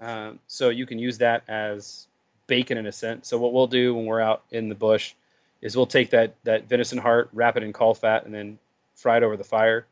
Um, 0.00 0.40
so 0.46 0.68
you 0.68 0.86
can 0.86 0.98
use 0.98 1.18
that 1.18 1.44
as 1.48 2.08
bacon 2.46 2.78
in 2.78 2.86
a 2.86 2.92
sense. 2.92 3.28
So 3.28 3.38
what 3.38 3.52
we'll 3.52 3.68
do 3.68 3.94
when 3.94 4.06
we're 4.06 4.20
out 4.20 4.42
in 4.50 4.68
the 4.68 4.74
bush 4.74 5.14
is 5.62 5.76
we'll 5.76 5.86
take 5.86 6.10
that 6.10 6.34
that 6.44 6.68
venison 6.68 6.98
heart, 6.98 7.30
wrap 7.32 7.56
it 7.56 7.62
in 7.62 7.72
caul 7.72 7.94
fat, 7.94 8.24
and 8.24 8.34
then 8.34 8.58
fry 8.94 9.18
it 9.18 9.22
over 9.22 9.36
the 9.36 9.44
fire, 9.44 9.86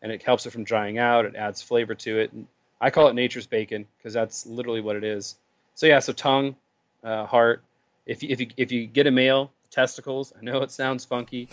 and 0.00 0.12
it 0.12 0.22
helps 0.22 0.46
it 0.46 0.50
from 0.50 0.64
drying 0.64 0.98
out. 0.98 1.24
It 1.24 1.34
adds 1.34 1.60
flavor 1.60 1.94
to 1.96 2.18
it. 2.20 2.32
And 2.32 2.46
I 2.80 2.90
call 2.90 3.08
it 3.08 3.14
nature's 3.14 3.46
bacon 3.46 3.86
because 3.98 4.14
that's 4.14 4.46
literally 4.46 4.80
what 4.80 4.96
it 4.96 5.04
is. 5.04 5.36
So 5.74 5.86
yeah, 5.86 5.98
so 5.98 6.12
tongue, 6.12 6.56
uh, 7.02 7.26
heart, 7.26 7.62
if 8.10 8.22
you, 8.24 8.28
if 8.30 8.40
you 8.40 8.48
if 8.56 8.72
you 8.72 8.86
get 8.86 9.06
a 9.06 9.10
male 9.10 9.52
testicles, 9.70 10.32
I 10.36 10.44
know 10.44 10.62
it 10.62 10.72
sounds 10.72 11.04
funky, 11.04 11.48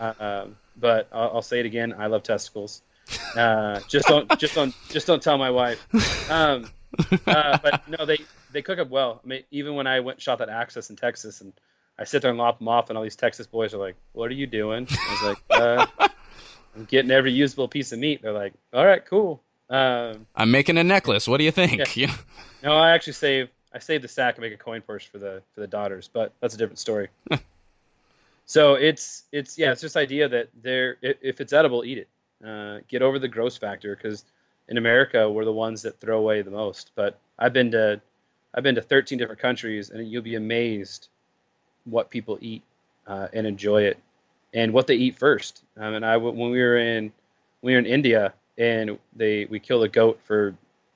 uh, 0.00 0.12
um, 0.20 0.56
but 0.76 1.08
I'll, 1.10 1.36
I'll, 1.36 1.42
say 1.42 1.58
it 1.60 1.66
again. 1.66 1.94
I 1.98 2.06
love 2.06 2.22
testicles. 2.22 2.82
Uh, 3.34 3.80
just 3.88 4.06
don't 4.06 4.38
just 4.38 4.54
don't 4.54 4.74
just 4.90 5.06
don't 5.06 5.22
tell 5.22 5.38
my 5.38 5.50
wife. 5.50 6.30
Um, 6.30 6.70
uh, 7.26 7.58
but 7.62 7.88
no, 7.88 8.04
they 8.04 8.18
they 8.52 8.60
cook 8.60 8.78
up 8.78 8.90
well. 8.90 9.22
I 9.24 9.26
mean, 9.26 9.44
even 9.50 9.74
when 9.74 9.86
I 9.86 10.00
went 10.00 10.20
shot 10.20 10.38
that 10.40 10.50
Axis 10.50 10.90
in 10.90 10.96
Texas, 10.96 11.40
and 11.40 11.54
I 11.98 12.04
sit 12.04 12.20
there 12.20 12.30
and 12.30 12.38
lop 12.38 12.58
them 12.58 12.68
off, 12.68 12.90
and 12.90 12.98
all 12.98 13.02
these 13.02 13.16
Texas 13.16 13.46
boys 13.46 13.72
are 13.72 13.78
like, 13.78 13.96
"What 14.12 14.30
are 14.30 14.34
you 14.34 14.46
doing?" 14.46 14.86
I 14.90 15.10
was 15.10 15.22
like, 15.22 15.60
uh, 15.60 15.86
"I'm 16.76 16.84
getting 16.84 17.10
every 17.10 17.32
usable 17.32 17.68
piece 17.68 17.92
of 17.92 17.98
meat." 17.98 18.20
They're 18.20 18.32
like, 18.32 18.52
"All 18.74 18.84
right, 18.84 19.04
cool." 19.04 19.42
Um, 19.70 20.26
I'm 20.34 20.50
making 20.50 20.76
a 20.76 20.84
necklace. 20.84 21.26
What 21.26 21.38
do 21.38 21.44
you 21.44 21.50
think? 21.50 21.96
Yeah. 21.96 22.14
no, 22.62 22.76
I 22.76 22.90
actually 22.90 23.14
saved 23.14 23.50
I 23.76 23.78
saved 23.78 24.02
the 24.02 24.08
sack 24.08 24.36
and 24.36 24.42
make 24.42 24.54
a 24.54 24.56
coin 24.56 24.80
purse 24.80 25.04
for 25.04 25.18
the 25.18 25.42
for 25.52 25.60
the 25.60 25.66
daughters, 25.66 26.08
but 26.10 26.32
that's 26.40 26.54
a 26.54 26.56
different 26.56 26.78
story. 26.78 27.08
so 28.46 28.74
it's 28.74 29.24
it's 29.32 29.58
yeah, 29.58 29.72
it's 29.72 29.82
this 29.82 29.96
idea 29.96 30.30
that 30.30 30.48
there 30.62 30.96
if 31.02 31.42
it's 31.42 31.52
edible, 31.52 31.84
eat 31.84 31.98
it. 31.98 32.08
Uh, 32.44 32.80
get 32.88 33.02
over 33.02 33.18
the 33.18 33.28
gross 33.28 33.58
factor 33.58 33.94
because 33.94 34.24
in 34.68 34.78
America 34.78 35.30
we're 35.30 35.44
the 35.44 35.52
ones 35.52 35.82
that 35.82 36.00
throw 36.00 36.18
away 36.18 36.40
the 36.40 36.50
most. 36.50 36.90
But 36.94 37.18
I've 37.38 37.52
been 37.52 37.70
to 37.72 38.00
I've 38.54 38.62
been 38.62 38.76
to 38.76 38.82
13 38.82 39.18
different 39.18 39.42
countries, 39.42 39.90
and 39.90 40.10
you'll 40.10 40.22
be 40.22 40.36
amazed 40.36 41.08
what 41.84 42.08
people 42.08 42.38
eat 42.40 42.62
uh, 43.06 43.28
and 43.34 43.46
enjoy 43.46 43.82
it, 43.82 43.98
and 44.54 44.72
what 44.72 44.86
they 44.86 44.96
eat 44.96 45.18
first. 45.18 45.62
Um, 45.76 45.92
and 45.92 46.06
I 46.06 46.16
when 46.16 46.50
we 46.50 46.62
were 46.62 46.78
in 46.78 47.12
we 47.60 47.74
were 47.74 47.78
in 47.78 47.84
India 47.84 48.32
and 48.56 48.98
they 49.14 49.44
we 49.44 49.60
killed 49.60 49.84
a 49.84 49.88
goat 49.88 50.18
for 50.24 50.54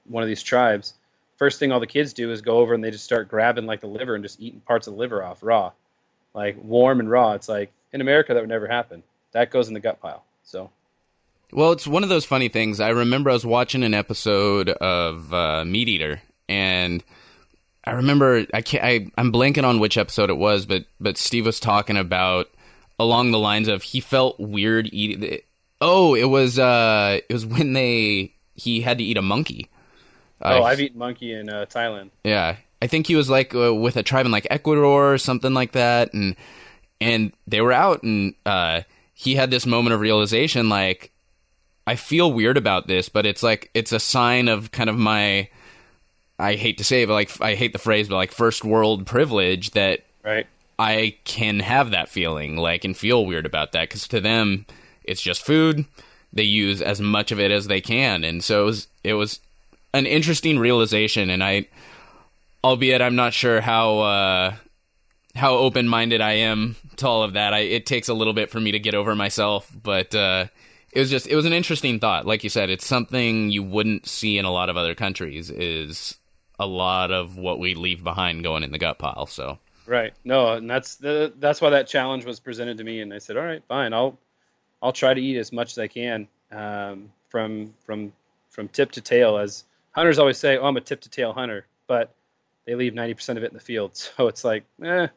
one 0.09 0.23
of 0.23 0.31
these 0.31 0.43
tribes 0.43 0.95
first 1.41 1.59
thing 1.59 1.73
all 1.73 1.81
the 1.81 1.87
kids 1.87 2.13
do 2.13 2.31
is 2.31 2.43
go 2.43 2.59
over 2.59 2.75
and 2.75 2.85
they 2.85 2.91
just 2.91 3.03
start 3.03 3.29
grabbing 3.29 3.65
like 3.65 3.81
the 3.81 3.87
liver 3.89 4.15
and 4.15 4.23
just 4.23 4.41
eating 4.41 4.61
parts 4.61 4.87
of 4.87 4.93
the 4.93 5.01
liver 5.01 5.25
off 5.25 5.39
raw, 5.43 5.73
like 6.35 6.57
warm 6.63 7.01
and 7.01 7.11
raw. 7.11 7.33
It's 7.33 7.49
like 7.49 7.73
in 7.93 8.01
America 8.01 8.35
that 8.35 8.41
would 8.41 8.49
never 8.49 8.69
happen. 8.69 9.03
That 9.33 9.51
goes 9.51 9.67
in 9.67 9.75
the 9.75 9.81
gut 9.81 10.01
pile. 10.01 10.23
So. 10.45 10.71
Well, 11.51 11.73
it's 11.73 11.87
one 11.87 12.03
of 12.05 12.11
those 12.11 12.27
funny 12.27 12.49
things. 12.49 12.79
I 12.79 12.91
remember 12.91 13.31
I 13.31 13.33
was 13.33 13.47
watching 13.47 13.83
an 13.83 13.95
episode 13.95 14.69
of 14.69 15.33
uh, 15.35 15.65
Meat 15.65 15.89
Eater, 15.89 16.23
and 16.49 17.03
I 17.83 17.93
remember 17.93 18.47
I 18.53 18.61
can't, 18.61 18.85
I, 18.85 19.07
I'm 19.17 19.33
blanking 19.33 19.65
on 19.65 19.81
which 19.81 19.97
episode 19.97 20.31
it 20.31 20.37
was, 20.37 20.67
but 20.67 20.85
but 21.01 21.17
Steve 21.17 21.47
was 21.47 21.59
talking 21.59 21.97
about 21.97 22.51
along 23.01 23.31
the 23.31 23.39
lines 23.39 23.67
of 23.67 23.83
he 23.83 24.01
felt 24.01 24.39
weird 24.39 24.91
eating 24.93 25.41
Oh, 25.81 26.15
it 26.15 26.25
was 26.25 26.59
uh, 26.59 27.21
it 27.29 27.33
was 27.33 27.47
when 27.47 27.73
they 27.73 28.35
he 28.55 28.83
had 28.83 28.99
to 28.99 29.05
eat 29.05 29.17
a 29.17 29.23
monkey. 29.23 29.71
Oh, 30.43 30.63
I've 30.63 30.81
eaten 30.81 30.99
monkey 30.99 31.33
in 31.33 31.49
uh, 31.49 31.67
Thailand. 31.69 32.11
Yeah, 32.25 32.57
I 32.81 32.87
think 32.87 33.07
he 33.07 33.17
was 33.17 33.29
like 33.29 33.55
uh, 33.55 33.75
with 33.75 33.97
a 33.97 34.03
tribe 34.03 34.27
in 34.27 34.33
like 34.33 34.47
Ecuador 34.51 35.15
or 35.15 35.19
something 35.19 35.53
like 35.55 35.73
that, 35.73 36.15
and 36.15 36.37
and 37.01 37.33
they 37.47 37.61
were 37.61 37.73
out, 37.73 38.03
and 38.03 38.35
uh, 38.47 38.83
he 39.15 39.35
had 39.35 39.51
this 39.51 39.67
moment 39.67 39.95
of 39.95 40.01
realization, 40.01 40.69
like 40.69 41.11
I 41.87 41.97
feel 41.97 42.33
weird 42.33 42.57
about 42.57 42.87
this, 42.87 43.09
but 43.09 43.27
it's 43.27 43.43
like 43.43 43.71
it's 43.75 43.93
a 43.93 44.01
sign 44.01 44.49
of 44.49 44.71
kind 44.71 44.89
of 44.89 44.97
my 44.97 45.49
I 46.39 46.55
hate 46.55 46.79
to 46.79 46.85
say, 46.85 47.03
it, 47.03 47.07
but 47.07 47.15
like 47.15 47.41
I 47.41 47.55
hate 47.55 47.73
the 47.73 47.79
phrase, 47.79 48.09
but 48.09 48.17
like 48.17 48.33
first 48.33 48.65
world 48.65 49.07
privilege 49.07 49.73
that 49.73 50.01
Right. 50.25 50.47
I 50.79 51.17
can 51.25 51.61
have 51.61 51.91
that 51.91 52.09
feeling, 52.09 52.57
like, 52.57 52.85
and 52.85 52.97
feel 52.97 53.27
weird 53.27 53.47
about 53.47 53.73
that 53.73 53.89
because 53.89 54.09
to 54.09 54.21
them, 54.21 54.67
it's 55.03 55.21
just 55.23 55.45
food. 55.45 55.85
They 56.33 56.43
use 56.43 56.81
as 56.81 57.01
much 57.01 57.33
of 57.33 57.41
it 57.41 57.51
as 57.51 57.67
they 57.67 57.81
can, 57.81 58.23
and 58.25 58.43
so 58.45 58.63
it 58.63 58.65
was, 58.67 58.89
it 59.05 59.15
was 59.15 59.41
an 59.93 60.07
interesting 60.07 60.59
realization. 60.59 61.31
And 61.31 61.43
I, 61.43 61.67
albeit 62.63 63.03
I'm 63.03 63.17
not 63.17 63.33
sure 63.33 63.61
how 63.61 63.99
uh, 64.01 64.55
how 65.35 65.55
open 65.55 65.89
minded 65.89 66.21
I 66.21 66.33
am 66.33 66.77
to 66.97 67.07
all 67.07 67.23
of 67.23 67.35
that. 67.35 67.55
I, 67.55 67.61
it 67.61 67.87
takes 67.87 68.09
a 68.09 68.15
little 68.15 68.33
bit 68.33 68.51
for 68.51 68.61
me 68.61 68.73
to 68.73 68.79
get 68.79 68.95
over 68.95 69.15
myself, 69.15 69.71
but 69.83 70.15
uh, 70.15 70.47
it 70.93 70.99
was 70.99 71.11
just 71.11 71.27
it 71.27 71.37
was 71.37 71.47
an 71.47 71.53
interesting 71.53 72.01
thought. 72.01 72.27
Like 72.27 72.45
you 72.45 72.51
said, 72.51 72.71
it's 72.71 72.87
something 72.87 73.51
you 73.51 73.63
wouldn't 73.63 74.07
see 74.07 74.39
in 74.39 74.45
a 74.45 74.53
lot 74.53 74.69
of 74.69 74.77
other 74.77 74.95
countries. 74.95 75.51
Is 75.51 76.19
a 76.59 76.67
lot 76.67 77.11
of 77.11 77.37
what 77.37 77.59
we 77.59 77.75
leave 77.75 78.05
behind 78.05 78.43
going 78.43 78.63
in 78.63 78.73
the 78.73 78.79
gut 78.79 78.99
pile. 78.99 79.27
So. 79.27 79.59
Right. 79.87 80.13
No, 80.25 80.53
and 80.53 80.71
that's 80.71 80.97
the 80.97 81.33
that's 81.39 81.61
why 81.61 81.71
that 81.71 81.89
challenge 81.89 82.25
was 82.25 82.39
presented 82.39 82.79
to 82.79 82.85
me, 82.85 83.01
and 83.01 83.13
I 83.13 83.19
said, 83.19 83.37
all 83.37 83.43
right, 83.43 83.63
fine, 83.67 83.93
I'll 83.93 84.19
I'll 84.81 84.93
try 84.93 85.15
to 85.15 85.21
eat 85.21 85.37
as 85.37 85.53
much 85.53 85.73
as 85.73 85.79
I 85.79 85.89
can 85.89 86.29
um, 86.53 87.11
from 87.29 87.75
from 87.85 88.13
from 88.51 88.69
tip 88.69 88.93
to 88.93 89.01
tail. 89.01 89.39
As 89.39 89.65
hunters 89.93 90.19
always 90.19 90.39
say, 90.39 90.57
oh, 90.57 90.67
I'm 90.67 90.77
a 90.77 90.81
tip 90.81 91.01
to 91.03 91.09
tail 91.09 91.33
hunter, 91.33 91.67
but 91.87 92.13
they 92.67 92.75
leave 92.75 92.93
90% 92.93 93.37
of 93.37 93.43
it 93.43 93.51
in 93.51 93.55
the 93.55 93.61
field. 93.61 93.93
So 93.95 94.29
it's 94.29 94.45
like, 94.45 94.65
eh. 94.85 95.09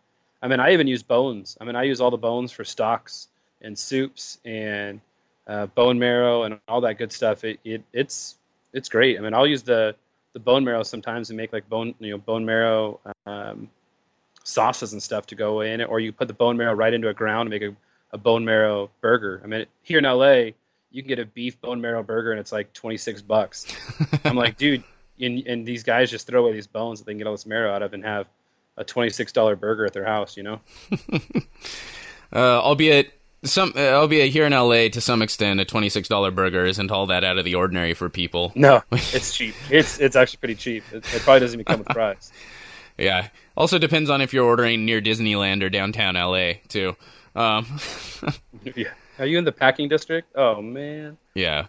I 0.41 0.47
mean, 0.47 0.59
I 0.59 0.73
even 0.73 0.87
use 0.87 1.03
bones. 1.03 1.57
I 1.61 1.63
mean, 1.63 1.75
I 1.75 1.83
use 1.83 2.01
all 2.01 2.11
the 2.11 2.17
bones 2.17 2.51
for 2.51 2.65
stocks 2.65 3.29
and 3.61 3.79
soups 3.79 4.39
and 4.43 4.99
uh, 5.47 5.67
bone 5.67 5.97
marrow 5.97 6.43
and 6.43 6.59
all 6.67 6.81
that 6.81 6.97
good 6.97 7.13
stuff. 7.13 7.45
It, 7.45 7.59
it 7.63 7.81
it's 7.93 8.35
it's 8.73 8.89
great. 8.89 9.17
I 9.17 9.21
mean, 9.21 9.33
I'll 9.33 9.47
use 9.47 9.63
the 9.63 9.95
the 10.33 10.39
bone 10.39 10.65
marrow 10.65 10.83
sometimes 10.83 11.29
and 11.29 11.37
make 11.37 11.53
like 11.53 11.69
bone 11.69 11.95
you 11.99 12.11
know 12.11 12.17
bone 12.17 12.45
marrow 12.45 12.99
um, 13.25 13.69
sauces 14.43 14.91
and 14.91 15.01
stuff 15.01 15.25
to 15.27 15.35
go 15.35 15.61
in 15.61 15.79
it, 15.79 15.85
or 15.85 15.99
you 15.99 16.11
put 16.11 16.27
the 16.27 16.33
bone 16.33 16.57
marrow 16.57 16.73
right 16.73 16.93
into 16.93 17.07
a 17.07 17.13
ground 17.13 17.51
and 17.51 17.61
make 17.61 17.69
a, 17.71 17.75
a 18.11 18.17
bone 18.17 18.43
marrow 18.43 18.89
burger. 18.99 19.41
I 19.43 19.47
mean, 19.47 19.65
here 19.83 19.99
in 19.99 20.03
LA, 20.03 20.51
you 20.93 21.01
can 21.01 21.09
get 21.09 21.19
a 21.19 21.25
beef 21.25 21.59
bone 21.59 21.81
marrow 21.81 22.03
burger 22.03 22.31
and 22.31 22.39
it's 22.39 22.51
like 22.53 22.71
26 22.71 23.21
bucks. 23.23 23.65
I'm 24.23 24.35
like, 24.37 24.57
dude, 24.57 24.83
and, 25.19 25.45
and 25.45 25.65
these 25.65 25.83
guys 25.83 26.09
just 26.09 26.27
throw 26.27 26.45
away 26.45 26.53
these 26.53 26.67
bones 26.67 26.99
that 26.99 27.05
they 27.05 27.11
can 27.11 27.17
get 27.17 27.27
all 27.27 27.33
this 27.33 27.45
marrow 27.45 27.73
out 27.73 27.81
of 27.81 27.93
and 27.93 28.05
have 28.05 28.27
a 28.77 28.85
$26 28.85 29.59
burger 29.59 29.85
at 29.85 29.93
their 29.93 30.05
house, 30.05 30.37
you 30.37 30.43
know? 30.43 30.61
Uh, 32.35 32.59
albeit 32.61 33.13
some, 33.43 33.73
uh, 33.75 33.91
albeit 33.91 34.31
here 34.31 34.45
in 34.45 34.53
LA, 34.53 34.87
to 34.87 34.99
some 34.99 35.21
extent, 35.21 35.59
a 35.59 35.65
twenty-six 35.65 36.07
dollar 36.07 36.31
burger 36.31 36.65
isn't 36.65 36.89
all 36.89 37.05
that 37.05 37.23
out 37.23 37.37
of 37.37 37.45
the 37.45 37.53
ordinary 37.53 37.93
for 37.93 38.09
people. 38.09 38.51
No, 38.55 38.81
it's 38.91 39.35
cheap. 39.35 39.53
It's 39.69 39.99
it's 39.99 40.15
actually 40.15 40.37
pretty 40.37 40.55
cheap. 40.55 40.83
It, 40.91 41.05
it 41.13 41.21
probably 41.21 41.41
doesn't 41.41 41.59
even 41.59 41.65
come 41.65 41.79
with 41.79 41.93
fries. 41.93 42.31
Yeah. 42.95 43.29
Also 43.57 43.79
depends 43.79 44.11
on 44.11 44.21
if 44.21 44.33
you're 44.33 44.45
ordering 44.45 44.85
near 44.85 45.01
Disneyland 45.01 45.63
or 45.63 45.69
downtown 45.69 46.13
LA 46.13 46.53
too. 46.67 46.95
Um, 47.35 47.65
yeah. 48.75 48.93
Are 49.19 49.25
you 49.25 49.37
in 49.37 49.43
the 49.43 49.51
packing 49.51 49.89
district? 49.89 50.29
Oh 50.35 50.61
man. 50.61 51.17
yeah. 51.33 51.67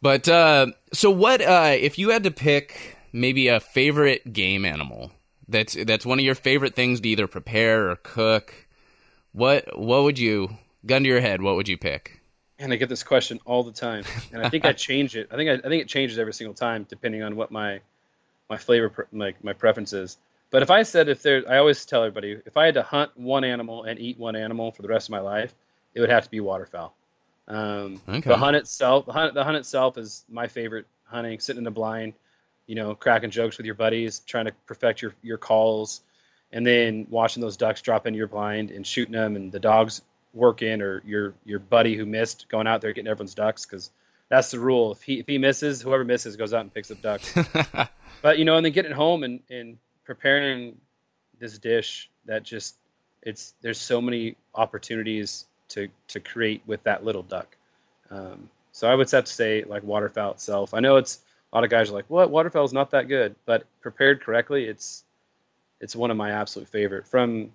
But 0.00 0.28
uh, 0.28 0.68
so 0.92 1.10
what? 1.10 1.40
Uh, 1.40 1.74
if 1.76 1.98
you 1.98 2.10
had 2.10 2.22
to 2.24 2.30
pick 2.30 2.96
maybe 3.12 3.48
a 3.48 3.58
favorite 3.58 4.32
game 4.32 4.64
animal 4.64 5.10
that's 5.48 5.76
that's 5.84 6.04
one 6.04 6.18
of 6.18 6.24
your 6.24 6.34
favorite 6.34 6.74
things 6.74 7.00
to 7.00 7.08
either 7.08 7.26
prepare 7.26 7.90
or 7.90 7.96
cook, 7.96 8.54
what 9.32 9.78
what 9.78 10.02
would 10.02 10.18
you 10.18 10.50
gun 10.86 11.02
to 11.02 11.08
your 11.08 11.20
head? 11.20 11.42
What 11.42 11.56
would 11.56 11.68
you 11.68 11.78
pick? 11.78 12.20
And 12.58 12.72
I 12.72 12.76
get 12.76 12.88
this 12.88 13.02
question 13.02 13.40
all 13.44 13.62
the 13.62 13.72
time, 13.72 14.04
and 14.32 14.44
I 14.44 14.48
think 14.48 14.64
I 14.64 14.72
change 14.74 15.16
it. 15.16 15.28
I 15.30 15.36
think 15.36 15.50
I, 15.50 15.54
I 15.54 15.68
think 15.68 15.82
it 15.82 15.88
changes 15.88 16.18
every 16.18 16.34
single 16.34 16.54
time 16.54 16.86
depending 16.88 17.22
on 17.22 17.36
what 17.36 17.50
my 17.50 17.80
my 18.50 18.58
flavor 18.58 18.90
pre- 18.90 19.04
my 19.10 19.34
my 19.42 19.52
preference 19.52 19.92
is. 19.92 20.18
But 20.50 20.62
if 20.62 20.70
I 20.70 20.82
said 20.82 21.08
if 21.08 21.22
there, 21.22 21.44
I 21.48 21.58
always 21.58 21.84
tell 21.84 22.02
everybody 22.02 22.40
if 22.46 22.56
I 22.56 22.66
had 22.66 22.74
to 22.74 22.82
hunt 22.82 23.10
one 23.16 23.44
animal 23.44 23.84
and 23.84 23.98
eat 23.98 24.18
one 24.18 24.36
animal 24.36 24.72
for 24.72 24.82
the 24.82 24.88
rest 24.88 25.08
of 25.08 25.10
my 25.10 25.20
life, 25.20 25.54
it 25.94 26.00
would 26.00 26.10
have 26.10 26.24
to 26.24 26.30
be 26.30 26.40
waterfowl. 26.40 26.94
Um, 27.46 28.00
Okay. 28.08 28.28
The 28.28 28.36
hunt 28.36 28.56
itself, 28.56 29.06
the 29.06 29.12
hunt, 29.12 29.34
the 29.34 29.44
hunt 29.44 29.56
itself 29.56 29.96
is 29.98 30.24
my 30.28 30.46
favorite 30.48 30.86
hunting. 31.04 31.40
Sitting 31.40 31.58
in 31.58 31.64
the 31.64 31.70
blind, 31.70 32.14
you 32.66 32.74
know, 32.74 32.94
cracking 32.94 33.30
jokes 33.30 33.56
with 33.56 33.66
your 33.66 33.74
buddies, 33.74 34.20
trying 34.20 34.44
to 34.46 34.52
perfect 34.66 35.00
your 35.02 35.14
your 35.22 35.38
calls, 35.38 36.02
and 36.52 36.66
then 36.66 37.06
watching 37.08 37.40
those 37.40 37.56
ducks 37.56 37.80
drop 37.80 38.06
into 38.06 38.18
your 38.18 38.28
blind 38.28 38.70
and 38.70 38.86
shooting 38.86 39.12
them, 39.12 39.36
and 39.36 39.50
the 39.50 39.60
dogs 39.60 40.02
working, 40.34 40.82
or 40.82 41.02
your 41.06 41.34
your 41.44 41.58
buddy 41.58 41.96
who 41.96 42.04
missed 42.04 42.48
going 42.48 42.66
out 42.66 42.80
there 42.82 42.92
getting 42.92 43.08
everyone's 43.08 43.34
ducks 43.34 43.64
because 43.64 43.90
that's 44.28 44.50
the 44.50 44.60
rule. 44.60 44.92
If 44.92 45.02
he 45.02 45.18
if 45.18 45.26
he 45.26 45.38
misses, 45.38 45.80
whoever 45.80 46.04
misses 46.04 46.36
goes 46.36 46.52
out 46.52 46.60
and 46.60 46.72
picks 46.72 46.90
up 46.90 47.00
ducks. 47.00 47.34
but 48.22 48.38
you 48.38 48.44
know, 48.44 48.56
and 48.56 48.64
then 48.64 48.72
getting 48.72 48.92
home 48.92 49.22
and 49.22 49.40
and 49.48 49.78
preparing 50.04 50.76
this 51.38 51.58
dish 51.58 52.10
that 52.26 52.42
just 52.42 52.76
it's 53.22 53.54
there's 53.62 53.80
so 53.80 54.00
many 54.02 54.36
opportunities 54.54 55.46
to 55.68 55.88
to 56.08 56.20
create 56.20 56.62
with 56.66 56.82
that 56.84 57.04
little 57.04 57.22
duck. 57.22 57.56
Um, 58.10 58.48
so 58.72 58.88
I 58.88 58.94
would 58.94 59.10
have 59.10 59.24
to 59.24 59.32
say 59.32 59.64
like 59.64 59.82
waterfowl 59.82 60.32
itself. 60.32 60.74
I 60.74 60.80
know 60.80 60.96
it's 60.96 61.20
a 61.52 61.56
lot 61.56 61.64
of 61.64 61.70
guys 61.70 61.90
are 61.90 61.94
like, 61.94 62.08
what 62.08 62.30
waterfowl 62.30 62.64
is 62.64 62.72
not 62.72 62.90
that 62.90 63.08
good, 63.08 63.34
but 63.46 63.64
prepared 63.80 64.20
correctly, 64.20 64.64
it's 64.64 65.04
it's 65.80 65.96
one 65.96 66.10
of 66.10 66.16
my 66.16 66.30
absolute 66.30 66.68
favorite. 66.68 67.06
From 67.06 67.52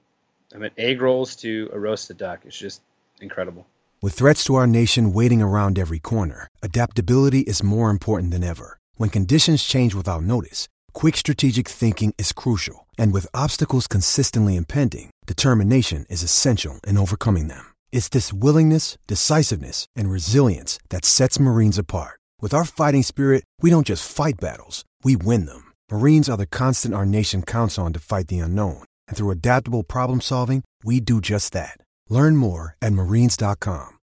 I 0.54 0.58
mean 0.58 0.71
egg 0.78 1.02
rolls 1.02 1.36
to 1.38 1.69
a 1.73 1.80
roasted 1.80 2.17
duck, 2.17 2.41
it's 2.45 2.58
just 2.58 2.82
incredible. 3.21 3.65
With 4.02 4.13
threats 4.13 4.43
to 4.45 4.56
our 4.56 4.67
nation 4.67 5.13
waiting 5.13 5.41
around 5.41 5.80
every 5.80 5.99
corner, 5.99 6.47
adaptability 6.62 7.39
is 7.39 7.63
more 7.63 7.89
important 7.89 8.32
than 8.32 8.43
ever. 8.43 8.78
When 8.95 9.10
conditions 9.10 9.63
change 9.63 9.95
without 9.95 10.23
notice, 10.23 10.67
quick 10.91 11.15
strategic 11.15 11.69
thinking 11.69 12.13
is 12.17 12.34
crucial. 12.34 12.86
And 12.97 13.13
with 13.13 13.28
obstacles 13.34 13.88
consistently 13.88 14.58
impending, 14.58 15.10
determination 15.26 16.06
is 16.10 16.21
essential 16.21 16.82
in 16.86 16.97
overcoming 16.97 17.47
them. 17.47 17.72
It's 17.93 18.10
this 18.10 18.34
willingness, 18.34 18.97
decisiveness, 19.06 19.86
and 19.95 20.10
resilience 20.10 20.79
that 20.89 21.06
sets 21.06 21.39
Marines 21.39 21.77
apart. 21.77 22.19
With 22.41 22.51
our 22.51 22.65
fighting 22.65 23.03
spirit, 23.03 23.43
we 23.62 23.69
don't 23.69 23.86
just 23.86 24.12
fight 24.12 24.34
battles, 24.41 24.84
we 25.03 25.15
win 25.15 25.45
them. 25.45 25.71
Marines 25.91 26.27
are 26.27 26.36
the 26.36 26.47
constant 26.47 26.95
our 26.95 27.06
nation 27.06 27.43
counts 27.43 27.77
on 27.77 27.93
to 27.93 27.99
fight 27.99 28.29
the 28.29 28.39
unknown. 28.39 28.84
And 29.08 29.15
through 29.15 29.29
adaptable 29.29 29.84
problem 29.84 30.21
solving, 30.21 30.63
we 30.84 31.01
do 31.01 31.21
just 31.21 31.53
that. 31.53 31.77
Learn 32.10 32.36
more 32.36 32.75
at 32.82 32.93
marines.com. 32.93 33.99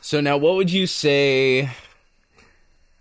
So 0.00 0.22
now, 0.22 0.38
what 0.38 0.54
would 0.54 0.72
you 0.72 0.86
say? 0.86 1.68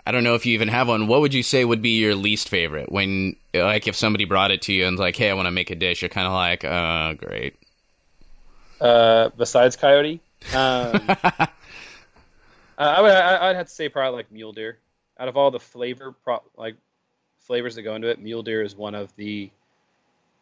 I 0.06 0.12
don't 0.12 0.26
know 0.26 0.36
if 0.36 0.46
you 0.46 0.54
even 0.54 0.68
have 0.68 0.90
one. 0.90 1.08
What 1.08 1.22
would 1.22 1.34
you 1.34 1.44
say 1.44 1.64
would 1.64 1.82
be 1.82 1.98
your 1.98 2.14
least 2.14 2.50
favorite 2.50 2.92
when, 2.92 3.38
like, 3.54 3.88
if 3.88 3.96
somebody 3.96 4.26
brought 4.26 4.52
it 4.52 4.62
to 4.64 4.74
you 4.74 4.86
and 4.86 5.00
like, 5.00 5.16
"Hey, 5.16 5.30
I 5.30 5.34
want 5.34 5.46
to 5.46 5.52
make 5.52 5.72
a 5.72 5.76
dish," 5.76 6.02
you're 6.02 6.10
kind 6.10 6.28
of 6.28 6.34
like, 6.34 6.66
"Uh, 6.66 7.14
great." 7.14 7.56
Uh, 8.84 9.30
besides 9.38 9.78
coyote, 9.78 10.20
um, 10.54 11.02
uh, 11.08 11.48
I 12.78 13.02
would 13.02 13.12
I, 13.12 13.50
I'd 13.50 13.56
have 13.56 13.68
to 13.68 13.74
say 13.74 13.88
probably 13.88 14.18
like 14.18 14.30
mule 14.30 14.52
deer. 14.52 14.78
Out 15.18 15.30
of 15.30 15.38
all 15.38 15.52
the 15.52 15.60
flavor 15.60 16.12
pro- 16.12 16.44
like 16.58 16.76
flavors 17.40 17.76
that 17.76 17.84
go 17.84 17.96
into 17.96 18.10
it, 18.10 18.20
mule 18.20 18.44
deer 18.44 18.62
is 18.62 18.76
one 18.76 18.94
of 18.94 19.16
the 19.16 19.50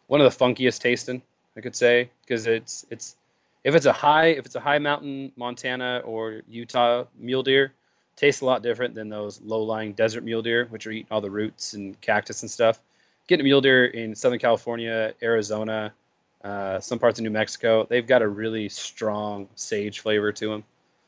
one 0.07 0.21
of 0.21 0.31
the 0.37 0.43
funkiest 0.43 0.81
tasting. 0.81 1.21
I 1.55 1.61
could 1.61 1.75
say 1.75 2.09
because 2.21 2.47
it's 2.47 2.83
it's 2.89 3.15
if 3.63 3.75
it's 3.75 3.85
a 3.85 3.93
high 3.93 4.29
if 4.29 4.47
it's 4.47 4.55
a 4.55 4.59
high 4.59 4.79
mountain 4.79 5.31
Montana 5.35 6.01
or 6.03 6.41
Utah 6.49 7.03
mule 7.19 7.43
deer, 7.43 7.73
tastes 8.15 8.41
a 8.41 8.45
lot 8.45 8.63
different 8.63 8.95
than 8.95 9.07
those 9.07 9.39
low 9.41 9.61
lying 9.61 9.93
desert 9.93 10.23
mule 10.23 10.41
deer, 10.41 10.65
which 10.71 10.87
are 10.87 10.91
eating 10.91 11.07
all 11.11 11.21
the 11.21 11.29
roots 11.29 11.73
and 11.73 12.01
cactus 12.01 12.41
and 12.41 12.49
stuff. 12.49 12.79
Getting 13.27 13.41
a 13.41 13.43
mule 13.43 13.61
deer 13.61 13.85
in 13.85 14.15
Southern 14.15 14.39
California, 14.39 15.13
Arizona, 15.21 15.93
uh, 16.43 16.79
some 16.79 16.99
parts 16.99 17.19
of 17.19 17.23
New 17.23 17.29
Mexico, 17.29 17.85
they've 17.89 18.07
got 18.07 18.21
a 18.21 18.27
really 18.27 18.69
strong 18.69 19.47
sage 19.55 19.99
flavor 19.99 20.31
to 20.31 20.47
them. 20.49 20.63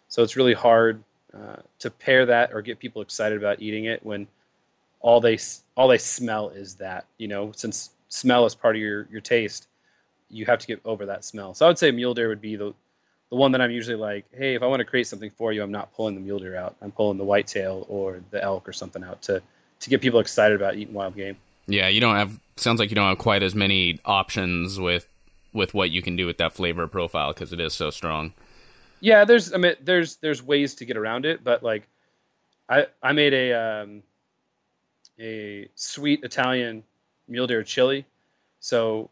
So 0.08 0.22
it's 0.22 0.36
really 0.36 0.54
hard 0.54 1.04
uh, 1.34 1.58
to 1.80 1.90
pair 1.90 2.26
that 2.28 2.54
or 2.54 2.62
get 2.62 2.80
people 2.80 3.02
excited 3.02 3.38
about 3.38 3.62
eating 3.62 3.86
it 3.86 4.06
when 4.06 4.28
all 5.00 5.20
they 5.20 5.40
all 5.76 5.88
they 5.88 5.98
smell 5.98 6.50
is 6.50 6.76
that. 6.76 7.06
You 7.18 7.28
know, 7.28 7.52
since 7.56 7.90
smell 8.10 8.46
is 8.46 8.54
part 8.54 8.76
of 8.76 8.82
your 8.82 9.08
your 9.12 9.22
taste, 9.22 9.68
you 10.30 10.46
have 10.46 10.60
to 10.60 10.68
get 10.68 10.82
over 10.86 11.08
that 11.08 11.26
smell. 11.26 11.54
So 11.54 11.66
I 11.66 11.70
would 11.70 11.80
say 11.80 11.90
mule 11.92 12.14
deer 12.14 12.30
would 12.30 12.42
be 12.42 12.56
the 12.56 12.74
the 13.30 13.36
one 13.36 13.52
that 13.54 13.62
I'm 13.62 13.72
usually 13.72 13.98
like, 13.98 14.26
hey, 14.32 14.54
if 14.54 14.62
I 14.62 14.68
want 14.68 14.82
to 14.82 14.86
create 14.86 15.08
something 15.08 15.32
for 15.32 15.52
you, 15.52 15.64
I'm 15.64 15.72
not 15.72 15.92
pulling 15.96 16.14
the 16.14 16.22
mule 16.22 16.38
deer 16.38 16.56
out. 16.56 16.76
I'm 16.84 16.92
pulling 16.92 17.18
the 17.18 17.24
whitetail 17.24 17.88
or 17.90 18.22
the 18.30 18.44
elk 18.44 18.70
or 18.70 18.74
something 18.74 19.04
out 19.04 19.24
to 19.24 19.42
to 19.80 19.90
get 19.90 20.02
people 20.02 20.20
excited 20.20 20.56
about 20.56 20.76
eating 20.76 20.94
wild 20.94 21.16
game. 21.16 21.38
Yeah, 21.66 21.88
you 21.88 22.02
don't 22.02 22.16
have. 22.16 22.40
Sounds 22.58 22.80
like 22.80 22.92
you 22.92 22.96
don't 22.96 23.08
have 23.08 23.18
quite 23.18 23.42
as 23.42 23.56
many 23.56 24.00
options 24.06 24.80
with 24.80 25.08
with 25.54 25.74
what 25.74 25.92
you 25.92 26.02
can 26.02 26.16
do 26.16 26.26
with 26.26 26.38
that 26.38 26.54
flavor 26.54 26.88
profile 26.88 27.34
because 27.34 27.54
it 27.54 27.60
is 27.60 27.74
so 27.74 27.90
strong. 27.90 28.34
Yeah, 29.00 29.26
there's 29.26 29.54
I 29.54 29.58
mean 29.58 29.76
there's 29.82 30.18
there's 30.18 30.42
ways 30.42 30.76
to 30.76 30.86
get 30.86 30.98
around 30.98 31.26
it, 31.26 31.44
but 31.44 31.64
like 31.64 31.88
I 32.70 32.88
I 33.02 33.14
made 33.14 33.34
a 33.34 33.54
um, 33.54 34.04
a 35.20 35.70
sweet 35.76 36.24
Italian 36.24 36.84
mule 37.28 37.48
deer 37.48 37.64
chili. 37.64 38.06
So 38.60 39.10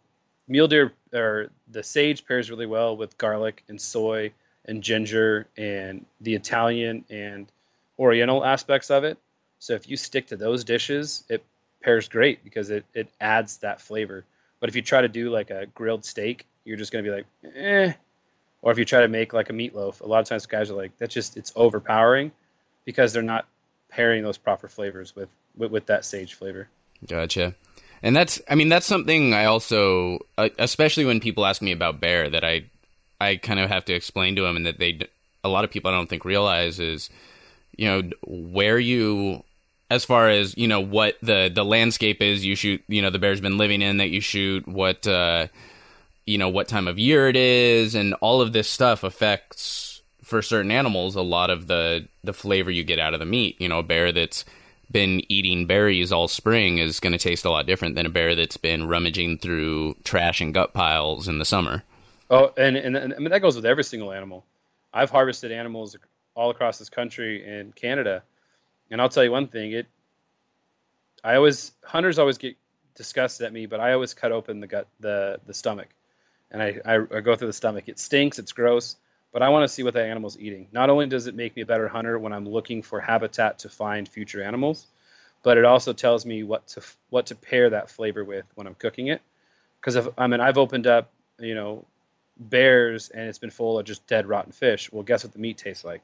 mule 0.47 0.67
deer 0.67 0.93
or 1.13 1.49
the 1.69 1.83
sage 1.83 2.25
pairs 2.25 2.49
really 2.49 2.65
well 2.65 2.95
with 2.95 3.17
garlic 3.17 3.63
and 3.67 3.79
soy 3.79 4.31
and 4.65 4.83
ginger 4.83 5.47
and 5.57 6.05
the 6.21 6.35
Italian 6.35 7.05
and 7.09 7.51
Oriental 7.99 8.43
aspects 8.43 8.89
of 8.89 9.03
it. 9.03 9.17
So 9.59 9.73
if 9.73 9.89
you 9.89 9.97
stick 9.97 10.27
to 10.27 10.37
those 10.37 10.63
dishes, 10.63 11.23
it 11.29 11.43
pairs 11.81 12.07
great 12.07 12.43
because 12.43 12.69
it, 12.69 12.85
it 12.93 13.09
adds 13.19 13.57
that 13.57 13.81
flavor. 13.81 14.25
But 14.61 14.69
if 14.69 14.77
you 14.77 14.81
try 14.81 15.01
to 15.01 15.09
do 15.09 15.29
like 15.29 15.49
a 15.49 15.65
grilled 15.65 16.05
steak, 16.05 16.45
you're 16.63 16.77
just 16.77 16.93
gonna 16.93 17.03
be 17.03 17.09
like, 17.09 17.25
eh. 17.55 17.91
Or 18.61 18.71
if 18.71 18.77
you 18.77 18.85
try 18.85 19.01
to 19.01 19.09
make 19.09 19.33
like 19.33 19.49
a 19.49 19.53
meatloaf, 19.53 19.99
a 19.99 20.05
lot 20.05 20.19
of 20.19 20.29
times 20.29 20.45
guys 20.45 20.71
are 20.71 20.75
like, 20.75 20.97
that's 20.97 21.13
just 21.13 21.35
it's 21.35 21.51
overpowering 21.55 22.31
because 22.85 23.11
they're 23.11 23.23
not 23.23 23.45
pairing 23.89 24.23
those 24.23 24.37
proper 24.37 24.67
flavors 24.69 25.15
with, 25.15 25.29
with, 25.57 25.71
with 25.71 25.85
that 25.87 26.05
sage 26.05 26.35
flavor. 26.35 26.69
Gotcha. 27.05 27.55
And 28.03 28.15
that's, 28.15 28.41
I 28.49 28.55
mean, 28.55 28.69
that's 28.69 28.85
something 28.85 29.33
I 29.33 29.45
also, 29.45 30.19
uh, 30.37 30.49
especially 30.57 31.05
when 31.05 31.19
people 31.19 31.45
ask 31.45 31.61
me 31.61 31.71
about 31.71 31.99
bear, 31.99 32.29
that 32.29 32.43
I, 32.43 32.65
I 33.19 33.35
kind 33.35 33.59
of 33.59 33.69
have 33.69 33.85
to 33.85 33.93
explain 33.93 34.35
to 34.37 34.43
them, 34.43 34.55
and 34.55 34.65
that 34.65 34.79
they, 34.79 34.99
a 35.43 35.49
lot 35.49 35.63
of 35.63 35.71
people 35.71 35.91
I 35.91 35.93
don't 35.95 36.09
think 36.09 36.25
realize 36.25 36.79
is, 36.79 37.09
you 37.75 37.87
know, 37.87 38.09
where 38.25 38.79
you 38.79 39.43
as 39.91 40.05
far 40.05 40.29
as 40.29 40.57
you 40.57 40.67
know 40.67 40.79
what 40.79 41.17
the 41.21 41.51
the 41.53 41.65
landscape 41.65 42.21
is 42.21 42.45
you 42.45 42.55
shoot 42.55 42.81
you 42.87 43.01
know 43.01 43.09
the 43.09 43.19
bear's 43.19 43.41
been 43.41 43.57
living 43.57 43.81
in 43.81 43.97
that 43.97 44.09
you 44.09 44.21
shoot 44.21 44.65
what 44.65 45.05
uh 45.05 45.45
you 46.25 46.37
know 46.37 46.49
what 46.49 46.67
time 46.69 46.87
of 46.87 46.97
year 46.97 47.27
it 47.27 47.35
is 47.35 47.93
and 47.93 48.13
all 48.15 48.41
of 48.41 48.53
this 48.53 48.69
stuff 48.69 49.03
affects 49.03 50.01
for 50.23 50.41
certain 50.41 50.71
animals 50.71 51.15
a 51.15 51.21
lot 51.21 51.49
of 51.49 51.67
the 51.67 52.07
the 52.23 52.31
flavor 52.31 52.71
you 52.71 52.85
get 52.85 52.99
out 52.99 53.13
of 53.13 53.19
the 53.19 53.25
meat. 53.25 53.59
You 53.59 53.67
know 53.67 53.79
a 53.79 53.83
bear 53.83 54.13
that's 54.13 54.45
been 54.89 55.21
eating 55.29 55.67
berries 55.67 56.11
all 56.11 56.29
spring 56.29 56.77
is 56.77 57.01
going 57.01 57.13
to 57.13 57.19
taste 57.19 57.45
a 57.45 57.49
lot 57.49 57.65
different 57.65 57.95
than 57.95 58.05
a 58.05 58.09
bear 58.09 58.35
that's 58.35 58.57
been 58.57 58.87
rummaging 58.87 59.37
through 59.37 59.95
trash 60.03 60.41
and 60.41 60.53
gut 60.53 60.73
piles 60.73 61.27
in 61.27 61.37
the 61.37 61.45
summer. 61.45 61.83
Oh 62.29 62.53
and 62.55 62.77
and, 62.77 62.95
and 62.95 63.13
I 63.13 63.17
mean 63.17 63.31
that 63.31 63.41
goes 63.41 63.57
with 63.57 63.65
every 63.65 63.83
single 63.83 64.13
animal. 64.13 64.45
I've 64.93 65.09
harvested 65.09 65.51
animals 65.51 65.97
all 66.33 66.49
across 66.49 66.79
this 66.79 66.89
country 66.89 67.45
and 67.45 67.75
canada 67.75 68.23
and 68.91 69.01
I'll 69.01 69.09
tell 69.09 69.23
you 69.23 69.31
one 69.31 69.47
thing: 69.47 69.71
it. 69.71 69.87
I 71.23 71.35
always 71.35 71.71
hunters 71.83 72.19
always 72.19 72.37
get 72.37 72.57
disgusted 72.95 73.45
at 73.45 73.53
me, 73.53 73.65
but 73.65 73.79
I 73.79 73.93
always 73.93 74.13
cut 74.13 74.31
open 74.31 74.59
the 74.59 74.67
gut, 74.67 74.87
the 74.99 75.39
the 75.45 75.53
stomach, 75.53 75.87
and 76.51 76.61
I, 76.61 76.79
I, 76.85 76.95
I 76.95 77.21
go 77.21 77.35
through 77.35 77.47
the 77.47 77.53
stomach. 77.53 77.85
It 77.87 77.99
stinks, 77.99 78.37
it's 78.37 78.51
gross, 78.51 78.97
but 79.31 79.41
I 79.41 79.49
want 79.49 79.63
to 79.63 79.67
see 79.67 79.83
what 79.83 79.93
that 79.93 80.05
animal's 80.05 80.37
eating. 80.37 80.67
Not 80.71 80.89
only 80.89 81.07
does 81.07 81.27
it 81.27 81.35
make 81.35 81.55
me 81.55 81.61
a 81.61 81.65
better 81.65 81.87
hunter 81.87 82.19
when 82.19 82.33
I'm 82.33 82.47
looking 82.47 82.81
for 82.81 82.99
habitat 82.99 83.59
to 83.59 83.69
find 83.69 84.07
future 84.07 84.43
animals, 84.43 84.85
but 85.43 85.57
it 85.57 85.65
also 85.65 85.93
tells 85.93 86.25
me 86.25 86.43
what 86.43 86.67
to 86.69 86.81
what 87.09 87.27
to 87.27 87.35
pair 87.35 87.69
that 87.69 87.89
flavor 87.89 88.23
with 88.23 88.45
when 88.55 88.67
I'm 88.67 88.75
cooking 88.75 89.07
it. 89.07 89.21
Because 89.79 89.95
if 89.95 90.07
I 90.17 90.27
mean 90.27 90.41
I've 90.41 90.57
opened 90.57 90.87
up 90.87 91.11
you 91.39 91.55
know 91.55 91.85
bears 92.37 93.09
and 93.09 93.27
it's 93.27 93.37
been 93.37 93.51
full 93.51 93.79
of 93.79 93.85
just 93.85 94.05
dead 94.07 94.27
rotten 94.27 94.51
fish. 94.51 94.91
Well, 94.91 95.03
guess 95.03 95.23
what 95.23 95.33
the 95.33 95.39
meat 95.39 95.57
tastes 95.57 95.83
like? 95.83 96.01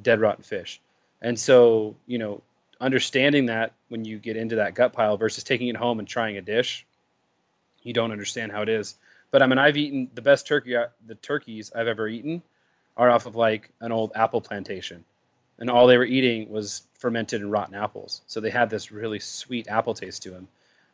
Dead 0.00 0.20
rotten 0.20 0.44
fish. 0.44 0.80
And 1.24 1.40
so, 1.40 1.96
you 2.06 2.18
know, 2.18 2.42
understanding 2.78 3.46
that 3.46 3.72
when 3.88 4.04
you 4.04 4.18
get 4.18 4.36
into 4.36 4.56
that 4.56 4.74
gut 4.74 4.92
pile 4.92 5.16
versus 5.16 5.42
taking 5.42 5.68
it 5.68 5.76
home 5.76 5.98
and 5.98 6.06
trying 6.06 6.36
a 6.36 6.42
dish, 6.42 6.84
you 7.82 7.94
don't 7.94 8.12
understand 8.12 8.52
how 8.52 8.60
it 8.60 8.68
is. 8.68 8.94
But 9.30 9.40
I 9.40 9.46
mean, 9.46 9.56
I've 9.56 9.78
eaten 9.78 10.10
the 10.14 10.20
best 10.20 10.46
turkey, 10.46 10.76
uh, 10.76 10.88
the 11.06 11.14
turkeys 11.14 11.72
I've 11.74 11.88
ever 11.88 12.06
eaten 12.06 12.42
are 12.94 13.10
off 13.10 13.24
of 13.24 13.36
like 13.36 13.70
an 13.80 13.90
old 13.90 14.12
apple 14.14 14.42
plantation. 14.42 15.02
And 15.58 15.70
all 15.70 15.86
they 15.86 15.96
were 15.96 16.04
eating 16.04 16.50
was 16.50 16.82
fermented 16.98 17.40
and 17.40 17.50
rotten 17.50 17.74
apples. 17.74 18.20
So 18.26 18.40
they 18.40 18.50
had 18.50 18.68
this 18.68 18.92
really 18.92 19.18
sweet 19.18 19.66
apple 19.66 19.94
taste 19.94 20.24
to 20.24 20.30
them. 20.30 20.46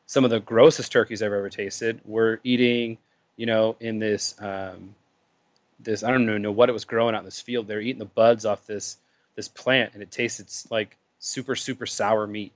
Some 0.07 0.25
of 0.25 0.31
the 0.31 0.39
grossest 0.39 0.93
turkeys 0.93 1.23
I've 1.23 1.33
ever 1.33 1.51
tasted 1.51 2.03
were 2.05 2.39
eating, 2.45 2.99
you 3.37 3.47
know, 3.47 3.75
in 3.81 3.99
this, 3.99 4.37
um, 4.39 4.95
this, 5.81 6.05
I 6.05 6.13
don't 6.13 6.23
even 6.23 6.41
know 6.41 6.53
what 6.53 6.69
it 6.69 6.73
was 6.73 6.85
growing 6.85 7.17
out 7.17 7.21
in 7.21 7.25
this 7.25 7.41
field. 7.41 7.67
They're 7.67 7.81
eating 7.81 7.99
the 7.99 8.05
buds 8.05 8.47
off 8.47 8.65
this 8.65 8.97
this 9.37 9.49
plant, 9.49 9.95
and 9.95 10.03
it 10.03 10.11
tastes 10.11 10.71
like 10.71 10.97
super 11.19 11.57
super 11.57 11.87
sour 11.87 12.27
meat. 12.27 12.53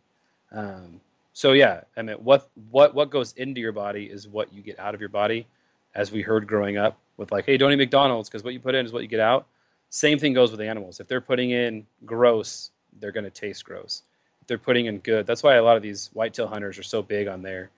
Um, 0.52 1.00
so 1.32 1.52
yeah, 1.52 1.82
I 1.96 2.02
mean, 2.02 2.16
what 2.16 2.48
what 2.70 2.94
what 2.94 3.10
goes 3.10 3.32
into 3.32 3.60
your 3.60 3.72
body 3.72 4.04
is 4.04 4.28
what 4.28 4.52
you 4.52 4.62
get 4.62 4.78
out 4.78 4.94
of 4.94 5.00
your 5.00 5.08
body, 5.08 5.46
as 5.94 6.12
we 6.12 6.22
heard 6.22 6.46
growing 6.46 6.76
up 6.76 6.96
with 7.16 7.32
like, 7.32 7.46
hey, 7.46 7.56
don't 7.56 7.72
eat 7.72 7.76
McDonald's 7.76 8.28
because 8.28 8.44
what 8.44 8.52
you 8.52 8.60
put 8.60 8.74
in 8.74 8.86
is 8.86 8.92
what 8.92 9.02
you 9.02 9.08
get 9.08 9.20
out. 9.20 9.46
Same 9.90 10.18
thing 10.18 10.32
goes 10.32 10.50
with 10.50 10.60
animals. 10.60 11.00
If 11.00 11.06
they're 11.06 11.20
putting 11.20 11.50
in 11.50 11.86
gross, 12.04 12.70
they're 13.00 13.12
going 13.12 13.24
to 13.24 13.30
taste 13.30 13.64
gross. 13.64 14.02
If 14.40 14.48
they're 14.48 14.58
putting 14.58 14.86
in 14.86 14.98
good, 14.98 15.26
that's 15.26 15.42
why 15.42 15.54
a 15.54 15.62
lot 15.62 15.76
of 15.76 15.82
these 15.82 16.10
whitetail 16.12 16.48
hunters 16.48 16.78
are 16.78 16.82
so 16.82 17.02
big 17.02 17.28
on 17.28 17.42
their 17.42 17.70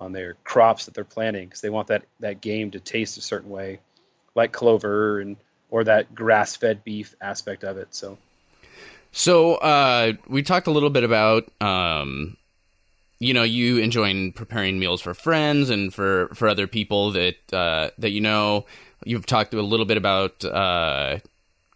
on 0.00 0.12
their 0.12 0.34
crops 0.44 0.86
that 0.86 0.94
they're 0.94 1.04
planting 1.04 1.46
because 1.46 1.60
they 1.60 1.70
want 1.70 1.88
that 1.88 2.04
that 2.20 2.40
game 2.40 2.70
to 2.72 2.80
taste 2.80 3.16
a 3.18 3.22
certain 3.22 3.50
way, 3.50 3.80
like 4.34 4.52
clover 4.52 5.20
and 5.20 5.36
or 5.70 5.84
that 5.84 6.14
grass-fed 6.14 6.84
beef 6.84 7.14
aspect 7.20 7.64
of 7.64 7.78
it. 7.78 7.94
So 7.94 8.16
so 9.14 9.54
uh, 9.54 10.14
we 10.28 10.42
talked 10.42 10.66
a 10.66 10.72
little 10.72 10.90
bit 10.90 11.04
about 11.04 11.50
um, 11.62 12.36
you 13.20 13.32
know 13.32 13.44
you 13.44 13.78
enjoying 13.78 14.32
preparing 14.32 14.78
meals 14.78 15.00
for 15.00 15.14
friends 15.14 15.70
and 15.70 15.94
for 15.94 16.28
for 16.34 16.48
other 16.48 16.66
people 16.66 17.12
that 17.12 17.36
uh, 17.52 17.90
that 17.98 18.10
you 18.10 18.20
know. 18.20 18.66
You've 19.06 19.26
talked 19.26 19.52
a 19.52 19.62
little 19.62 19.86
bit 19.86 19.98
about 19.98 20.44
uh, 20.44 21.18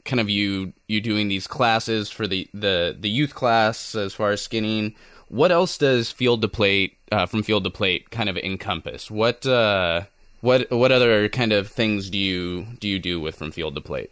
kind 0.04 0.18
of 0.18 0.28
you 0.28 0.72
you 0.88 1.00
doing 1.00 1.28
these 1.28 1.46
classes 1.46 2.10
for 2.10 2.26
the 2.26 2.48
the 2.52 2.96
the 2.98 3.08
youth 3.08 3.34
class 3.34 3.94
as 3.94 4.14
far 4.14 4.32
as 4.32 4.42
skinning. 4.42 4.94
What 5.28 5.52
else 5.52 5.78
does 5.78 6.10
field 6.10 6.42
to 6.42 6.48
plate 6.48 6.96
uh, 7.12 7.26
from 7.26 7.42
field 7.42 7.64
to 7.64 7.70
plate 7.70 8.10
kind 8.10 8.28
of 8.28 8.36
encompass? 8.38 9.10
What 9.10 9.46
uh, 9.46 10.02
what 10.40 10.70
what 10.70 10.90
other 10.90 11.28
kind 11.28 11.52
of 11.52 11.68
things 11.68 12.10
do 12.10 12.18
you 12.18 12.66
do 12.80 12.88
you 12.88 12.98
do 12.98 13.20
with 13.20 13.36
from 13.36 13.52
field 13.52 13.76
to 13.76 13.80
plate? 13.80 14.10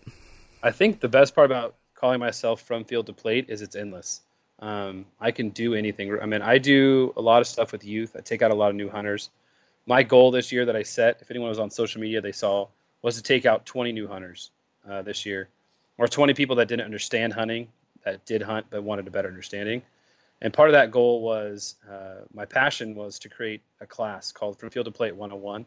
I 0.63 0.71
think 0.71 1.01
the 1.01 1.09
best 1.09 1.35
part 1.35 1.51
about 1.51 1.75
calling 1.97 2.21
myself 2.21 2.61
from 2.63 2.85
field 2.85 3.07
to 3.07 3.13
plate 3.13 3.47
is 3.49 3.63
it's 3.63 3.75
endless. 3.75 4.21
Um, 4.61 5.07
I 5.21 5.33
can 5.33 5.51
do 5.51 5.75
anything. 5.75 6.19
I 6.21 6.27
mean, 6.27 6.43
I 6.43 6.59
do 6.59 7.13
a 7.17 7.21
lot 7.21 7.41
of 7.41 7.47
stuff 7.47 7.73
with 7.73 7.85
youth. 7.85 8.15
I 8.17 8.21
take 8.21 8.43
out 8.43 8.51
a 8.51 8.55
lot 8.55 8.71
of 8.71 8.77
new 8.77 8.89
hunters. 8.89 9.31
My 9.87 10.03
goal 10.03 10.31
this 10.31 10.53
year 10.53 10.67
that 10.67 10.77
I 10.77 10.83
set, 10.83 11.19
if 11.21 11.31
anyone 11.31 11.49
was 11.49 11.59
on 11.59 11.71
social 11.71 12.01
media, 12.01 12.21
they 12.21 12.33
saw, 12.33 12.69
was 13.03 13.17
to 13.17 13.23
take 13.23 13.45
out 13.47 13.67
20 13.67 13.93
new 13.93 14.09
hunters 14.09 14.51
uh, 14.89 15.03
this 15.03 15.27
year, 15.27 15.49
or 15.99 16.09
20 16.09 16.35
people 16.35 16.57
that 16.57 16.69
didn't 16.69 16.85
understand 16.85 17.33
hunting, 17.33 17.69
that 18.05 18.25
did 18.25 18.43
hunt 18.43 18.67
but 18.71 18.83
wanted 18.83 19.07
a 19.07 19.11
better 19.11 19.29
understanding. 19.29 19.83
And 20.41 20.53
part 20.53 20.69
of 20.69 20.75
that 20.75 20.91
goal 20.91 21.23
was 21.23 21.77
uh, 21.91 22.25
my 22.35 22.45
passion 22.45 22.95
was 22.95 23.19
to 23.21 23.29
create 23.29 23.63
a 23.81 23.87
class 23.87 24.33
called 24.33 24.59
From 24.59 24.71
Field 24.71 24.87
to 24.87 24.93
Plate 24.93 25.17
101, 25.17 25.65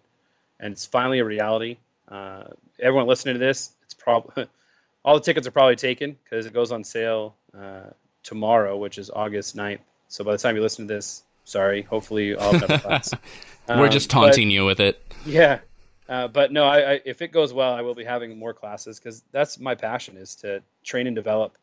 and 0.60 0.74
it's 0.74 0.86
finally 0.86 1.20
a 1.20 1.26
reality. 1.26 1.78
Uh, 2.08 2.44
everyone 2.80 3.08
listening 3.08 3.36
to 3.36 3.40
this, 3.40 3.72
it's 3.84 3.94
probably 3.94 4.48
all 5.04 5.16
the 5.16 5.22
tickets 5.22 5.48
are 5.48 5.52
probably 5.52 5.76
taken 5.76 6.18
because 6.24 6.46
it 6.46 6.54
goes 6.54 6.72
on 6.72 6.84
sale 6.84 7.36
uh, 7.58 7.90
tomorrow, 8.24 8.78
which 8.78 8.98
is 8.98 9.10
August 9.10 9.56
9th. 9.56 9.80
So 10.08 10.24
by 10.24 10.34
the 10.34 10.38
time 10.38 10.56
you 10.56 10.62
listen 10.62 10.88
to 10.88 10.94
this, 10.94 11.24
sorry, 11.44 11.84
hopefully 11.84 12.36
I'll 12.36 12.54
have 12.54 12.82
class. 12.82 13.14
We're 13.68 13.86
um, 13.86 13.92
just 13.92 14.10
taunting 14.10 14.48
but, 14.48 14.54
you 14.54 14.66
with 14.66 14.80
it. 14.80 15.02
Yeah. 15.26 15.60
Uh, 16.08 16.28
but 16.28 16.52
no, 16.52 16.64
I, 16.64 16.94
I, 16.94 17.02
if 17.06 17.22
it 17.22 17.32
goes 17.32 17.54
well, 17.54 17.72
I 17.72 17.82
will 17.82 17.94
be 17.94 18.04
having 18.04 18.38
more 18.38 18.54
classes 18.54 19.00
because 19.00 19.24
that's 19.32 19.60
my 19.60 19.76
passion 19.76 20.18
is 20.18 20.36
to 20.36 20.64
train 20.84 21.06
and 21.06 21.16
develop 21.16 21.58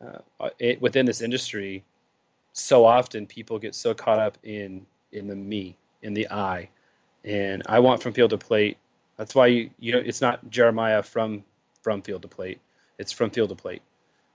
uh, 0.00 0.48
it, 0.58 0.80
within 0.80 1.04
this 1.04 1.20
industry. 1.20 1.84
So 2.54 2.86
often 2.86 3.26
people 3.26 3.58
get 3.58 3.74
so 3.74 3.94
caught 3.94 4.18
up 4.18 4.38
in 4.42 4.86
in 5.12 5.26
the 5.26 5.36
me, 5.36 5.76
in 6.00 6.14
the 6.14 6.28
I, 6.30 6.70
and 7.22 7.62
I 7.66 7.80
want 7.80 8.02
from 8.02 8.14
field 8.14 8.30
to 8.30 8.38
plate. 8.38 8.78
That's 9.18 9.34
why 9.34 9.48
you, 9.48 9.70
you 9.78 9.92
know 9.92 9.98
it's 9.98 10.22
not 10.22 10.50
Jeremiah 10.50 11.02
from 11.02 11.44
from 11.82 12.00
field 12.00 12.22
to 12.22 12.28
plate 12.28 12.60
it's 13.02 13.12
from 13.12 13.30
field 13.30 13.48
to 13.48 13.56
plate 13.56 13.82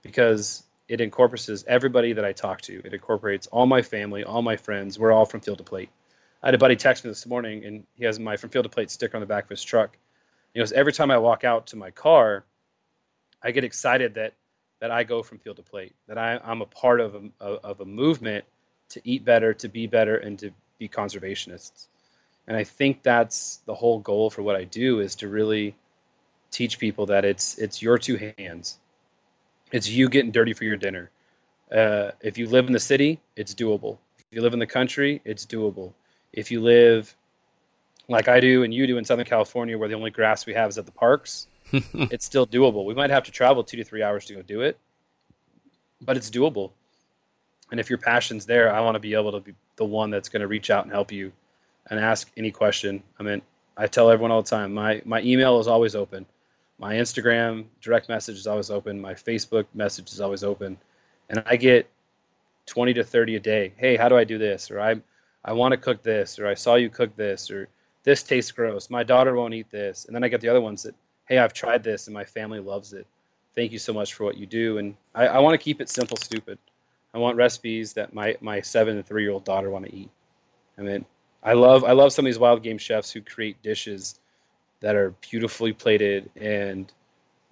because 0.02 0.62
it 0.88 1.00
incorporates 1.00 1.64
everybody 1.66 2.12
that 2.12 2.24
I 2.24 2.32
talk 2.32 2.60
to. 2.62 2.82
It 2.84 2.92
incorporates 2.92 3.46
all 3.46 3.64
my 3.64 3.80
family, 3.80 4.24
all 4.24 4.42
my 4.42 4.56
friends. 4.56 4.98
We're 4.98 5.10
all 5.10 5.24
from 5.24 5.40
field 5.40 5.58
to 5.58 5.64
plate. 5.64 5.88
I 6.42 6.48
had 6.48 6.54
a 6.54 6.58
buddy 6.58 6.76
text 6.76 7.02
me 7.02 7.10
this 7.10 7.26
morning, 7.26 7.64
and 7.64 7.86
he 7.96 8.04
has 8.04 8.20
my 8.20 8.36
from 8.36 8.50
field 8.50 8.64
to 8.64 8.68
plate 8.68 8.90
sticker 8.90 9.16
on 9.16 9.22
the 9.22 9.26
back 9.26 9.44
of 9.44 9.50
his 9.50 9.64
truck. 9.64 9.96
You 10.52 10.62
know, 10.62 10.68
every 10.74 10.92
time 10.92 11.10
I 11.10 11.16
walk 11.16 11.44
out 11.44 11.68
to 11.68 11.76
my 11.76 11.90
car, 11.90 12.44
I 13.42 13.52
get 13.52 13.64
excited 13.64 14.14
that 14.14 14.34
that 14.80 14.90
I 14.90 15.02
go 15.02 15.22
from 15.22 15.38
field 15.38 15.56
to 15.56 15.62
plate, 15.62 15.94
that 16.06 16.18
I, 16.18 16.38
I'm 16.44 16.60
a 16.60 16.66
part 16.66 17.00
of 17.00 17.16
a, 17.40 17.44
of 17.44 17.80
a 17.80 17.84
movement 17.84 18.44
to 18.90 19.00
eat 19.02 19.24
better, 19.24 19.54
to 19.54 19.68
be 19.68 19.86
better, 19.86 20.16
and 20.16 20.38
to 20.40 20.52
be 20.78 20.88
conservationists. 20.88 21.88
And 22.46 22.56
I 22.56 22.64
think 22.64 23.02
that's 23.02 23.56
the 23.66 23.74
whole 23.74 23.98
goal 23.98 24.30
for 24.30 24.42
what 24.42 24.56
I 24.56 24.64
do 24.64 25.00
is 25.00 25.16
to 25.16 25.28
really 25.28 25.74
teach 26.50 26.78
people 26.78 27.06
that 27.06 27.24
it's 27.24 27.58
it's 27.58 27.82
your 27.82 27.98
two 27.98 28.32
hands. 28.38 28.78
It's 29.72 29.88
you 29.88 30.08
getting 30.08 30.30
dirty 30.30 30.52
for 30.54 30.64
your 30.64 30.76
dinner. 30.76 31.10
Uh, 31.70 32.12
if 32.22 32.38
you 32.38 32.48
live 32.48 32.66
in 32.66 32.72
the 32.72 32.80
city, 32.80 33.20
it's 33.36 33.54
doable. 33.54 33.98
If 34.18 34.24
you 34.30 34.42
live 34.42 34.54
in 34.54 34.58
the 34.58 34.66
country, 34.66 35.20
it's 35.24 35.44
doable. 35.44 35.92
If 36.32 36.50
you 36.50 36.60
live 36.60 37.14
like 38.08 38.28
I 38.28 38.40
do 38.40 38.62
and 38.62 38.72
you 38.72 38.86
do 38.86 38.96
in 38.96 39.04
Southern 39.04 39.26
California, 39.26 39.76
where 39.76 39.88
the 39.88 39.94
only 39.94 40.10
grass 40.10 40.46
we 40.46 40.54
have 40.54 40.70
is 40.70 40.78
at 40.78 40.86
the 40.86 40.92
parks, 40.92 41.46
it's 41.72 42.24
still 42.24 42.46
doable. 42.46 42.84
We 42.86 42.94
might 42.94 43.10
have 43.10 43.24
to 43.24 43.30
travel 43.30 43.62
two 43.64 43.76
to 43.76 43.84
three 43.84 44.02
hours 44.02 44.24
to 44.26 44.34
go 44.34 44.42
do 44.42 44.62
it, 44.62 44.78
but 46.00 46.16
it's 46.16 46.30
doable. 46.30 46.70
And 47.70 47.78
if 47.78 47.90
your 47.90 47.98
passion's 47.98 48.46
there, 48.46 48.72
I 48.72 48.80
want 48.80 48.94
to 48.94 49.00
be 49.00 49.14
able 49.14 49.32
to 49.32 49.40
be 49.40 49.54
the 49.76 49.84
one 49.84 50.10
that's 50.10 50.30
going 50.30 50.40
to 50.40 50.46
reach 50.46 50.70
out 50.70 50.84
and 50.84 50.92
help 50.92 51.12
you 51.12 51.32
and 51.88 52.00
ask 52.00 52.30
any 52.36 52.50
question. 52.50 53.02
I 53.18 53.22
mean, 53.22 53.42
I 53.76 53.86
tell 53.86 54.10
everyone 54.10 54.30
all 54.30 54.42
the 54.42 54.48
time, 54.48 54.72
my, 54.72 55.02
my 55.04 55.20
email 55.20 55.60
is 55.60 55.68
always 55.68 55.94
open. 55.94 56.26
My 56.78 56.94
Instagram 56.94 57.64
direct 57.80 58.08
message 58.08 58.36
is 58.36 58.46
always 58.46 58.70
open. 58.70 59.00
My 59.00 59.14
Facebook 59.14 59.66
message 59.74 60.12
is 60.12 60.20
always 60.20 60.44
open. 60.44 60.78
And 61.28 61.42
I 61.46 61.56
get 61.56 61.88
20 62.66 62.94
to 62.94 63.04
30 63.04 63.36
a 63.36 63.40
day. 63.40 63.72
Hey, 63.76 63.96
how 63.96 64.08
do 64.08 64.16
I 64.16 64.24
do 64.24 64.38
this? 64.38 64.70
Or 64.70 64.80
I, 64.80 64.96
I 65.44 65.52
want 65.52 65.72
to 65.72 65.78
cook 65.78 66.02
this. 66.02 66.38
Or 66.38 66.46
I 66.46 66.54
saw 66.54 66.76
you 66.76 66.88
cook 66.88 67.16
this. 67.16 67.50
Or 67.50 67.68
this 68.04 68.22
tastes 68.22 68.52
gross. 68.52 68.90
My 68.90 69.02
daughter 69.02 69.34
won't 69.34 69.54
eat 69.54 69.70
this. 69.70 70.04
And 70.04 70.14
then 70.14 70.22
I 70.22 70.28
get 70.28 70.40
the 70.40 70.48
other 70.48 70.60
ones 70.60 70.84
that, 70.84 70.94
hey, 71.26 71.38
I've 71.38 71.52
tried 71.52 71.82
this 71.82 72.06
and 72.06 72.14
my 72.14 72.24
family 72.24 72.60
loves 72.60 72.92
it. 72.92 73.06
Thank 73.54 73.72
you 73.72 73.78
so 73.78 73.92
much 73.92 74.14
for 74.14 74.24
what 74.24 74.36
you 74.36 74.46
do. 74.46 74.78
And 74.78 74.94
I, 75.14 75.26
I 75.26 75.38
want 75.40 75.54
to 75.54 75.64
keep 75.64 75.80
it 75.80 75.88
simple, 75.88 76.16
stupid. 76.16 76.58
I 77.12 77.18
want 77.18 77.36
recipes 77.36 77.94
that 77.94 78.14
my, 78.14 78.36
my 78.40 78.60
seven 78.60 78.96
and 78.96 79.06
three 79.06 79.22
year 79.22 79.32
old 79.32 79.44
daughter 79.44 79.70
want 79.70 79.86
to 79.86 79.94
eat. 79.94 80.10
I 80.78 80.82
mean, 80.82 81.04
I 81.42 81.54
love 81.54 81.84
I 81.84 81.92
love 81.92 82.12
some 82.12 82.24
of 82.24 82.28
these 82.28 82.38
wild 82.38 82.62
game 82.62 82.78
chefs 82.78 83.10
who 83.10 83.20
create 83.20 83.62
dishes 83.62 84.18
that 84.80 84.94
are 84.94 85.10
beautifully 85.30 85.72
plated 85.72 86.30
and 86.36 86.90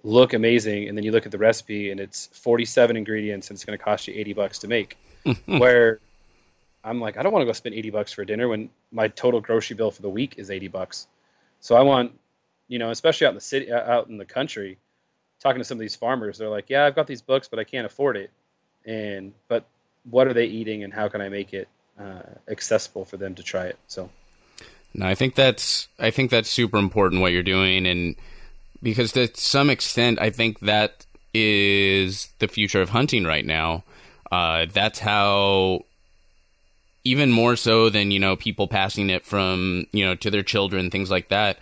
look 0.03 0.33
amazing, 0.33 0.87
and 0.87 0.97
then 0.97 1.03
you 1.03 1.11
look 1.11 1.25
at 1.25 1.31
the 1.31 1.37
recipe 1.37 1.91
and 1.91 1.99
it's 1.99 2.27
47 2.27 2.95
ingredients 2.95 3.49
and 3.49 3.55
it's 3.55 3.65
going 3.65 3.77
to 3.77 3.83
cost 3.83 4.07
you 4.07 4.13
80 4.15 4.33
bucks 4.33 4.59
to 4.59 4.67
make. 4.67 4.97
Where 5.45 5.99
I'm 6.83 7.01
like, 7.01 7.17
I 7.17 7.23
don't 7.23 7.33
want 7.33 7.41
to 7.41 7.45
go 7.45 7.51
spend 7.51 7.75
80 7.75 7.89
bucks 7.89 8.13
for 8.13 8.23
dinner 8.23 8.47
when 8.47 8.69
my 8.91 9.09
total 9.09 9.41
grocery 9.41 9.75
bill 9.75 9.91
for 9.91 10.01
the 10.01 10.09
week 10.09 10.35
is 10.37 10.49
80 10.49 10.69
bucks. 10.69 11.07
So 11.59 11.75
I 11.75 11.81
want, 11.81 12.17
you 12.67 12.79
know, 12.79 12.91
especially 12.91 13.27
out 13.27 13.31
in 13.31 13.35
the 13.35 13.41
city, 13.41 13.71
out 13.71 14.07
in 14.07 14.17
the 14.17 14.25
country, 14.25 14.77
talking 15.39 15.59
to 15.59 15.65
some 15.65 15.75
of 15.77 15.81
these 15.81 15.95
farmers, 15.95 16.37
they're 16.37 16.49
like, 16.49 16.69
yeah, 16.69 16.85
I've 16.85 16.95
got 16.95 17.07
these 17.07 17.21
books, 17.21 17.47
but 17.47 17.59
I 17.59 17.63
can't 17.63 17.85
afford 17.85 18.15
it. 18.15 18.31
And 18.85 19.33
but 19.49 19.65
what 20.09 20.27
are 20.27 20.33
they 20.33 20.45
eating, 20.45 20.83
and 20.85 20.93
how 20.93 21.09
can 21.09 21.19
I 21.19 21.27
make 21.27 21.53
it 21.53 21.67
uh, 21.99 22.21
accessible 22.47 23.03
for 23.03 23.17
them 23.17 23.35
to 23.35 23.43
try 23.43 23.65
it? 23.65 23.77
So. 23.87 24.09
No, 24.93 25.05
I 25.05 25.15
think 25.15 25.35
that's 25.35 25.87
I 25.99 26.11
think 26.11 26.31
that's 26.31 26.49
super 26.49 26.77
important 26.77 27.21
what 27.21 27.31
you're 27.31 27.43
doing, 27.43 27.85
and 27.85 28.15
because 28.81 29.11
to 29.13 29.29
some 29.35 29.69
extent, 29.69 30.19
I 30.19 30.29
think 30.29 30.59
that 30.61 31.05
is 31.33 32.29
the 32.39 32.47
future 32.47 32.81
of 32.81 32.89
hunting 32.89 33.25
right 33.25 33.45
now. 33.45 33.83
Uh, 34.31 34.65
that's 34.73 34.99
how 34.99 35.85
even 37.07 37.31
more 37.31 37.55
so 37.55 37.89
than 37.89 38.11
you 38.11 38.19
know 38.19 38.35
people 38.35 38.67
passing 38.67 39.09
it 39.09 39.25
from 39.25 39.87
you 39.93 40.03
know 40.05 40.13
to 40.13 40.29
their 40.29 40.43
children 40.43 40.91
things 40.91 41.09
like 41.09 41.29
that 41.29 41.57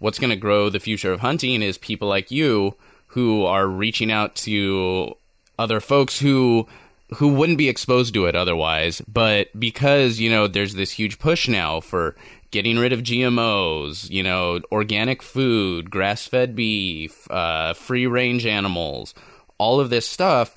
what's 0.00 0.18
going 0.18 0.30
to 0.30 0.36
grow 0.36 0.68
the 0.68 0.80
future 0.80 1.12
of 1.12 1.20
hunting 1.20 1.62
is 1.62 1.78
people 1.78 2.08
like 2.08 2.32
you 2.32 2.74
who 3.08 3.44
are 3.44 3.66
reaching 3.68 4.10
out 4.10 4.34
to 4.34 5.14
other 5.56 5.78
folks 5.78 6.18
who 6.18 6.66
who 7.14 7.28
wouldn't 7.28 7.58
be 7.58 7.68
exposed 7.68 8.12
to 8.12 8.26
it 8.26 8.34
otherwise 8.34 9.00
but 9.02 9.48
because 9.58 10.18
you 10.18 10.28
know 10.28 10.48
there's 10.48 10.74
this 10.74 10.90
huge 10.90 11.20
push 11.20 11.48
now 11.48 11.80
for 11.80 12.16
getting 12.50 12.78
rid 12.78 12.92
of 12.92 13.02
GMOs, 13.02 14.08
you 14.10 14.22
know, 14.22 14.60
organic 14.72 15.22
food, 15.22 15.90
grass-fed 15.90 16.56
beef, 16.56 17.30
uh, 17.30 17.74
free-range 17.74 18.46
animals, 18.46 19.14
all 19.58 19.80
of 19.80 19.90
this 19.90 20.06
stuff, 20.06 20.56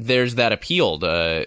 there's 0.00 0.34
that 0.34 0.52
appeal 0.52 0.98
to, 0.98 1.46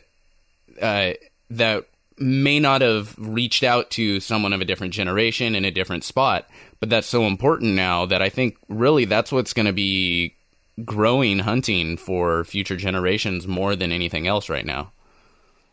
uh, 0.82 1.14
that 1.50 1.86
may 2.18 2.60
not 2.60 2.82
have 2.82 3.16
reached 3.18 3.64
out 3.64 3.90
to 3.92 4.20
someone 4.20 4.54
of 4.54 4.62
a 4.62 4.66
different 4.66 4.94
generation 4.94 5.56
in 5.56 5.66
a 5.66 5.72
different 5.72 6.04
spot, 6.04 6.48
but 6.80 6.90
that's 6.90 7.08
so 7.08 7.24
important 7.24 7.74
now 7.74 8.06
that 8.06 8.22
I 8.22 8.30
think 8.30 8.58
really 8.70 9.06
that's 9.06 9.32
what's 9.32 9.54
going 9.54 9.66
to 9.66 9.74
be 9.74 10.36
growing 10.84 11.40
hunting 11.40 11.98
for 11.98 12.44
future 12.44 12.78
generations 12.78 13.48
more 13.48 13.76
than 13.76 13.92
anything 13.92 14.28
else 14.28 14.50
right 14.50 14.66
now. 14.66 14.92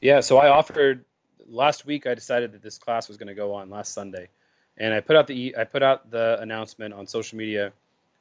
Yeah, 0.00 0.20
so 0.20 0.38
I 0.38 0.48
offered 0.48 1.04
last 1.52 1.86
week 1.86 2.06
I 2.06 2.14
decided 2.14 2.52
that 2.52 2.62
this 2.62 2.78
class 2.78 3.08
was 3.08 3.16
going 3.16 3.28
to 3.28 3.34
go 3.34 3.54
on 3.54 3.70
last 3.70 3.92
Sunday, 3.92 4.28
and 4.76 4.92
I 4.92 5.00
put 5.00 5.16
out 5.16 5.26
the 5.26 5.54
I 5.56 5.64
put 5.64 5.82
out 5.82 6.10
the 6.10 6.40
announcement 6.40 6.94
on 6.94 7.06
social 7.06 7.38
media, 7.38 7.72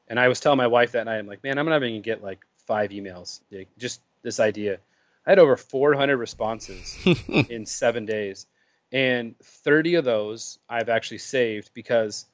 and 0.08 0.20
I 0.20 0.28
was 0.28 0.40
telling 0.40 0.58
my 0.58 0.68
wife 0.68 0.92
that 0.92 1.06
night, 1.06 1.18
I'm 1.18 1.28
like, 1.28 1.44
man, 1.44 1.58
I'm 1.58 1.66
not 1.66 1.78
even 1.78 1.94
gonna 1.94 2.02
get 2.02 2.22
like 2.22 2.46
five 2.68 2.92
emails, 2.92 3.40
just 3.78 4.02
this 4.22 4.40
idea. 4.40 4.78
I 5.26 5.32
had 5.32 5.40
over 5.40 5.56
400 5.56 6.18
responses 6.18 6.98
in 7.50 7.66
seven 7.66 8.06
days, 8.06 8.46
and 8.92 9.38
30 9.40 9.96
of 9.96 10.06
those 10.06 10.60
I've 10.70 10.90
actually 10.90 11.20
saved 11.20 11.72
because 11.74 12.26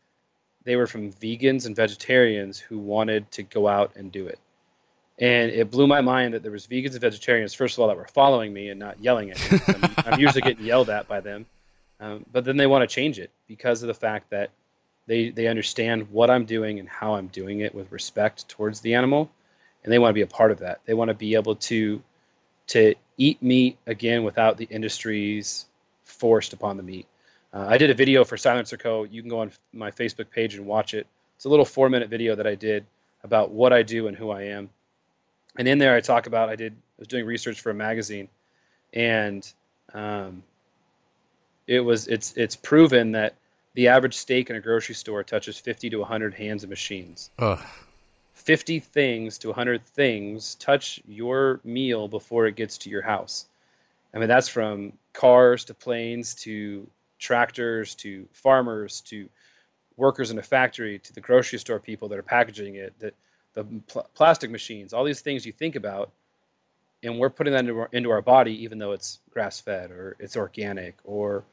they 0.64 0.76
were 0.76 0.88
from 0.88 1.14
vegans 1.14 1.66
and 1.66 1.76
vegetarians 1.76 2.60
who 2.60 2.80
wanted 2.80 3.32
to 3.32 3.44
go 3.44 3.68
out 3.68 3.96
and 3.96 4.12
do 4.12 4.28
it 4.28 4.40
and 5.20 5.52
it 5.52 5.72
blew 5.72 5.88
my 5.88 6.02
mind 6.02 6.34
that 6.34 6.44
there 6.44 6.52
was 6.52 6.68
vegans 6.68 6.92
and 6.92 7.02
vegetarians 7.02 7.54
first 7.54 7.76
of 7.76 7.80
all 7.80 7.88
that 7.88 7.98
were 7.98 8.06
following 8.06 8.54
me 8.54 8.70
and 8.70 8.80
not 8.80 9.02
yelling 9.02 9.32
at 9.32 9.52
me. 9.52 9.60
I'm, 10.06 10.20
usually 10.20 10.42
getting 10.42 10.66
yelled 10.66 10.90
at 10.90 11.08
by 11.08 11.22
them. 11.22 11.46
Um, 12.00 12.26
but 12.32 12.46
then 12.46 12.58
they 12.58 12.68
want 12.68 12.88
to 12.88 12.94
change 12.94 13.18
it 13.18 13.32
because 13.48 13.82
of 13.82 13.88
the 13.88 13.94
fact 13.94 14.30
that 14.30 14.52
they 15.08 15.30
they 15.30 15.48
understand 15.48 16.12
what 16.12 16.30
i'm 16.30 16.46
doing 16.46 16.80
and 16.80 16.88
how 16.88 17.16
i'm 17.16 17.28
doing 17.28 17.62
it 17.62 17.74
with 17.74 17.92
respect 17.92 18.48
towards 18.48 18.82
the 18.82 18.94
animal. 18.94 19.32
And 19.84 19.92
they 19.92 20.00
want 20.00 20.10
to 20.10 20.16
be 20.16 20.22
a 20.22 20.28
part 20.28 20.52
of 20.52 20.60
that. 20.60 20.82
They 20.86 20.94
want 20.94 21.10
to 21.10 21.16
be 21.16 21.36
able 21.36 21.56
to 21.56 22.02
to 22.68 22.94
eat 23.18 23.42
meat 23.42 23.78
again 23.88 24.24
without 24.24 24.58
the 24.58 24.66
industries 24.66 25.66
forced 26.04 26.54
upon 26.54 26.78
the 26.78 26.84
meat. 26.84 27.08
Uh, 27.54 27.66
i 27.68 27.78
did 27.78 27.90
a 27.90 27.96
video 27.96 28.24
for 28.24 28.36
SilencerCo. 28.36 29.12
You 29.12 29.22
can 29.22 29.30
go 29.30 29.40
on 29.40 29.52
my 29.74 29.90
facebook 29.90 30.30
page 30.30 30.54
and 30.56 30.68
watch 30.68 30.94
it. 30.94 31.08
It's 31.38 31.46
a 31.46 31.50
little 31.50 31.66
four 31.66 31.90
minute 31.90 32.10
video 32.10 32.36
that 32.36 32.46
i 32.46 32.54
did 32.54 32.86
about 33.24 33.50
what 33.50 33.74
i 33.74 33.82
do 33.82 34.08
and 34.08 34.16
who 34.16 34.30
i 34.30 34.44
am 34.44 34.70
and 35.58 35.68
in 35.68 35.78
there 35.78 35.96
I 35.96 36.02
talk 36.02 36.28
about 36.28 36.50
I 36.50 36.56
did 36.56 36.74
I 36.74 37.00
was 37.00 37.08
doing 37.08 37.26
research 37.26 37.62
for 37.62 37.70
a 37.70 37.74
magazine, 37.74 38.30
and 38.94 39.48
um, 39.94 40.44
it 41.68 41.82
was 41.82 42.08
it's 42.08 42.36
it's 42.38 42.56
proven 42.56 43.12
that 43.14 43.36
the 43.74 43.90
average 43.90 44.16
steak 44.16 44.50
in 44.50 44.56
a 44.56 44.60
grocery 44.60 44.96
store 44.96 45.24
touches 45.24 45.60
50 45.60 45.92
to 45.92 45.98
100 45.98 46.34
hands 46.34 46.64
and 46.64 46.70
machines. 46.70 47.30
Ugh. 47.38 47.60
50 48.34 48.80
things 48.80 49.40
to 49.40 49.50
100 49.50 49.84
things 49.84 50.56
touch 50.56 51.02
your 51.08 51.60
meal 51.64 52.08
before 52.08 52.48
it 52.48 52.56
gets 52.56 52.80
to 52.80 52.90
your 52.90 53.02
house. 53.02 53.46
I 54.14 54.20
mean 54.20 54.30
that's 54.30 54.48
from 54.48 54.94
cars 55.14 55.66
to 55.66 55.74
planes 55.74 56.36
to 56.36 56.88
tractors 57.20 57.96
to 57.96 58.28
farmers 58.32 59.02
to 59.02 59.28
workers 59.96 60.32
in 60.32 60.38
a 60.38 60.44
factory 60.44 61.00
to 61.00 61.14
the 61.14 61.22
grocery 61.22 61.60
store 61.60 61.80
people 61.80 62.10
that 62.10 62.20
are 62.20 62.24
packaging 62.24 62.76
it 62.76 62.94
that 63.00 63.14
the 63.58 63.64
pl- 63.88 64.08
plastic 64.14 64.52
machines, 64.52 64.94
all 64.94 65.04
these 65.04 65.22
things 65.22 65.46
you 65.46 65.52
think 65.52 65.76
about, 65.76 66.12
and 67.04 67.18
we're 67.18 67.30
putting 67.30 67.54
that 67.54 67.62
into 67.62 67.80
our, 67.80 67.90
into 67.92 68.12
our 68.12 68.22
body, 68.22 68.64
even 68.64 68.78
though 68.78 68.92
it's 68.92 69.20
grass 69.32 69.60
fed 69.60 69.92
or 69.92 70.16
it's 70.20 70.38
organic 70.38 70.96
or 71.04 71.44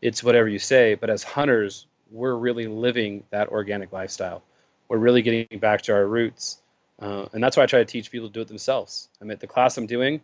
it's 0.00 0.24
whatever 0.24 0.48
you 0.48 0.58
say. 0.58 0.94
But 0.94 1.10
as 1.10 1.22
hunters, 1.22 1.86
we're 2.10 2.34
really 2.34 2.66
living 2.66 3.24
that 3.30 3.48
organic 3.48 3.92
lifestyle. 3.92 4.42
We're 4.88 4.98
really 4.98 5.22
getting 5.22 5.58
back 5.58 5.82
to 5.82 5.92
our 5.92 6.06
roots. 6.06 6.60
Uh, 6.98 7.26
and 7.32 7.42
that's 7.42 7.56
why 7.56 7.62
I 7.62 7.66
try 7.66 7.78
to 7.78 7.84
teach 7.84 8.10
people 8.10 8.28
to 8.28 8.32
do 8.32 8.40
it 8.40 8.48
themselves. 8.48 9.08
I 9.20 9.24
mean, 9.24 9.38
the 9.40 9.46
class 9.46 9.78
I'm 9.78 9.86
doing, 9.86 10.20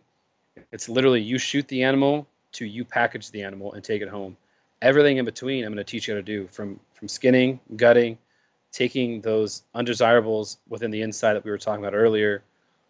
it's 0.71 0.89
literally 0.89 1.21
you 1.21 1.37
shoot 1.37 1.67
the 1.67 1.83
animal 1.83 2.27
to 2.53 2.65
you 2.65 2.83
package 2.83 3.31
the 3.31 3.43
animal 3.43 3.73
and 3.73 3.83
take 3.83 4.01
it 4.01 4.09
home. 4.09 4.35
Everything 4.81 5.17
in 5.17 5.25
between, 5.25 5.65
I'm 5.65 5.73
going 5.73 5.85
to 5.85 5.89
teach 5.89 6.07
you 6.07 6.13
how 6.13 6.19
to 6.19 6.23
do 6.23 6.47
from 6.51 6.79
from 6.93 7.07
skinning, 7.07 7.59
gutting, 7.75 8.17
taking 8.71 9.21
those 9.21 9.63
undesirables 9.73 10.57
within 10.67 10.91
the 10.91 11.01
inside 11.01 11.33
that 11.33 11.43
we 11.43 11.51
were 11.51 11.57
talking 11.57 11.83
about 11.83 11.95
earlier, 11.95 12.43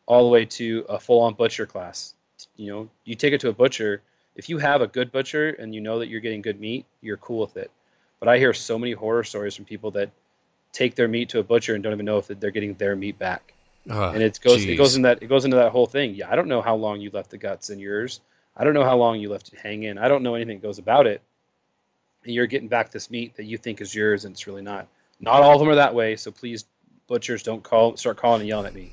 all 0.06 0.24
the 0.24 0.30
way 0.30 0.46
to 0.46 0.86
a 0.90 1.00
full-on 1.00 1.34
butcher 1.34 1.66
class. 1.66 2.14
You 2.56 2.72
know, 2.72 2.90
you 3.06 3.16
take 3.16 3.34
it 3.34 3.42
to 3.42 3.50
a 3.50 3.54
butcher. 3.54 4.02
If 4.36 4.50
you 4.50 4.58
have 4.58 4.82
a 4.82 4.88
good 4.88 5.12
butcher 5.12 5.50
and 5.50 5.74
you 5.74 5.82
know 5.82 6.00
that 6.00 6.08
you're 6.08 6.22
getting 6.22 6.42
good 6.42 6.60
meat, 6.60 6.86
you're 7.02 7.18
cool 7.18 7.42
with 7.42 7.58
it. 7.58 7.72
But 8.20 8.30
I 8.30 8.38
hear 8.38 8.54
so 8.54 8.78
many 8.78 8.94
horror 8.94 9.24
stories 9.24 9.56
from 9.56 9.66
people 9.66 9.92
that 9.92 10.12
take 10.72 10.96
their 10.96 11.08
meat 11.08 11.30
to 11.30 11.40
a 11.40 11.44
butcher 11.44 11.74
and 11.74 11.84
don't 11.84 11.94
even 11.94 12.06
know 12.06 12.18
if 12.18 12.28
they're 12.28 12.52
getting 12.52 12.74
their 12.76 12.96
meat 12.96 13.18
back. 13.18 13.54
And 13.86 14.22
it 14.22 14.40
goes 14.42 14.58
geez. 14.58 14.70
it 14.70 14.76
goes 14.76 14.96
in 14.96 15.04
that 15.04 15.24
it 15.24 15.28
goes 15.28 15.46
into 15.46 15.58
that 15.58 15.72
whole 15.72 15.88
thing. 15.88 16.14
Yeah, 16.14 16.30
I 16.30 16.36
don't 16.36 16.48
know 16.48 16.62
how 16.62 16.76
long 16.76 17.02
you 17.02 17.10
left 17.12 17.32
the 17.32 17.38
guts 17.38 17.70
in 17.70 17.80
yours. 17.80 18.20
I 18.56 18.64
don't 18.64 18.74
know 18.74 18.84
how 18.84 18.98
long 18.98 19.20
you 19.20 19.30
left 19.30 19.52
it 19.54 19.60
hang 19.60 19.84
in. 19.84 19.98
I 19.98 20.10
don't 20.10 20.22
know 20.22 20.36
anything 20.36 20.58
that 20.60 20.68
goes 20.68 20.80
about 20.80 21.08
it. 21.08 21.22
And 22.26 22.34
you're 22.34 22.46
getting 22.46 22.68
back 22.68 22.92
this 22.92 23.10
meat 23.10 23.38
that 23.38 23.46
you 23.46 23.58
think 23.58 23.82
is 23.82 23.96
yours 23.96 24.26
and 24.26 24.34
it's 24.34 24.46
really 24.46 24.62
not. 24.62 24.88
Not 25.20 25.41
all 25.41 25.53
of 25.53 25.59
them 25.59 25.70
are 25.70 25.76
that 25.76 25.93
way, 25.93 26.15
so 26.15 26.32
please, 26.32 26.65
butchers, 27.07 27.43
don't 27.43 27.63
call 27.63 27.97
start 27.97 28.17
calling 28.17 28.41
and 28.41 28.47
yelling 28.47 28.67
at 28.67 28.74
me. 28.74 28.91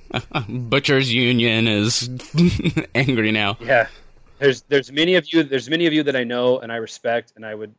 butchers 0.69 1.13
Union 1.13 1.69
is 1.69 2.11
angry 2.95 3.33
now. 3.33 3.57
Yeah, 3.61 3.87
there's 4.39 4.63
there's 4.63 4.91
many 4.91 5.15
of 5.15 5.33
you 5.33 5.45
there's 5.45 5.71
many 5.71 5.87
of 5.87 5.93
you 5.93 6.03
that 6.05 6.17
I 6.17 6.25
know 6.25 6.59
and 6.59 6.73
I 6.73 6.77
respect, 6.77 7.33
and 7.37 7.47
I 7.47 7.55
would, 7.55 7.75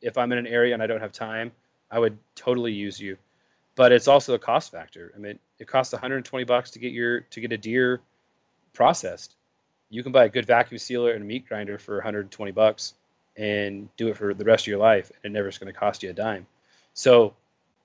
if 0.00 0.16
I'm 0.16 0.32
in 0.32 0.38
an 0.38 0.46
area 0.46 0.72
and 0.74 0.82
I 0.82 0.86
don't 0.86 1.00
have 1.00 1.12
time, 1.12 1.52
I 1.90 1.98
would 1.98 2.16
totally 2.34 2.72
use 2.72 2.98
you. 2.98 3.16
But 3.74 3.92
it's 3.92 4.08
also 4.08 4.34
a 4.34 4.38
cost 4.38 4.72
factor. 4.72 5.12
I 5.14 5.18
mean, 5.18 5.38
it 5.58 5.68
costs 5.68 5.92
120 5.92 6.44
bucks 6.44 6.72
to 6.72 6.78
get 6.78 6.92
your 6.92 7.20
to 7.20 7.40
get 7.40 7.52
a 7.52 7.58
deer 7.58 8.00
processed. 8.72 9.36
You 9.90 10.02
can 10.02 10.12
buy 10.12 10.24
a 10.24 10.28
good 10.28 10.46
vacuum 10.46 10.78
sealer 10.78 11.12
and 11.12 11.22
a 11.22 11.26
meat 11.26 11.48
grinder 11.48 11.78
for 11.78 11.96
120 11.96 12.52
bucks 12.52 12.94
and 13.36 13.88
do 13.96 14.08
it 14.08 14.16
for 14.16 14.34
the 14.34 14.44
rest 14.44 14.64
of 14.64 14.68
your 14.68 14.78
life, 14.78 15.10
and 15.22 15.34
it 15.34 15.36
never 15.36 15.48
is 15.48 15.58
going 15.58 15.72
to 15.72 15.78
cost 15.78 16.02
you 16.02 16.10
a 16.10 16.12
dime. 16.12 16.46
So 16.94 17.34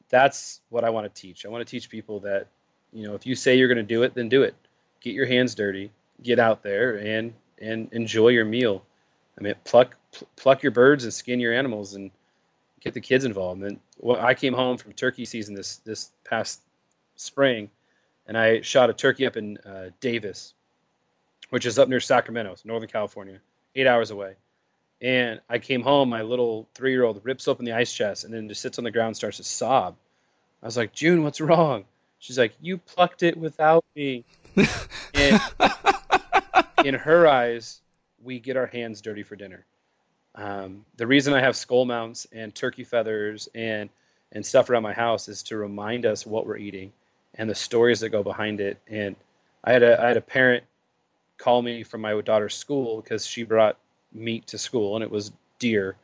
that's 0.10 0.62
what 0.70 0.84
I 0.84 0.90
want 0.92 1.14
to 1.14 1.22
teach. 1.22 1.46
I 1.46 1.50
want 1.50 1.66
to 1.66 1.70
teach 1.70 1.90
people 1.90 2.22
that 2.22 2.48
You 2.94 3.08
know, 3.08 3.16
if 3.16 3.26
you 3.26 3.36
say 3.36 3.58
you're 3.58 3.68
going 3.68 3.86
to 3.88 3.96
do 3.96 4.04
it, 4.04 4.14
then 4.14 4.30
do 4.30 4.44
it. 4.44 4.56
Get 5.02 5.14
your 5.14 5.26
hands 5.26 5.54
dirty, 5.56 5.92
get 6.24 6.40
out 6.40 6.64
there, 6.64 6.96
and 6.96 7.34
and 7.60 7.90
enjoy 7.92 8.30
your 8.30 8.46
meal. 8.46 8.84
I 9.38 9.44
mean, 9.44 9.56
pluck 9.66 9.96
pl- 10.14 10.28
pluck 10.38 10.64
your 10.64 10.72
birds 10.72 11.04
and 11.04 11.14
skin 11.14 11.40
your 11.42 11.54
animals, 11.54 11.94
and 11.96 12.12
get 12.80 12.94
the 12.94 13.02
kids 13.02 13.26
involved. 13.26 13.62
And 13.64 13.80
well, 14.00 14.20
I 14.20 14.34
came 14.34 14.54
home 14.54 14.78
from 14.78 14.94
turkey 14.94 15.26
season 15.26 15.56
this 15.56 15.78
this 15.86 16.10
past 16.24 16.62
spring, 17.18 17.70
and 18.28 18.38
I 18.38 18.62
shot 18.62 18.90
a 18.90 18.94
turkey 18.94 19.26
up 19.28 19.36
in 19.36 19.58
uh, 19.58 19.90
Davis, 20.00 20.54
which 21.50 21.66
is 21.66 21.78
up 21.78 21.90
near 21.90 22.00
Sacramento, 22.00 22.56
Northern 22.64 22.90
California, 22.90 23.40
eight 23.76 23.88
hours 23.88 24.12
away. 24.12 24.36
And 25.02 25.42
I 25.50 25.60
came 25.60 25.82
home, 25.82 26.10
my 26.10 26.22
little 26.22 26.68
three 26.74 26.92
year 26.92 27.04
old 27.04 27.20
rips 27.24 27.48
open 27.48 27.66
the 27.66 27.74
ice 27.74 27.94
chest 27.94 28.24
and 28.24 28.34
then 28.34 28.48
just 28.48 28.62
sits 28.62 28.78
on 28.78 28.84
the 28.84 28.92
ground 28.92 29.08
and 29.08 29.18
starts 29.18 29.38
to 29.38 29.44
sob. 29.44 29.96
I 30.64 30.66
was 30.66 30.78
like, 30.78 30.94
June, 30.94 31.24
what's 31.24 31.42
wrong? 31.42 31.86
She's 32.20 32.40
like, 32.40 32.54
You 32.62 32.78
plucked 32.78 33.24
it 33.24 33.38
without 33.38 33.86
me. 33.96 34.26
and 35.14 35.42
in 36.84 36.96
her 36.96 37.28
eyes, 37.28 37.82
we 38.24 38.40
get 38.40 38.58
our 38.58 38.66
hands 38.66 39.02
dirty 39.02 39.24
for 39.24 39.36
dinner. 39.36 39.66
Um, 40.34 40.86
the 40.98 41.08
reason 41.08 41.34
I 41.34 41.42
have 41.42 41.56
skull 41.56 41.86
mounts 41.86 42.28
and 42.32 42.54
turkey 42.54 42.84
feathers 42.84 43.48
and 43.56 43.90
and 44.32 44.46
stuff 44.46 44.70
around 44.70 44.84
my 44.84 44.94
house 44.94 45.30
is 45.30 45.44
to 45.44 45.56
remind 45.56 46.06
us 46.06 46.26
what 46.26 46.46
we're 46.46 46.58
eating 46.58 46.92
and 47.36 47.50
the 47.50 47.56
stories 47.56 48.02
that 48.02 48.10
go 48.10 48.24
behind 48.24 48.60
it. 48.60 48.80
And 48.88 49.16
I 49.64 49.72
had 49.72 49.84
a 49.84 50.02
I 50.02 50.08
had 50.08 50.18
a 50.18 50.22
parent 50.22 50.64
call 51.38 51.62
me 51.62 51.84
from 51.84 52.02
my 52.02 52.20
daughter's 52.22 52.56
school 52.56 53.02
because 53.02 53.26
she 53.26 53.44
brought 53.44 53.78
meat 54.16 54.48
to 54.48 54.58
school 54.58 54.96
and 54.96 55.04
it 55.04 55.12
was 55.12 55.32
deer. 55.60 55.96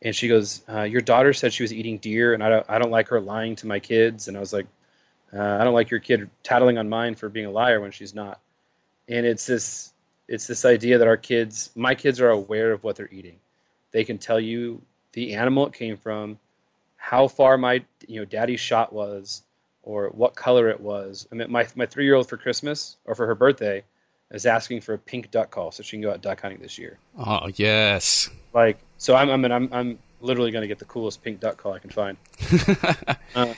And 0.00 0.16
she 0.16 0.28
goes, 0.28 0.62
uh, 0.68 0.82
"Your 0.82 1.00
daughter 1.00 1.32
said 1.32 1.52
she 1.52 1.62
was 1.62 1.72
eating 1.72 1.98
deer, 1.98 2.34
and 2.34 2.42
I 2.42 2.48
don't 2.48 2.66
I 2.68 2.78
don't 2.78 2.90
like 2.90 3.08
her 3.08 3.20
lying 3.20 3.56
to 3.56 3.66
my 3.66 3.78
kids." 3.78 4.26
And 4.28 4.36
I 4.36 4.40
was 4.40 4.52
like, 4.52 4.66
uh, 5.32 5.58
"I 5.60 5.64
don't 5.64 5.74
like 5.74 5.90
your 5.90 6.00
kid 6.00 6.28
tattling 6.42 6.78
on 6.78 6.88
mine 6.88 7.14
for 7.14 7.28
being 7.28 7.46
a 7.46 7.50
liar 7.50 7.80
when 7.80 7.92
she's 7.92 8.14
not." 8.14 8.40
And 9.08 9.24
it's 9.26 9.46
this 9.46 9.92
it's 10.28 10.46
this 10.46 10.64
idea 10.64 10.98
that 10.98 11.06
our 11.06 11.16
kids, 11.16 11.70
my 11.76 11.94
kids, 11.94 12.20
are 12.20 12.30
aware 12.30 12.72
of 12.72 12.82
what 12.82 12.96
they're 12.96 13.08
eating. 13.12 13.38
They 13.92 14.04
can 14.04 14.18
tell 14.18 14.40
you 14.40 14.82
the 15.12 15.34
animal 15.34 15.66
it 15.66 15.74
came 15.74 15.96
from, 15.96 16.38
how 16.96 17.28
far 17.28 17.58
my 17.58 17.84
you 18.08 18.20
know 18.20 18.24
daddy's 18.24 18.60
shot 18.60 18.92
was, 18.92 19.42
or 19.84 20.08
what 20.08 20.34
color 20.34 20.68
it 20.68 20.80
was. 20.80 21.28
I 21.30 21.36
mean, 21.36 21.50
my 21.50 21.68
my 21.76 21.86
three 21.86 22.06
year 22.06 22.16
old 22.16 22.28
for 22.28 22.36
Christmas 22.36 22.96
or 23.04 23.14
for 23.14 23.26
her 23.26 23.36
birthday 23.36 23.84
is 24.32 24.46
asking 24.46 24.80
for 24.80 24.94
a 24.94 24.98
pink 24.98 25.30
duck 25.30 25.50
call 25.50 25.70
so 25.70 25.82
she 25.82 25.96
can 25.96 26.02
go 26.02 26.10
out 26.10 26.22
duck 26.22 26.40
hunting 26.40 26.60
this 26.60 26.78
year. 26.78 26.98
Oh 27.18 27.48
yes. 27.54 28.28
Like 28.52 28.78
so, 28.98 29.14
I'm 29.14 29.30
I 29.30 29.36
mean 29.36 29.52
I'm 29.52 29.68
I'm 29.72 29.98
literally 30.20 30.50
going 30.50 30.62
to 30.62 30.68
get 30.68 30.78
the 30.78 30.84
coolest 30.84 31.22
pink 31.22 31.40
duck 31.40 31.56
call 31.58 31.72
I 31.72 31.78
can 31.78 31.90
find. 31.90 32.16
uh, 33.34 33.54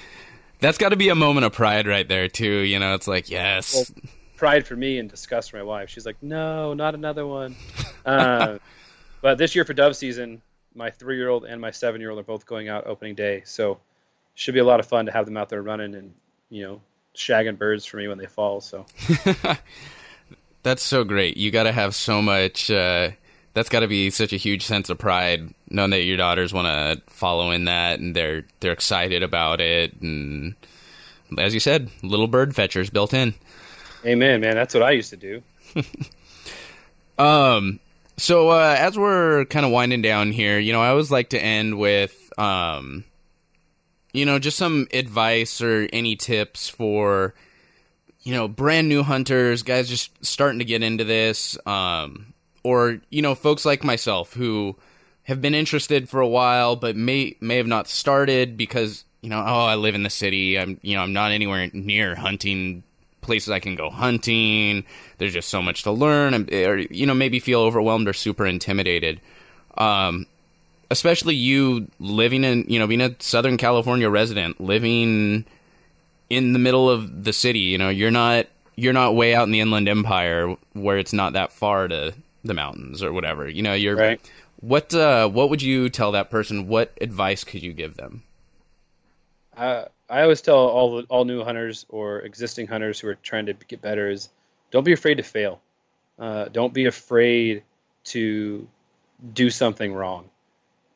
That's 0.61 0.79
got 0.79 0.91
to 0.91 0.97
be 0.97 1.11
a 1.11 1.14
moment 1.14 1.47
of 1.47 1.53
pride 1.53 1.87
right 1.87 2.09
there 2.09 2.29
too. 2.29 2.61
You 2.61 2.79
know, 2.79 2.95
it's 2.95 3.09
like 3.09 3.31
yes. 3.31 3.75
Well, 3.75 4.11
pride 4.37 4.66
for 4.66 4.77
me 4.77 4.99
and 4.99 5.09
disgust 5.09 5.51
for 5.51 5.59
my 5.59 5.62
wife. 5.62 5.91
She's 5.91 6.05
like, 6.05 6.16
no, 6.22 6.75
not 6.75 6.95
another 6.95 7.27
one. 7.27 7.57
Uh, 8.05 8.59
but 9.22 9.39
this 9.39 9.55
year 9.55 9.64
for 9.64 9.72
dove 9.72 9.97
season, 9.97 10.43
my 10.75 10.91
three 10.91 11.16
year 11.16 11.31
old 11.31 11.47
and 11.47 11.59
my 11.59 11.70
seven 11.70 12.03
year 12.03 12.11
old 12.11 12.20
are 12.20 12.22
both 12.22 12.45
going 12.45 12.68
out 12.68 12.87
opening 12.87 13.14
day, 13.14 13.41
so 13.47 13.81
should 14.35 14.53
be 14.53 14.61
a 14.61 14.64
lot 14.64 14.79
of 14.79 14.85
fun 14.85 15.07
to 15.07 15.12
have 15.12 15.25
them 15.25 15.39
out 15.39 15.49
there 15.49 15.62
running 15.62 15.95
and 15.95 16.12
you 16.51 16.62
know 16.64 16.83
shagging 17.16 17.57
birds 17.57 17.87
for 17.87 17.97
me 17.97 18.09
when 18.09 18.18
they 18.18 18.27
fall. 18.27 18.61
So 18.61 18.85
that's 20.65 20.83
so 20.83 21.05
great. 21.05 21.37
You 21.37 21.53
got 21.53 21.65
to 21.65 21.73
have 21.73 21.95
so 21.95 22.21
much. 22.21 22.71
Uh, 22.71 23.11
that's 23.53 23.69
got 23.69 23.81
to 23.81 23.89
be 23.89 24.11
such 24.11 24.33
a 24.33 24.37
huge 24.37 24.65
sense 24.65 24.91
of 24.91 24.99
pride 24.99 25.55
knowing 25.71 25.91
that 25.91 26.03
your 26.03 26.17
daughters 26.17 26.53
want 26.53 26.67
to 26.67 27.01
follow 27.12 27.53
in 27.53 27.67
that 27.67 28.01
and 28.01 28.15
they're 28.15 28.45
they're 28.59 28.73
excited 28.73 29.23
about 29.23 29.61
it 29.61 30.01
and 30.03 30.57
as 31.39 31.55
you 31.55 31.61
said, 31.61 31.91
little 32.03 32.27
bird 32.27 32.55
fetchers 32.55 32.91
built 32.91 33.15
in. 33.15 33.35
Amen, 34.05 34.41
man. 34.41 34.55
That's 34.55 34.75
what 34.75 34.83
I 34.83 34.91
used 34.93 35.11
to 35.11 35.17
do. 35.17 35.43
um, 37.19 37.81
so 38.17 38.51
uh, 38.51 38.77
as 38.79 38.99
we're 38.99 39.45
kind 39.47 39.65
of 39.65 39.73
winding 39.73 40.03
down 40.03 40.33
here, 40.33 40.59
you 40.59 40.73
know, 40.73 40.83
I 40.83 40.89
always 40.89 41.11
like 41.11 41.31
to 41.31 41.43
end 41.43 41.79
with, 41.79 42.33
um, 42.39 43.05
you 44.12 44.27
know, 44.27 44.39
just 44.39 44.59
some 44.59 44.87
advice 44.93 45.61
or 45.61 45.89
any 45.93 46.17
tips 46.17 46.69
for, 46.69 47.35
you 48.25 48.33
know, 48.33 48.49
brand 48.49 48.89
new 48.89 49.03
hunters, 49.03 49.62
guys 49.62 49.89
just 49.89 50.11
starting 50.25 50.59
to 50.59 50.64
get 50.64 50.83
into 50.83 51.05
this, 51.05 51.57
um, 51.66 52.35
or 52.62 52.99
you 53.11 53.22
know, 53.22 53.35
folks 53.35 53.64
like 53.64 53.85
myself 53.85 54.33
who 54.33 54.77
have 55.25 55.41
been 55.41 55.55
interested 55.55 56.09
for 56.09 56.20
a 56.20 56.29
while 56.29 56.77
but 56.77 56.97
may 56.97 57.37
may 57.41 57.57
have 57.57 57.66
not 57.66 57.89
started 57.89 58.57
because 58.57 59.05
you 59.25 59.31
know, 59.31 59.41
oh, 59.41 59.64
I 59.64 59.77
live 59.77 59.95
in 59.95 60.03
the 60.03 60.11
city. 60.11 60.59
I'm, 60.59 60.79
you 60.83 60.97
know, 60.97 61.03
I'm 61.03 61.14
not 61.14 61.33
anywhere 61.33 61.70
near 61.72 62.14
hunting 62.14 62.83
places 63.22 63.49
I 63.49 63.59
can 63.59 63.75
go 63.75 63.89
hunting. 63.89 64.85
There's 65.16 65.33
just 65.33 65.49
so 65.49 65.62
much 65.62 65.83
to 65.85 65.91
learn, 65.91 66.35
or 66.53 66.77
you 66.77 67.07
know, 67.07 67.14
maybe 67.14 67.41
feel 67.41 67.61
overwhelmed 67.61 68.07
or 68.07 68.12
super 68.12 68.45
intimidated. 68.45 69.22
Um, 69.79 70.27
especially 70.91 71.35
you 71.37 71.89
living 71.99 72.45
in, 72.45 72.66
you 72.68 72.79
know, 72.79 72.87
being 72.87 73.01
a 73.01 73.16
Southern 73.18 73.57
California 73.57 74.11
resident, 74.11 74.61
living 74.61 75.47
in 76.31 76.53
the 76.53 76.59
middle 76.59 76.89
of 76.91 77.25
the 77.25 77.33
city. 77.33 77.61
You 77.61 77.79
know, 77.79 77.89
you're 77.89 78.11
not 78.11 78.47
you're 78.77 78.93
not 78.93 79.14
way 79.14 79.35
out 79.35 79.45
in 79.45 79.53
the 79.53 79.61
Inland 79.61 79.89
Empire 79.89 80.57
where 80.72 80.99
it's 80.99 81.12
not 81.12 81.35
that 81.35 81.53
far 81.53 81.89
to 81.89 82.14
the 82.45 82.55
mountains 82.55 83.03
or 83.03 83.12
whatever. 83.12 83.49
You 83.49 83.62
know, 83.62 83.75
you're 83.75 83.97
right. 83.97 84.20
What 84.61 84.95
uh, 84.95 85.29
what 85.29 85.51
would 85.51 85.62
you 85.62 85.89
tell 85.89 86.12
that 86.12 86.31
person? 86.31 86.68
What 86.68 86.97
advice 87.01 87.45
could 87.45 87.62
you 87.62 87.72
give 87.72 87.97
them? 87.97 88.22
Uh, 89.57 89.85
I 90.09 90.22
always 90.22 90.41
tell 90.41 90.57
all 90.57 91.03
all 91.09 91.25
new 91.25 91.45
hunters 91.45 91.87
or 91.89 92.20
existing 92.20 92.66
hunters 92.66 92.99
who 92.99 93.09
are 93.09 93.14
trying 93.16 93.47
to 93.47 93.55
get 93.55 93.81
better 93.81 94.11
is 94.11 94.29
don't 94.70 94.85
be 94.85 94.93
afraid 94.93 95.16
to 95.16 95.22
fail. 95.22 95.61
Uh, 96.18 96.47
don't 96.47 96.72
be 96.72 96.87
afraid 96.87 97.62
to 98.05 98.66
do 99.33 99.51
something 99.51 99.93
wrong. 99.93 100.29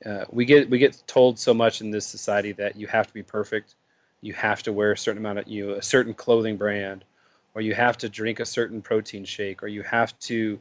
Uh, 0.05 0.25
we 0.31 0.45
get 0.45 0.71
we 0.71 0.79
get 0.79 1.03
told 1.07 1.39
so 1.39 1.53
much 1.53 1.81
in 1.81 1.91
this 1.91 2.07
society 2.07 2.53
that 2.53 2.77
you 2.77 2.87
have 2.87 3.07
to 3.07 3.15
be 3.15 3.23
perfect, 3.23 3.75
you 4.21 4.33
have 4.33 4.63
to 4.65 4.73
wear 4.73 4.93
a 4.93 4.99
certain 4.99 5.19
amount 5.19 5.39
of 5.39 5.49
you 5.49 5.69
know, 5.69 5.73
a 5.75 5.83
certain 5.83 6.15
clothing 6.15 6.57
brand, 6.57 7.05
or 7.55 7.63
you 7.63 7.75
have 7.75 7.99
to 7.99 8.09
drink 8.09 8.41
a 8.41 8.45
certain 8.45 8.83
protein 8.83 9.25
shake, 9.25 9.63
or 9.63 9.69
you 9.69 9.83
have 9.83 10.19
to, 10.21 10.61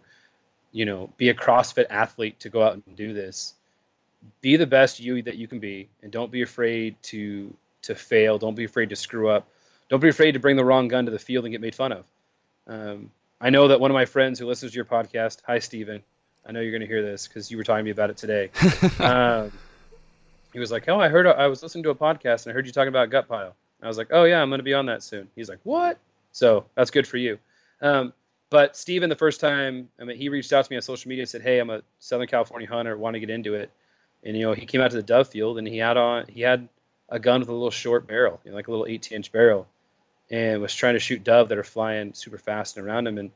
you 0.72 0.86
know, 0.86 1.10
be 1.18 1.30
a 1.30 1.34
CrossFit 1.34 1.88
athlete 1.90 2.40
to 2.42 2.50
go 2.50 2.64
out 2.64 2.74
and 2.74 2.96
do 2.96 3.14
this. 3.14 3.54
Be 4.42 4.58
the 4.58 4.68
best 4.68 5.00
you 5.00 5.22
that 5.24 5.38
you 5.38 5.48
can 5.48 5.60
be, 5.60 5.90
and 6.02 6.12
don't 6.12 6.32
be 6.32 6.42
afraid 6.42 6.96
to 7.04 7.54
to 7.84 7.96
fail. 7.96 8.38
Don't 8.38 8.56
be 8.56 8.66
afraid 8.66 8.90
to 8.90 8.96
screw 8.96 9.30
up. 9.30 9.48
Don't 9.90 10.02
be 10.02 10.10
afraid 10.10 10.34
to 10.34 10.40
bring 10.40 10.58
the 10.58 10.66
wrong 10.66 10.88
gun 10.88 11.06
to 11.06 11.12
the 11.12 11.20
field 11.20 11.46
and 11.46 11.52
get 11.52 11.62
made 11.62 11.76
fun 11.76 11.92
of. 11.92 12.06
Um, 12.68 13.12
I 13.40 13.50
know 13.50 13.70
that 13.70 13.80
one 13.80 13.92
of 13.92 13.96
my 13.96 14.06
friends 14.06 14.40
who 14.40 14.48
listens 14.48 14.74
to 14.74 14.76
your 14.76 14.86
podcast, 14.86 15.42
hi 15.46 15.60
Steven, 15.60 16.04
I 16.46 16.52
know 16.52 16.60
you're 16.60 16.72
going 16.72 16.82
to 16.82 16.88
hear 16.88 17.04
this 17.04 17.28
because 17.28 17.52
you 17.52 17.58
were 17.58 17.64
talking 17.64 17.80
to 17.80 17.84
me 17.84 17.92
about 17.92 18.10
it 18.10 18.18
today. 18.18 18.50
um, 19.00 19.52
he 20.58 20.60
was 20.60 20.72
like, 20.72 20.90
"Oh, 20.90 21.00
I 21.00 21.08
heard 21.08 21.28
I 21.28 21.46
was 21.46 21.62
listening 21.62 21.84
to 21.84 21.92
a 21.92 21.96
podcast 21.96 22.46
and 22.46 22.52
I 22.52 22.54
heard 22.56 22.66
you 22.66 22.72
talking 22.72 22.88
about 22.88 23.12
gut 23.12 23.28
pile." 23.28 23.56
I 23.80 23.88
was 23.88 23.96
like, 23.96 24.08
"Oh 24.10 24.24
yeah, 24.24 24.42
I'm 24.42 24.50
going 24.50 24.58
to 24.58 24.64
be 24.64 24.74
on 24.74 24.88
that 24.88 25.04
soon." 25.04 25.30
He's 25.36 25.50
like, 25.50 25.60
"What?" 25.62 26.00
So 26.32 26.66
that's 26.74 26.90
good 26.90 27.08
for 27.08 27.18
you. 27.18 27.38
Um, 27.80 28.12
but 28.50 28.76
Steven, 28.76 29.08
the 29.08 29.16
first 29.16 29.40
time, 29.40 29.90
I 30.02 30.04
mean, 30.04 30.18
he 30.18 30.30
reached 30.30 30.52
out 30.52 30.66
to 30.66 30.72
me 30.72 30.76
on 30.76 30.82
social 30.82 31.10
media 31.10 31.22
and 31.22 31.30
said, 31.30 31.44
"Hey, 31.44 31.60
I'm 31.60 31.70
a 31.70 31.84
Southern 32.00 32.26
California 32.26 32.68
hunter, 32.68 32.98
want 32.98 33.14
to 33.14 33.20
get 33.20 33.30
into 33.30 33.54
it." 33.54 33.70
And 34.24 34.36
you 34.36 34.48
know, 34.48 34.54
he 34.54 34.66
came 34.66 34.82
out 34.82 34.90
to 34.90 34.98
the 34.98 35.04
dove 35.04 35.28
field 35.28 35.60
and 35.60 35.68
he 35.68 35.78
had 35.78 35.96
on 35.96 36.26
he 36.28 36.42
had 36.42 36.68
a 37.08 37.20
gun 37.20 37.40
with 37.40 37.50
a 37.50 37.54
little 37.54 37.70
short 37.70 38.08
barrel, 38.08 38.40
you 38.44 38.50
know, 38.50 38.58
like 38.58 38.68
a 38.68 38.72
little 38.72 38.88
18 38.88 39.16
inch 39.16 39.32
barrel, 39.32 39.68
and 40.32 40.60
was 40.60 40.74
trying 40.74 40.96
to 40.96 41.00
shoot 41.00 41.24
dove 41.24 41.50
that 41.50 41.60
are 41.60 41.64
flying 41.64 42.16
super 42.16 42.40
fast 42.40 42.78
and 42.78 42.88
around 42.88 43.06
him. 43.06 43.20
And 43.20 43.30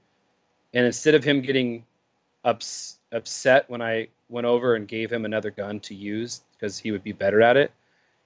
and 0.73 0.87
instead 0.87 1.13
of 1.13 1.23
him 1.23 1.41
getting 1.41 1.85
ups, 2.43 2.97
upset 3.11 3.69
when 3.69 3.83
I 3.83 4.07
went 4.27 4.47
over 4.47 4.73
and 4.73 4.87
gave 4.87 5.13
him 5.13 5.23
another 5.23 5.51
gun 5.51 5.81
to 5.81 5.93
use 5.93 6.41
because 6.61 6.77
he 6.77 6.91
would 6.91 7.03
be 7.03 7.11
better 7.11 7.41
at 7.41 7.57
it, 7.57 7.71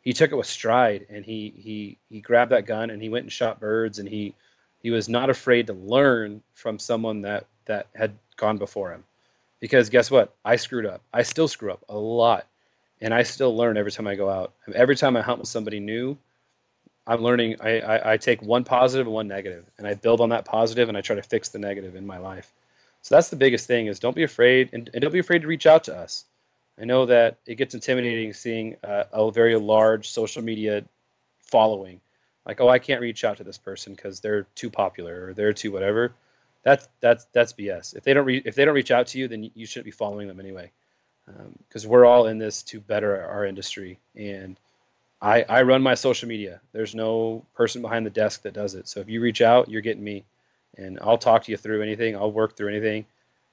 he 0.02 0.14
took 0.14 0.32
it 0.32 0.36
with 0.36 0.46
stride 0.46 1.08
and 1.10 1.26
he 1.26 1.54
he 1.58 1.98
he 2.10 2.20
grabbed 2.20 2.52
that 2.52 2.66
gun 2.66 2.90
and 2.90 3.02
he 3.02 3.10
went 3.10 3.24
and 3.24 3.32
shot 3.32 3.60
birds 3.60 3.98
and 3.98 4.08
he 4.08 4.36
he 4.84 4.92
was 4.92 5.10
not 5.10 5.30
afraid 5.30 5.68
to 5.68 5.74
learn 5.74 6.44
from 6.54 6.78
someone 6.78 7.22
that 7.22 7.46
that 7.66 7.88
had 7.96 8.14
gone 8.36 8.58
before 8.58 8.92
him. 8.92 9.04
Because 9.60 9.90
guess 9.90 10.12
what? 10.12 10.36
I 10.44 10.58
screwed 10.58 10.86
up. 10.86 11.02
I 11.12 11.24
still 11.24 11.48
screw 11.48 11.72
up 11.72 11.84
a 11.90 11.98
lot 11.98 12.46
and 13.02 13.14
I 13.14 13.24
still 13.24 13.56
learn 13.56 13.78
every 13.78 13.92
time 13.92 14.06
I 14.06 14.16
go 14.16 14.30
out. 14.30 14.54
Every 14.74 14.96
time 14.96 15.16
I 15.16 15.22
hunt 15.22 15.40
with 15.40 15.48
somebody 15.48 15.80
new, 15.80 16.18
I'm 17.08 17.22
learning. 17.22 17.58
I, 17.62 17.80
I, 17.80 18.14
I, 18.14 18.18
take 18.18 18.42
one 18.42 18.64
positive 18.64 19.06
and 19.06 19.14
one 19.14 19.28
negative, 19.28 19.64
and 19.78 19.86
I 19.86 19.94
build 19.94 20.22
on 20.22 20.30
that 20.30 20.46
positive, 20.46 20.90
and 20.90 20.98
I 20.98 21.02
try 21.02 21.16
to 21.16 21.22
fix 21.22 21.50
the 21.50 21.60
negative 21.60 21.96
in 21.96 22.08
my 22.08 22.18
life. 22.18 22.52
So 23.04 23.14
that's 23.14 23.30
the 23.30 23.36
biggest 23.36 23.68
thing: 23.68 23.86
is 23.88 24.00
don't 24.00 24.16
be 24.16 24.24
afraid, 24.24 24.70
and, 24.74 24.90
and 24.92 25.02
don't 25.04 25.12
be 25.12 25.20
afraid 25.20 25.44
to 25.44 25.48
reach 25.48 25.68
out 25.68 25.84
to 25.84 25.96
us. 25.96 26.26
I 26.80 26.86
know 26.86 27.05
that 27.05 27.38
it 27.45 27.55
gets 27.55 27.73
intimidating 27.73 28.34
seeing 28.34 28.76
a 28.84 29.32
very 29.32 29.55
large 29.55 30.09
social 30.09 30.43
media 30.43 30.84
following, 31.39 32.01
like, 32.45 32.59
oh, 32.59 32.67
I 32.67 32.80
can't 32.80 33.01
reach 33.01 33.23
out 33.23 33.38
to 33.38 33.43
this 33.43 33.57
person 33.57 33.93
because 33.93 34.19
they're 34.19 34.43
too 34.55 34.69
popular 34.69 35.28
or 35.28 35.34
they're 35.34 35.53
too 35.53 35.71
whatever. 35.71 36.13
That's 36.63 36.88
that's 36.99 37.26
that's 37.32 37.53
BS. 37.53 37.95
If 37.95 38.03
they 38.03 38.13
don't 38.13 38.26
re- 38.26 38.41
if 38.43 38.55
they 38.55 38.65
don't 38.65 38.76
reach 38.76 38.91
out 38.91 39.07
to 39.07 39.19
you, 39.19 39.28
then 39.28 39.51
you 39.53 39.65
shouldn't 39.65 39.86
be 39.86 39.91
following 39.91 40.28
them 40.28 40.39
anyway 40.39 40.71
because 41.67 41.86
um, 41.86 41.91
we're 41.91 42.05
all 42.05 42.28
in 42.28 42.38
this 42.38 42.61
to 42.63 42.80
better 42.80 43.26
our 43.26 43.45
industry 43.45 43.99
and 44.15 44.57
I, 45.21 45.43
I 45.47 45.61
run 45.63 45.82
my 45.82 45.95
social 45.95 46.28
media. 46.28 46.61
There's 46.71 46.93
no 46.93 47.45
person 47.55 47.82
behind 47.82 48.05
the 48.05 48.11
desk 48.11 48.43
that 48.43 48.53
does 48.53 48.76
it. 48.76 48.88
So 48.88 48.99
if 48.99 49.09
you 49.09 49.21
reach 49.21 49.41
out, 49.41 49.69
you're 49.69 49.82
getting 49.82 50.03
me, 50.03 50.26
and 50.78 50.99
I'll 51.01 51.17
talk 51.17 51.45
to 51.45 51.51
you 51.51 51.57
through 51.57 51.82
anything. 51.82 52.15
I'll 52.15 52.32
work 52.32 52.55
through 52.55 52.69
anything. 52.69 53.05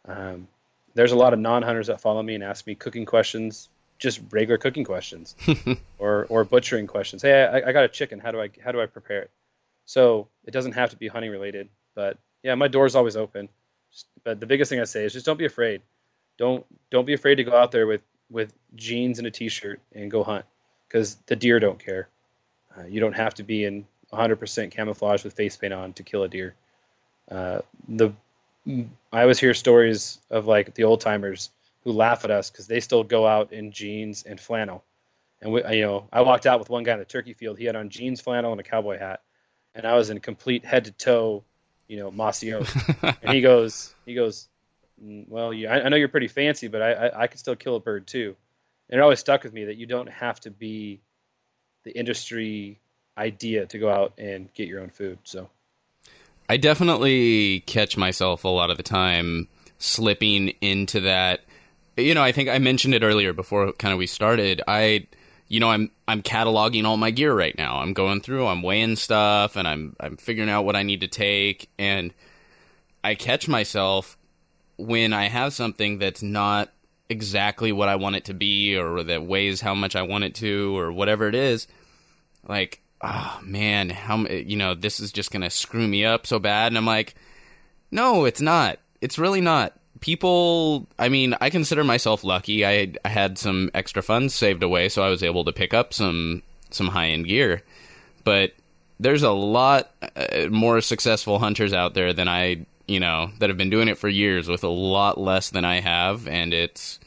Um, 0.04 0.48
there's 0.94 1.12
a 1.12 1.16
lot 1.16 1.32
of 1.32 1.38
non-hunters 1.38 1.86
that 1.86 2.00
follow 2.00 2.22
me 2.22 2.34
and 2.34 2.44
ask 2.44 2.66
me 2.66 2.74
cooking 2.74 3.04
questions, 3.04 3.68
just 3.98 4.20
regular 4.30 4.58
cooking 4.58 4.84
questions, 4.84 5.34
or 5.98 6.26
or 6.28 6.44
butchering 6.44 6.86
questions. 6.86 7.22
Hey, 7.22 7.44
I, 7.44 7.68
I 7.68 7.72
got 7.72 7.84
a 7.84 7.88
chicken. 7.88 8.18
How 8.18 8.30
do 8.30 8.40
I 8.40 8.50
how 8.62 8.72
do 8.72 8.80
I 8.80 8.86
prepare 8.86 9.22
it? 9.22 9.30
So 9.86 10.28
it 10.44 10.52
doesn't 10.52 10.72
have 10.72 10.90
to 10.90 10.96
be 10.96 11.08
hunting 11.08 11.30
related, 11.30 11.68
but 11.94 12.18
yeah, 12.42 12.54
my 12.54 12.68
door's 12.68 12.94
always 12.94 13.16
open. 13.16 13.48
But 14.24 14.40
the 14.40 14.46
biggest 14.46 14.70
thing 14.70 14.80
I 14.80 14.84
say 14.84 15.04
is 15.04 15.12
just 15.12 15.26
don't 15.26 15.38
be 15.38 15.46
afraid. 15.46 15.82
Don't 16.38 16.64
don't 16.90 17.04
be 17.04 17.14
afraid 17.14 17.36
to 17.36 17.44
go 17.44 17.56
out 17.56 17.72
there 17.72 17.86
with 17.86 18.02
with 18.30 18.52
jeans 18.74 19.18
and 19.18 19.26
a 19.26 19.30
t-shirt 19.30 19.80
and 19.94 20.10
go 20.10 20.24
hunt 20.24 20.44
because 20.88 21.16
the 21.26 21.36
deer 21.36 21.60
don't 21.60 21.78
care. 21.78 22.08
Uh, 22.76 22.84
you 22.84 23.00
don't 23.00 23.12
have 23.12 23.34
to 23.34 23.42
be 23.42 23.64
in 23.64 23.86
100% 24.12 24.70
camouflage 24.70 25.24
with 25.24 25.34
face 25.34 25.56
paint 25.56 25.72
on 25.72 25.92
to 25.94 26.02
kill 26.02 26.22
a 26.22 26.28
deer. 26.28 26.54
Uh, 27.30 27.60
the 27.88 28.12
I 28.66 29.22
always 29.22 29.38
hear 29.38 29.54
stories 29.54 30.20
of 30.30 30.46
like 30.46 30.74
the 30.74 30.84
old 30.84 31.00
timers 31.00 31.50
who 31.84 31.92
laugh 31.92 32.24
at 32.24 32.30
us 32.30 32.50
because 32.50 32.66
they 32.66 32.80
still 32.80 33.02
go 33.02 33.26
out 33.26 33.52
in 33.52 33.72
jeans 33.72 34.22
and 34.22 34.40
flannel. 34.40 34.84
And 35.40 35.52
we, 35.52 35.62
you 35.74 35.82
know, 35.82 36.08
I 36.12 36.20
walked 36.20 36.46
out 36.46 36.60
with 36.60 36.70
one 36.70 36.84
guy 36.84 36.92
in 36.92 37.00
the 37.00 37.04
turkey 37.04 37.32
field. 37.32 37.58
He 37.58 37.64
had 37.64 37.74
on 37.74 37.88
jeans, 37.90 38.20
flannel, 38.20 38.52
and 38.52 38.60
a 38.60 38.64
cowboy 38.64 38.98
hat, 38.98 39.22
and 39.74 39.84
I 39.84 39.94
was 39.94 40.10
in 40.10 40.20
complete 40.20 40.64
head 40.64 40.84
to 40.84 40.92
toe, 40.92 41.42
you 41.88 41.98
know, 41.98 42.12
mossy 42.12 42.54
oak. 42.54 42.68
and 43.02 43.34
he 43.34 43.40
goes, 43.42 43.92
he 44.06 44.14
goes, 44.14 44.48
mm, 45.04 45.28
well, 45.28 45.52
you, 45.52 45.66
I, 45.66 45.82
I 45.84 45.88
know 45.88 45.96
you're 45.96 46.08
pretty 46.08 46.28
fancy, 46.28 46.68
but 46.68 46.80
I, 46.80 46.92
I, 46.92 47.22
I 47.22 47.26
could 47.26 47.40
still 47.40 47.56
kill 47.56 47.74
a 47.74 47.80
bird 47.80 48.06
too 48.06 48.36
and 48.92 48.98
it 48.98 49.02
always 49.02 49.20
stuck 49.20 49.42
with 49.42 49.54
me 49.54 49.64
that 49.64 49.78
you 49.78 49.86
don't 49.86 50.10
have 50.10 50.38
to 50.40 50.50
be 50.50 51.00
the 51.84 51.98
industry 51.98 52.78
idea 53.16 53.64
to 53.66 53.78
go 53.78 53.88
out 53.88 54.12
and 54.18 54.52
get 54.52 54.68
your 54.68 54.82
own 54.82 54.90
food. 54.90 55.18
So 55.24 55.48
I 56.48 56.56
definitely 56.56 57.60
catch 57.60 57.96
myself 57.96 58.44
a 58.44 58.48
lot 58.48 58.70
of 58.70 58.76
the 58.76 58.82
time 58.82 59.48
slipping 59.78 60.48
into 60.60 61.00
that. 61.00 61.40
You 61.96 62.14
know, 62.14 62.22
I 62.22 62.32
think 62.32 62.48
I 62.48 62.58
mentioned 62.58 62.94
it 62.94 63.02
earlier 63.02 63.32
before 63.32 63.72
kind 63.72 63.92
of 63.92 63.98
we 63.98 64.06
started. 64.06 64.62
I 64.66 65.06
you 65.48 65.60
know, 65.60 65.70
I'm 65.70 65.90
I'm 66.08 66.22
cataloging 66.22 66.84
all 66.84 66.96
my 66.96 67.10
gear 67.10 67.34
right 67.34 67.56
now. 67.56 67.76
I'm 67.76 67.92
going 67.92 68.22
through, 68.22 68.46
I'm 68.46 68.62
weighing 68.62 68.96
stuff 68.96 69.56
and 69.56 69.68
I'm 69.68 69.96
I'm 70.00 70.16
figuring 70.16 70.48
out 70.48 70.64
what 70.64 70.76
I 70.76 70.82
need 70.82 71.00
to 71.00 71.08
take 71.08 71.68
and 71.78 72.12
I 73.04 73.14
catch 73.14 73.48
myself 73.48 74.16
when 74.76 75.12
I 75.12 75.28
have 75.28 75.52
something 75.52 75.98
that's 75.98 76.22
not 76.22 76.72
exactly 77.08 77.72
what 77.72 77.88
I 77.88 77.96
want 77.96 78.16
it 78.16 78.24
to 78.26 78.34
be 78.34 78.76
or 78.76 79.02
that 79.02 79.24
weighs 79.24 79.60
how 79.60 79.74
much 79.74 79.96
I 79.96 80.02
want 80.02 80.24
it 80.24 80.34
to 80.36 80.76
or 80.76 80.92
whatever 80.92 81.28
it 81.28 81.34
is, 81.34 81.66
like, 82.48 82.81
oh 83.02 83.40
man, 83.42 83.90
how 83.90 84.26
you 84.26 84.56
know, 84.56 84.74
this 84.74 85.00
is 85.00 85.12
just 85.12 85.30
to 85.42 85.50
screw 85.50 85.86
me 85.86 86.04
up 86.04 86.26
so 86.26 86.38
bad 86.38 86.68
and 86.68 86.78
I'm 86.78 86.86
like, 86.86 87.14
no, 87.90 88.24
it's 88.24 88.40
not. 88.40 88.78
It's 89.00 89.18
really 89.18 89.40
not. 89.40 89.74
People, 90.00 90.88
I 90.98 91.08
mean, 91.08 91.36
I 91.40 91.50
consider 91.50 91.84
myself 91.84 92.24
lucky. 92.24 92.64
I 92.66 92.94
I 93.04 93.08
had 93.08 93.38
some 93.38 93.70
extra 93.74 94.02
funds 94.02 94.34
saved 94.34 94.62
away 94.62 94.88
so 94.88 95.02
I 95.02 95.10
was 95.10 95.22
able 95.22 95.44
to 95.44 95.52
pick 95.52 95.74
up 95.74 95.94
some 95.94 96.42
some 96.70 96.88
high-end 96.88 97.26
gear. 97.26 97.62
But 98.24 98.52
there's 99.00 99.22
a 99.22 99.30
lot 99.30 99.90
uh, 100.16 100.48
more 100.50 100.80
successful 100.80 101.38
hunters 101.38 101.72
out 101.72 101.94
there 101.94 102.12
than 102.12 102.28
I 102.28 102.66
you 102.86 103.00
know, 103.00 103.30
that 103.38 103.48
have 103.48 103.56
been 103.56 103.70
doing 103.70 103.88
it 103.88 103.98
for 103.98 104.08
years 104.08 104.48
with 104.48 104.64
a 104.64 104.68
lot 104.68 105.18
less 105.18 105.50
than 105.50 105.64
I 105.64 105.80
have, 105.80 106.28
and 106.28 106.52
it's 106.52 106.98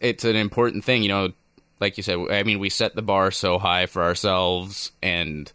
it's 0.00 0.24
an 0.24 0.36
important 0.36 0.84
thing, 0.84 1.02
you 1.02 1.08
know. 1.08 1.32
Like 1.80 1.96
you 1.96 2.02
said, 2.02 2.18
I 2.30 2.42
mean, 2.42 2.58
we 2.58 2.70
set 2.70 2.94
the 2.94 3.02
bar 3.02 3.30
so 3.30 3.58
high 3.58 3.86
for 3.86 4.02
ourselves, 4.02 4.92
and 5.02 5.52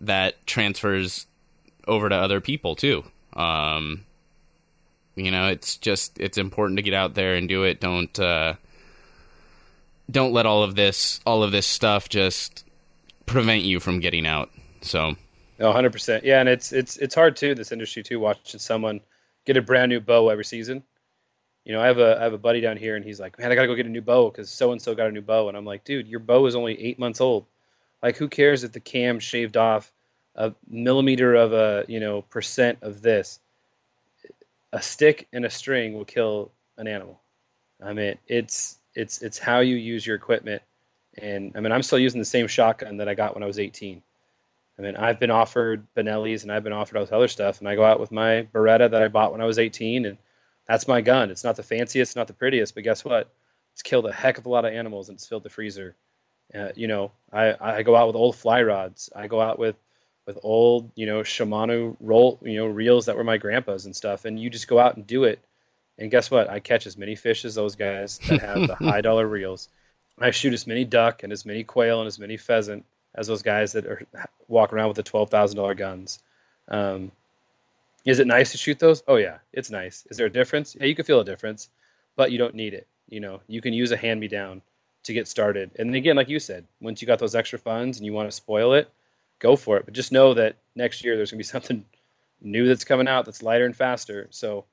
that 0.00 0.46
transfers 0.46 1.26
over 1.86 2.08
to 2.08 2.14
other 2.14 2.40
people 2.40 2.76
too. 2.76 3.04
Um, 3.34 4.04
you 5.16 5.30
know, 5.30 5.48
it's 5.48 5.76
just 5.76 6.18
it's 6.18 6.38
important 6.38 6.78
to 6.78 6.82
get 6.82 6.94
out 6.94 7.14
there 7.14 7.34
and 7.34 7.48
do 7.48 7.64
it. 7.64 7.80
Don't 7.80 8.18
uh, 8.18 8.54
don't 10.10 10.32
let 10.32 10.46
all 10.46 10.62
of 10.62 10.74
this 10.74 11.20
all 11.26 11.42
of 11.42 11.52
this 11.52 11.66
stuff 11.66 12.08
just 12.08 12.64
prevent 13.26 13.62
you 13.62 13.80
from 13.80 14.00
getting 14.00 14.26
out. 14.26 14.50
So. 14.80 15.16
Hundred 15.60 15.92
percent. 15.92 16.24
Yeah, 16.24 16.40
and 16.40 16.48
it's 16.48 16.72
it's 16.72 16.96
it's 16.96 17.14
hard 17.14 17.36
too. 17.36 17.54
This 17.54 17.70
industry 17.70 18.02
too, 18.02 18.18
watching 18.18 18.58
someone 18.58 19.00
get 19.44 19.58
a 19.58 19.62
brand 19.62 19.90
new 19.90 20.00
bow 20.00 20.30
every 20.30 20.44
season. 20.44 20.82
You 21.70 21.76
know, 21.76 21.82
I 21.82 21.86
have 21.86 21.98
a 21.98 22.18
I 22.18 22.24
have 22.24 22.32
a 22.32 22.38
buddy 22.38 22.60
down 22.60 22.76
here, 22.76 22.96
and 22.96 23.04
he's 23.04 23.20
like, 23.20 23.38
"Man, 23.38 23.52
I 23.52 23.54
gotta 23.54 23.68
go 23.68 23.76
get 23.76 23.86
a 23.86 23.90
new 23.90 24.00
bow 24.00 24.28
because 24.28 24.50
so 24.50 24.72
and 24.72 24.82
so 24.82 24.92
got 24.92 25.06
a 25.06 25.12
new 25.12 25.20
bow." 25.20 25.46
And 25.46 25.56
I'm 25.56 25.64
like, 25.64 25.84
"Dude, 25.84 26.08
your 26.08 26.18
bow 26.18 26.46
is 26.46 26.56
only 26.56 26.76
eight 26.82 26.98
months 26.98 27.20
old. 27.20 27.46
Like, 28.02 28.16
who 28.16 28.26
cares 28.26 28.64
if 28.64 28.72
the 28.72 28.80
cam 28.80 29.20
shaved 29.20 29.56
off 29.56 29.92
a 30.34 30.52
millimeter 30.68 31.36
of 31.36 31.52
a 31.52 31.84
you 31.86 32.00
know 32.00 32.22
percent 32.22 32.78
of 32.82 33.02
this? 33.02 33.38
A 34.72 34.82
stick 34.82 35.28
and 35.32 35.44
a 35.44 35.50
string 35.50 35.94
will 35.94 36.04
kill 36.04 36.50
an 36.76 36.88
animal. 36.88 37.20
I 37.80 37.92
mean, 37.92 38.18
it's 38.26 38.78
it's 38.96 39.22
it's 39.22 39.38
how 39.38 39.60
you 39.60 39.76
use 39.76 40.04
your 40.04 40.16
equipment. 40.16 40.62
And 41.18 41.52
I 41.54 41.60
mean, 41.60 41.70
I'm 41.70 41.84
still 41.84 42.00
using 42.00 42.18
the 42.18 42.24
same 42.24 42.48
shotgun 42.48 42.96
that 42.96 43.08
I 43.08 43.14
got 43.14 43.34
when 43.34 43.44
I 43.44 43.46
was 43.46 43.60
18. 43.60 44.02
I 44.76 44.82
mean, 44.82 44.96
I've 44.96 45.20
been 45.20 45.30
offered 45.30 45.86
Benelli's 45.96 46.42
and 46.42 46.50
I've 46.50 46.64
been 46.64 46.72
offered 46.72 46.96
all 46.96 47.04
this 47.04 47.12
other 47.12 47.28
stuff, 47.28 47.60
and 47.60 47.68
I 47.68 47.76
go 47.76 47.84
out 47.84 48.00
with 48.00 48.10
my 48.10 48.48
Beretta 48.52 48.90
that 48.90 49.02
I 49.04 49.06
bought 49.06 49.30
when 49.30 49.40
I 49.40 49.44
was 49.44 49.60
18, 49.60 50.04
and 50.04 50.18
that's 50.70 50.86
my 50.86 51.00
gun. 51.00 51.32
It's 51.32 51.42
not 51.42 51.56
the 51.56 51.64
fanciest, 51.64 52.14
not 52.14 52.28
the 52.28 52.32
prettiest, 52.32 52.76
but 52.76 52.84
guess 52.84 53.04
what? 53.04 53.28
It's 53.72 53.82
killed 53.82 54.06
a 54.06 54.12
heck 54.12 54.38
of 54.38 54.46
a 54.46 54.48
lot 54.48 54.64
of 54.64 54.72
animals 54.72 55.08
and 55.08 55.16
it's 55.16 55.26
filled 55.26 55.42
the 55.42 55.50
freezer. 55.50 55.96
Uh, 56.54 56.68
you 56.76 56.86
know, 56.86 57.10
I, 57.32 57.56
I 57.60 57.82
go 57.82 57.96
out 57.96 58.06
with 58.06 58.14
old 58.14 58.36
fly 58.36 58.62
rods. 58.62 59.10
I 59.14 59.26
go 59.26 59.40
out 59.40 59.58
with 59.58 59.74
with 60.26 60.38
old, 60.44 60.92
you 60.94 61.06
know, 61.06 61.22
Shimano 61.22 61.96
roll, 61.98 62.38
you 62.42 62.56
know, 62.56 62.66
reels 62.66 63.06
that 63.06 63.16
were 63.16 63.24
my 63.24 63.36
grandpa's 63.36 63.86
and 63.86 63.96
stuff. 63.96 64.26
And 64.26 64.38
you 64.38 64.48
just 64.48 64.68
go 64.68 64.78
out 64.78 64.94
and 64.94 65.04
do 65.04 65.24
it. 65.24 65.40
And 65.98 66.08
guess 66.08 66.30
what? 66.30 66.48
I 66.48 66.60
catch 66.60 66.86
as 66.86 66.96
many 66.96 67.16
fish 67.16 67.44
as 67.44 67.56
those 67.56 67.74
guys 67.74 68.18
that 68.28 68.40
have 68.40 68.68
the 68.68 68.76
high 68.76 69.00
dollar 69.08 69.26
reels. 69.26 69.68
I 70.20 70.30
shoot 70.30 70.52
as 70.52 70.68
many 70.68 70.84
duck 70.84 71.24
and 71.24 71.32
as 71.32 71.44
many 71.44 71.64
quail 71.64 71.98
and 72.00 72.06
as 72.06 72.20
many 72.20 72.36
pheasant 72.36 72.84
as 73.12 73.26
those 73.26 73.42
guys 73.42 73.72
that 73.72 73.86
are 73.86 74.06
walk 74.46 74.72
around 74.72 74.86
with 74.86 74.98
the 74.98 75.02
twelve 75.02 75.30
thousand 75.30 75.56
dollar 75.56 75.74
guns. 75.74 76.20
Um, 76.68 77.10
is 78.04 78.18
it 78.18 78.26
nice 78.26 78.52
to 78.52 78.58
shoot 78.58 78.78
those? 78.78 79.02
Oh 79.06 79.16
yeah, 79.16 79.38
it's 79.52 79.70
nice. 79.70 80.06
Is 80.10 80.16
there 80.16 80.26
a 80.26 80.32
difference? 80.32 80.76
Yeah, 80.78 80.86
you 80.86 80.94
can 80.94 81.04
feel 81.04 81.20
a 81.20 81.24
difference, 81.24 81.68
but 82.16 82.32
you 82.32 82.38
don't 82.38 82.54
need 82.54 82.74
it. 82.74 82.86
You 83.08 83.20
know, 83.20 83.40
you 83.46 83.60
can 83.60 83.72
use 83.72 83.92
a 83.92 83.96
hand 83.96 84.20
me 84.20 84.28
down 84.28 84.62
to 85.04 85.12
get 85.12 85.28
started. 85.28 85.70
And 85.78 85.94
again, 85.94 86.16
like 86.16 86.28
you 86.28 86.38
said, 86.38 86.66
once 86.80 87.00
you 87.00 87.06
got 87.06 87.18
those 87.18 87.34
extra 87.34 87.58
funds 87.58 87.98
and 87.98 88.06
you 88.06 88.12
want 88.12 88.28
to 88.28 88.36
spoil 88.36 88.74
it, 88.74 88.90
go 89.38 89.56
for 89.56 89.76
it. 89.78 89.84
But 89.84 89.94
just 89.94 90.12
know 90.12 90.34
that 90.34 90.56
next 90.74 91.04
year 91.04 91.16
there's 91.16 91.30
gonna 91.30 91.38
be 91.38 91.44
something 91.56 91.84
new 92.40 92.66
that's 92.66 92.84
coming 92.84 93.08
out 93.08 93.24
that's 93.24 93.42
lighter 93.42 93.66
and 93.66 93.76
faster. 93.76 94.28
So 94.30 94.64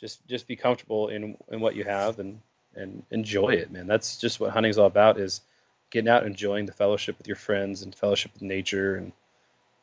just 0.00 0.26
just 0.28 0.46
be 0.46 0.56
comfortable 0.56 1.08
in 1.08 1.36
in 1.50 1.60
what 1.60 1.76
you 1.76 1.84
have 1.84 2.18
and 2.18 2.40
and 2.74 3.04
enjoy 3.10 3.50
it, 3.50 3.70
man. 3.70 3.86
That's 3.86 4.18
just 4.18 4.40
what 4.40 4.50
hunting's 4.50 4.78
all 4.78 4.86
about 4.86 5.18
is 5.18 5.40
getting 5.90 6.08
out, 6.08 6.26
enjoying 6.26 6.66
the 6.66 6.72
fellowship 6.72 7.16
with 7.16 7.26
your 7.26 7.36
friends 7.36 7.82
and 7.82 7.94
fellowship 7.94 8.32
with 8.34 8.42
nature. 8.42 8.96
And 8.96 9.12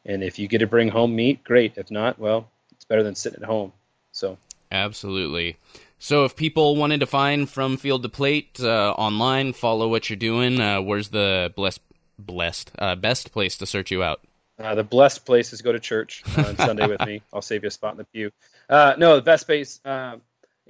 and 0.05 0.23
if 0.23 0.37
you 0.37 0.47
get 0.47 0.59
to 0.59 0.67
bring 0.67 0.89
home 0.89 1.15
meat, 1.15 1.43
great. 1.43 1.77
If 1.77 1.89
not, 1.89 2.19
well, 2.19 2.49
better 2.93 3.01
than 3.01 3.15
sitting 3.15 3.41
at 3.41 3.49
home. 3.49 3.73
So 4.11 4.37
absolutely. 4.71 5.57
So 5.97 6.25
if 6.25 6.35
people 6.35 6.75
wanted 6.75 6.99
to 6.99 7.07
find 7.07 7.49
from 7.49 7.77
field 7.77 8.03
to 8.03 8.09
plate 8.09 8.59
uh, 8.59 8.91
online, 8.91 9.53
follow 9.53 9.87
what 9.87 10.11
you're 10.11 10.17
doing, 10.17 10.61
uh, 10.61 10.79
where's 10.79 11.09
the 11.09 11.51
blessed 11.55 11.81
blessed 12.19 12.69
uh, 12.77 12.93
best 12.93 13.31
place 13.31 13.57
to 13.57 13.65
search 13.65 13.89
you 13.89 14.03
out? 14.03 14.21
Uh, 14.59 14.75
the 14.75 14.83
blessed 14.83 15.25
place 15.25 15.53
is 15.53 15.63
go 15.63 15.71
to 15.71 15.79
church 15.79 16.21
on 16.37 16.55
Sunday 16.55 16.85
with 16.85 17.03
me. 17.03 17.23
I'll 17.33 17.41
save 17.41 17.63
you 17.63 17.69
a 17.69 17.71
spot 17.71 17.93
in 17.93 17.97
the 17.97 18.03
pew. 18.03 18.31
Uh, 18.69 18.93
no, 18.95 19.15
the 19.15 19.23
best 19.23 19.47
place. 19.47 19.79
Uh, 19.83 20.17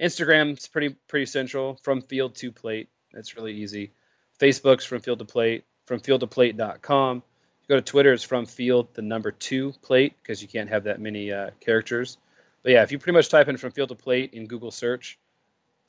Instagram's 0.00 0.66
pretty 0.66 0.96
pretty 1.08 1.26
central. 1.26 1.78
From 1.82 2.00
field 2.00 2.36
to 2.36 2.52
plate, 2.52 2.88
it's 3.12 3.36
really 3.36 3.52
easy. 3.52 3.92
Facebook's 4.40 4.86
from 4.86 5.00
field 5.00 5.18
to 5.18 5.26
plate, 5.26 5.64
from 5.84 6.00
field 6.00 6.20
to 6.20 6.26
plate.com. 6.26 7.22
You 7.64 7.76
go 7.76 7.76
to 7.76 7.82
Twitter, 7.82 8.12
it's 8.12 8.22
from 8.22 8.44
field, 8.44 8.88
the 8.92 9.00
number 9.00 9.30
two 9.30 9.72
plate, 9.80 10.14
because 10.22 10.42
you 10.42 10.48
can't 10.48 10.68
have 10.68 10.84
that 10.84 11.00
many 11.00 11.32
uh, 11.32 11.50
characters. 11.60 12.18
But 12.62 12.72
yeah, 12.72 12.82
if 12.82 12.92
you 12.92 12.98
pretty 12.98 13.16
much 13.16 13.30
type 13.30 13.48
in 13.48 13.56
from 13.56 13.70
field 13.70 13.88
to 13.88 13.94
plate 13.94 14.34
in 14.34 14.46
Google 14.46 14.70
search, 14.70 15.18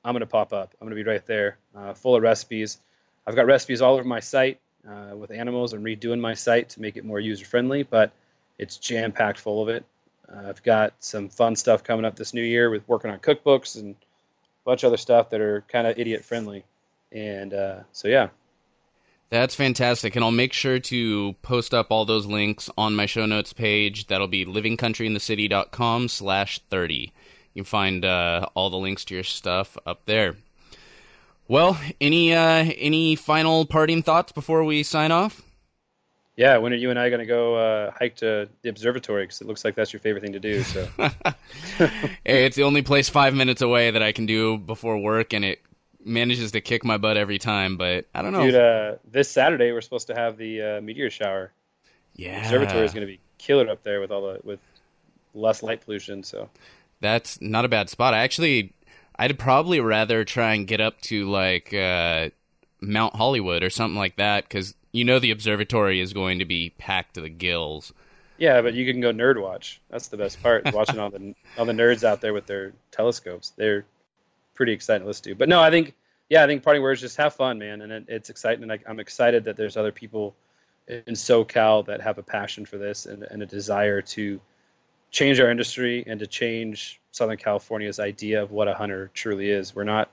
I'm 0.04 0.14
going 0.14 0.22
to 0.22 0.26
pop 0.26 0.54
up. 0.54 0.74
I'm 0.80 0.88
going 0.88 0.98
to 0.98 1.04
be 1.04 1.10
right 1.10 1.26
there, 1.26 1.58
uh, 1.76 1.94
full 1.94 2.16
of 2.16 2.24
recipes. 2.24 2.80
I've 3.28 3.36
got 3.36 3.46
recipes 3.46 3.82
all 3.82 3.96
over 3.96 4.06
my 4.06 4.22
site 4.22 4.60
uh, 4.88 5.18
with 5.18 5.32
animals. 5.32 5.74
I'm 5.74 5.84
redoing 5.84 6.22
my 6.22 6.34
site 6.34 6.70
to 6.70 6.82
make 6.82 6.96
it 6.96 7.04
more 7.04 7.20
user 7.20 7.44
friendly, 7.44 7.84
but 7.84 8.14
it's 8.58 8.78
jam 8.78 9.12
packed 9.12 9.40
full 9.40 9.62
of 9.62 9.68
it. 9.68 9.84
Uh, 10.32 10.48
I've 10.48 10.64
got 10.64 10.94
some 11.02 11.28
fun 11.28 11.58
stuff 11.58 11.84
coming 11.84 12.06
up 12.06 12.16
this 12.16 12.34
new 12.34 12.42
year 12.42 12.70
with 12.70 12.88
working 12.88 13.12
on 13.12 13.20
cookbooks 13.20 13.78
and 13.78 13.96
a 13.96 14.64
bunch 14.64 14.84
of 14.84 14.88
other 14.88 14.98
stuff 14.98 15.30
that 15.32 15.42
are 15.42 15.66
kind 15.68 15.88
of 15.88 16.00
idiot 16.00 16.24
friendly. 16.24 16.64
And 17.12 17.54
uh, 17.54 17.80
so, 17.92 18.08
yeah. 18.08 18.30
That's 19.30 19.56
fantastic. 19.56 20.16
And 20.16 20.24
I'll 20.24 20.32
make 20.32 20.54
sure 20.54 20.80
to 20.80 21.34
post 21.42 21.74
up 21.74 21.88
all 21.90 22.06
those 22.06 22.26
links 22.26 22.70
on 22.78 22.96
my 22.96 23.06
show 23.06 23.26
notes 23.26 23.54
page. 23.54 24.08
That'll 24.08 24.28
be 24.28 24.46
livingcountryinthecity.com 24.46 26.08
slash 26.08 26.60
30. 26.70 27.12
You 27.54 27.64
can 27.64 27.66
find 27.66 28.06
uh, 28.06 28.48
all 28.54 28.70
the 28.70 28.78
links 28.78 29.06
to 29.06 29.16
your 29.16 29.24
stuff 29.24 29.78
up 29.86 30.06
there. 30.06 30.36
Well, 31.48 31.80
any 32.02 32.34
uh, 32.34 32.66
any 32.78 33.16
final 33.16 33.66
parting 33.66 34.02
thoughts 34.02 34.32
before 34.32 34.64
we 34.64 34.82
sign 34.84 35.12
off? 35.12 35.42
Yeah, 36.36 36.58
when 36.58 36.74
are 36.74 36.76
you 36.76 36.90
and 36.90 37.00
I 37.00 37.10
going 37.10 37.20
to 37.20 37.26
go 37.26 37.56
uh, 37.56 37.92
hike 37.92 38.18
to 38.18 38.50
the 38.62 38.70
observatory? 38.70 39.24
Because 39.24 39.40
it 39.40 39.48
looks 39.48 39.64
like 39.64 39.76
that's 39.76 39.94
your 39.94 40.02
favorite 40.02 40.22
thing 40.22 40.34
to 40.34 40.40
do. 40.40 40.64
So 40.64 40.88
hey, 41.78 42.46
it's 42.46 42.58
the 42.58 42.64
only 42.64 42.82
place 42.82 43.08
five 43.08 43.34
minutes 43.34 43.62
away 43.62 43.92
that 43.92 44.04
I 44.04 44.12
can 44.12 44.26
do 44.26 44.58
before 44.58 44.98
work, 44.98 45.34
and 45.34 45.46
it 45.46 45.62
manages 46.06 46.52
to 46.52 46.62
kick 46.62 46.86
my 46.86 46.98
butt 46.98 47.18
every 47.18 47.40
time. 47.40 47.78
But 47.78 48.06
I 48.14 48.22
don't 48.22 48.32
know. 48.32 48.46
Dude, 48.46 48.56
uh, 48.56 48.96
this 49.12 49.30
Saturday 49.30 49.72
we're 49.72 49.82
supposed 49.82 50.08
to 50.08 50.16
have 50.16 50.38
the 50.38 50.62
uh, 50.62 50.82
meteor 50.82 51.10
shower. 51.10 51.52
Yeah, 52.16 52.40
the 52.40 52.46
observatory 52.46 52.86
is 52.86 52.94
going 52.94 53.06
to 53.06 53.12
be 53.12 53.20
killer 53.38 53.70
up 53.70 53.84
there 53.84 54.00
with 54.00 54.12
all 54.12 54.22
the 54.22 54.40
with 54.44 54.60
less 55.34 55.62
light 55.62 55.82
pollution. 55.84 56.24
So 56.24 56.50
that's 57.02 57.42
not 57.42 57.66
a 57.66 57.70
bad 57.70 57.90
spot. 57.90 58.14
I 58.14 58.20
actually, 58.20 58.74
I'd 59.18 59.38
probably 59.38 59.80
rather 59.80 60.24
try 60.24 60.54
and 60.54 60.68
get 60.68 60.80
up 60.80 61.02
to 61.02 61.30
like 61.30 61.74
uh, 61.74 62.30
Mount 62.82 63.16
Hollywood 63.16 63.64
or 63.64 63.70
something 63.70 63.98
like 63.98 64.16
that 64.16 64.46
because 64.46 64.76
you 64.92 65.04
know 65.04 65.20
the 65.20 65.32
observatory 65.32 66.00
is 66.00 66.14
going 66.14 66.40
to 66.40 66.46
be 66.46 66.72
packed 66.78 67.16
to 67.16 67.22
the 67.22 67.30
gills. 67.30 67.94
Yeah, 68.38 68.62
but 68.62 68.74
you 68.74 68.92
can 68.92 69.02
go 69.02 69.14
nerd 69.14 69.42
watch. 69.42 69.80
That's 69.90 70.10
the 70.10 70.18
best 70.18 70.42
part. 70.42 70.74
watching 70.74 71.00
all 71.00 71.10
the 71.10 71.36
all 71.58 71.66
the 71.66 71.74
nerds 71.74 72.04
out 72.04 72.22
there 72.22 72.34
with 72.34 72.46
their 72.46 72.74
telescopes. 72.92 73.54
They're 73.56 73.86
pretty 74.56 74.74
exciting 74.74 75.06
listen 75.06 75.26
to. 75.26 75.36
But 75.36 75.50
no, 75.50 75.62
I 75.62 75.70
think 75.70 75.94
yeah, 76.30 76.44
I 76.44 76.48
think 76.48 76.64
parting 76.64 76.82
words 76.82 77.02
just 77.02 77.18
have 77.18 77.36
fun, 77.36 77.60
man, 77.60 77.82
and 77.82 77.92
it, 77.92 78.06
it's 78.08 78.30
exciting. 78.30 78.64
And 78.64 78.72
I, 78.72 78.80
I'm 78.88 79.00
excited 79.00 79.44
that 79.44 79.58
there's 79.58 79.78
other 79.78 79.92
people 79.92 80.36
in 80.88 81.14
SoCal 81.14 81.86
that 81.86 82.02
have 82.02 82.18
a 82.18 82.24
passion 82.24 82.66
for 82.66 82.78
this 82.78 83.06
and, 83.06 83.24
and 83.24 83.44
a 83.44 83.46
desire 83.46 84.02
to 84.02 84.40
change 85.12 85.40
our 85.40 85.50
industry 85.50 86.04
and 86.08 86.20
to 86.20 86.28
change 86.28 87.00
Southern 87.12 87.38
California's 87.38 88.00
idea 88.00 88.42
of 88.42 88.52
what 88.52 88.68
a 88.68 88.74
hunter 88.74 89.12
truly 89.14 89.50
is. 89.50 89.76
We're 89.76 89.84
not 89.84 90.10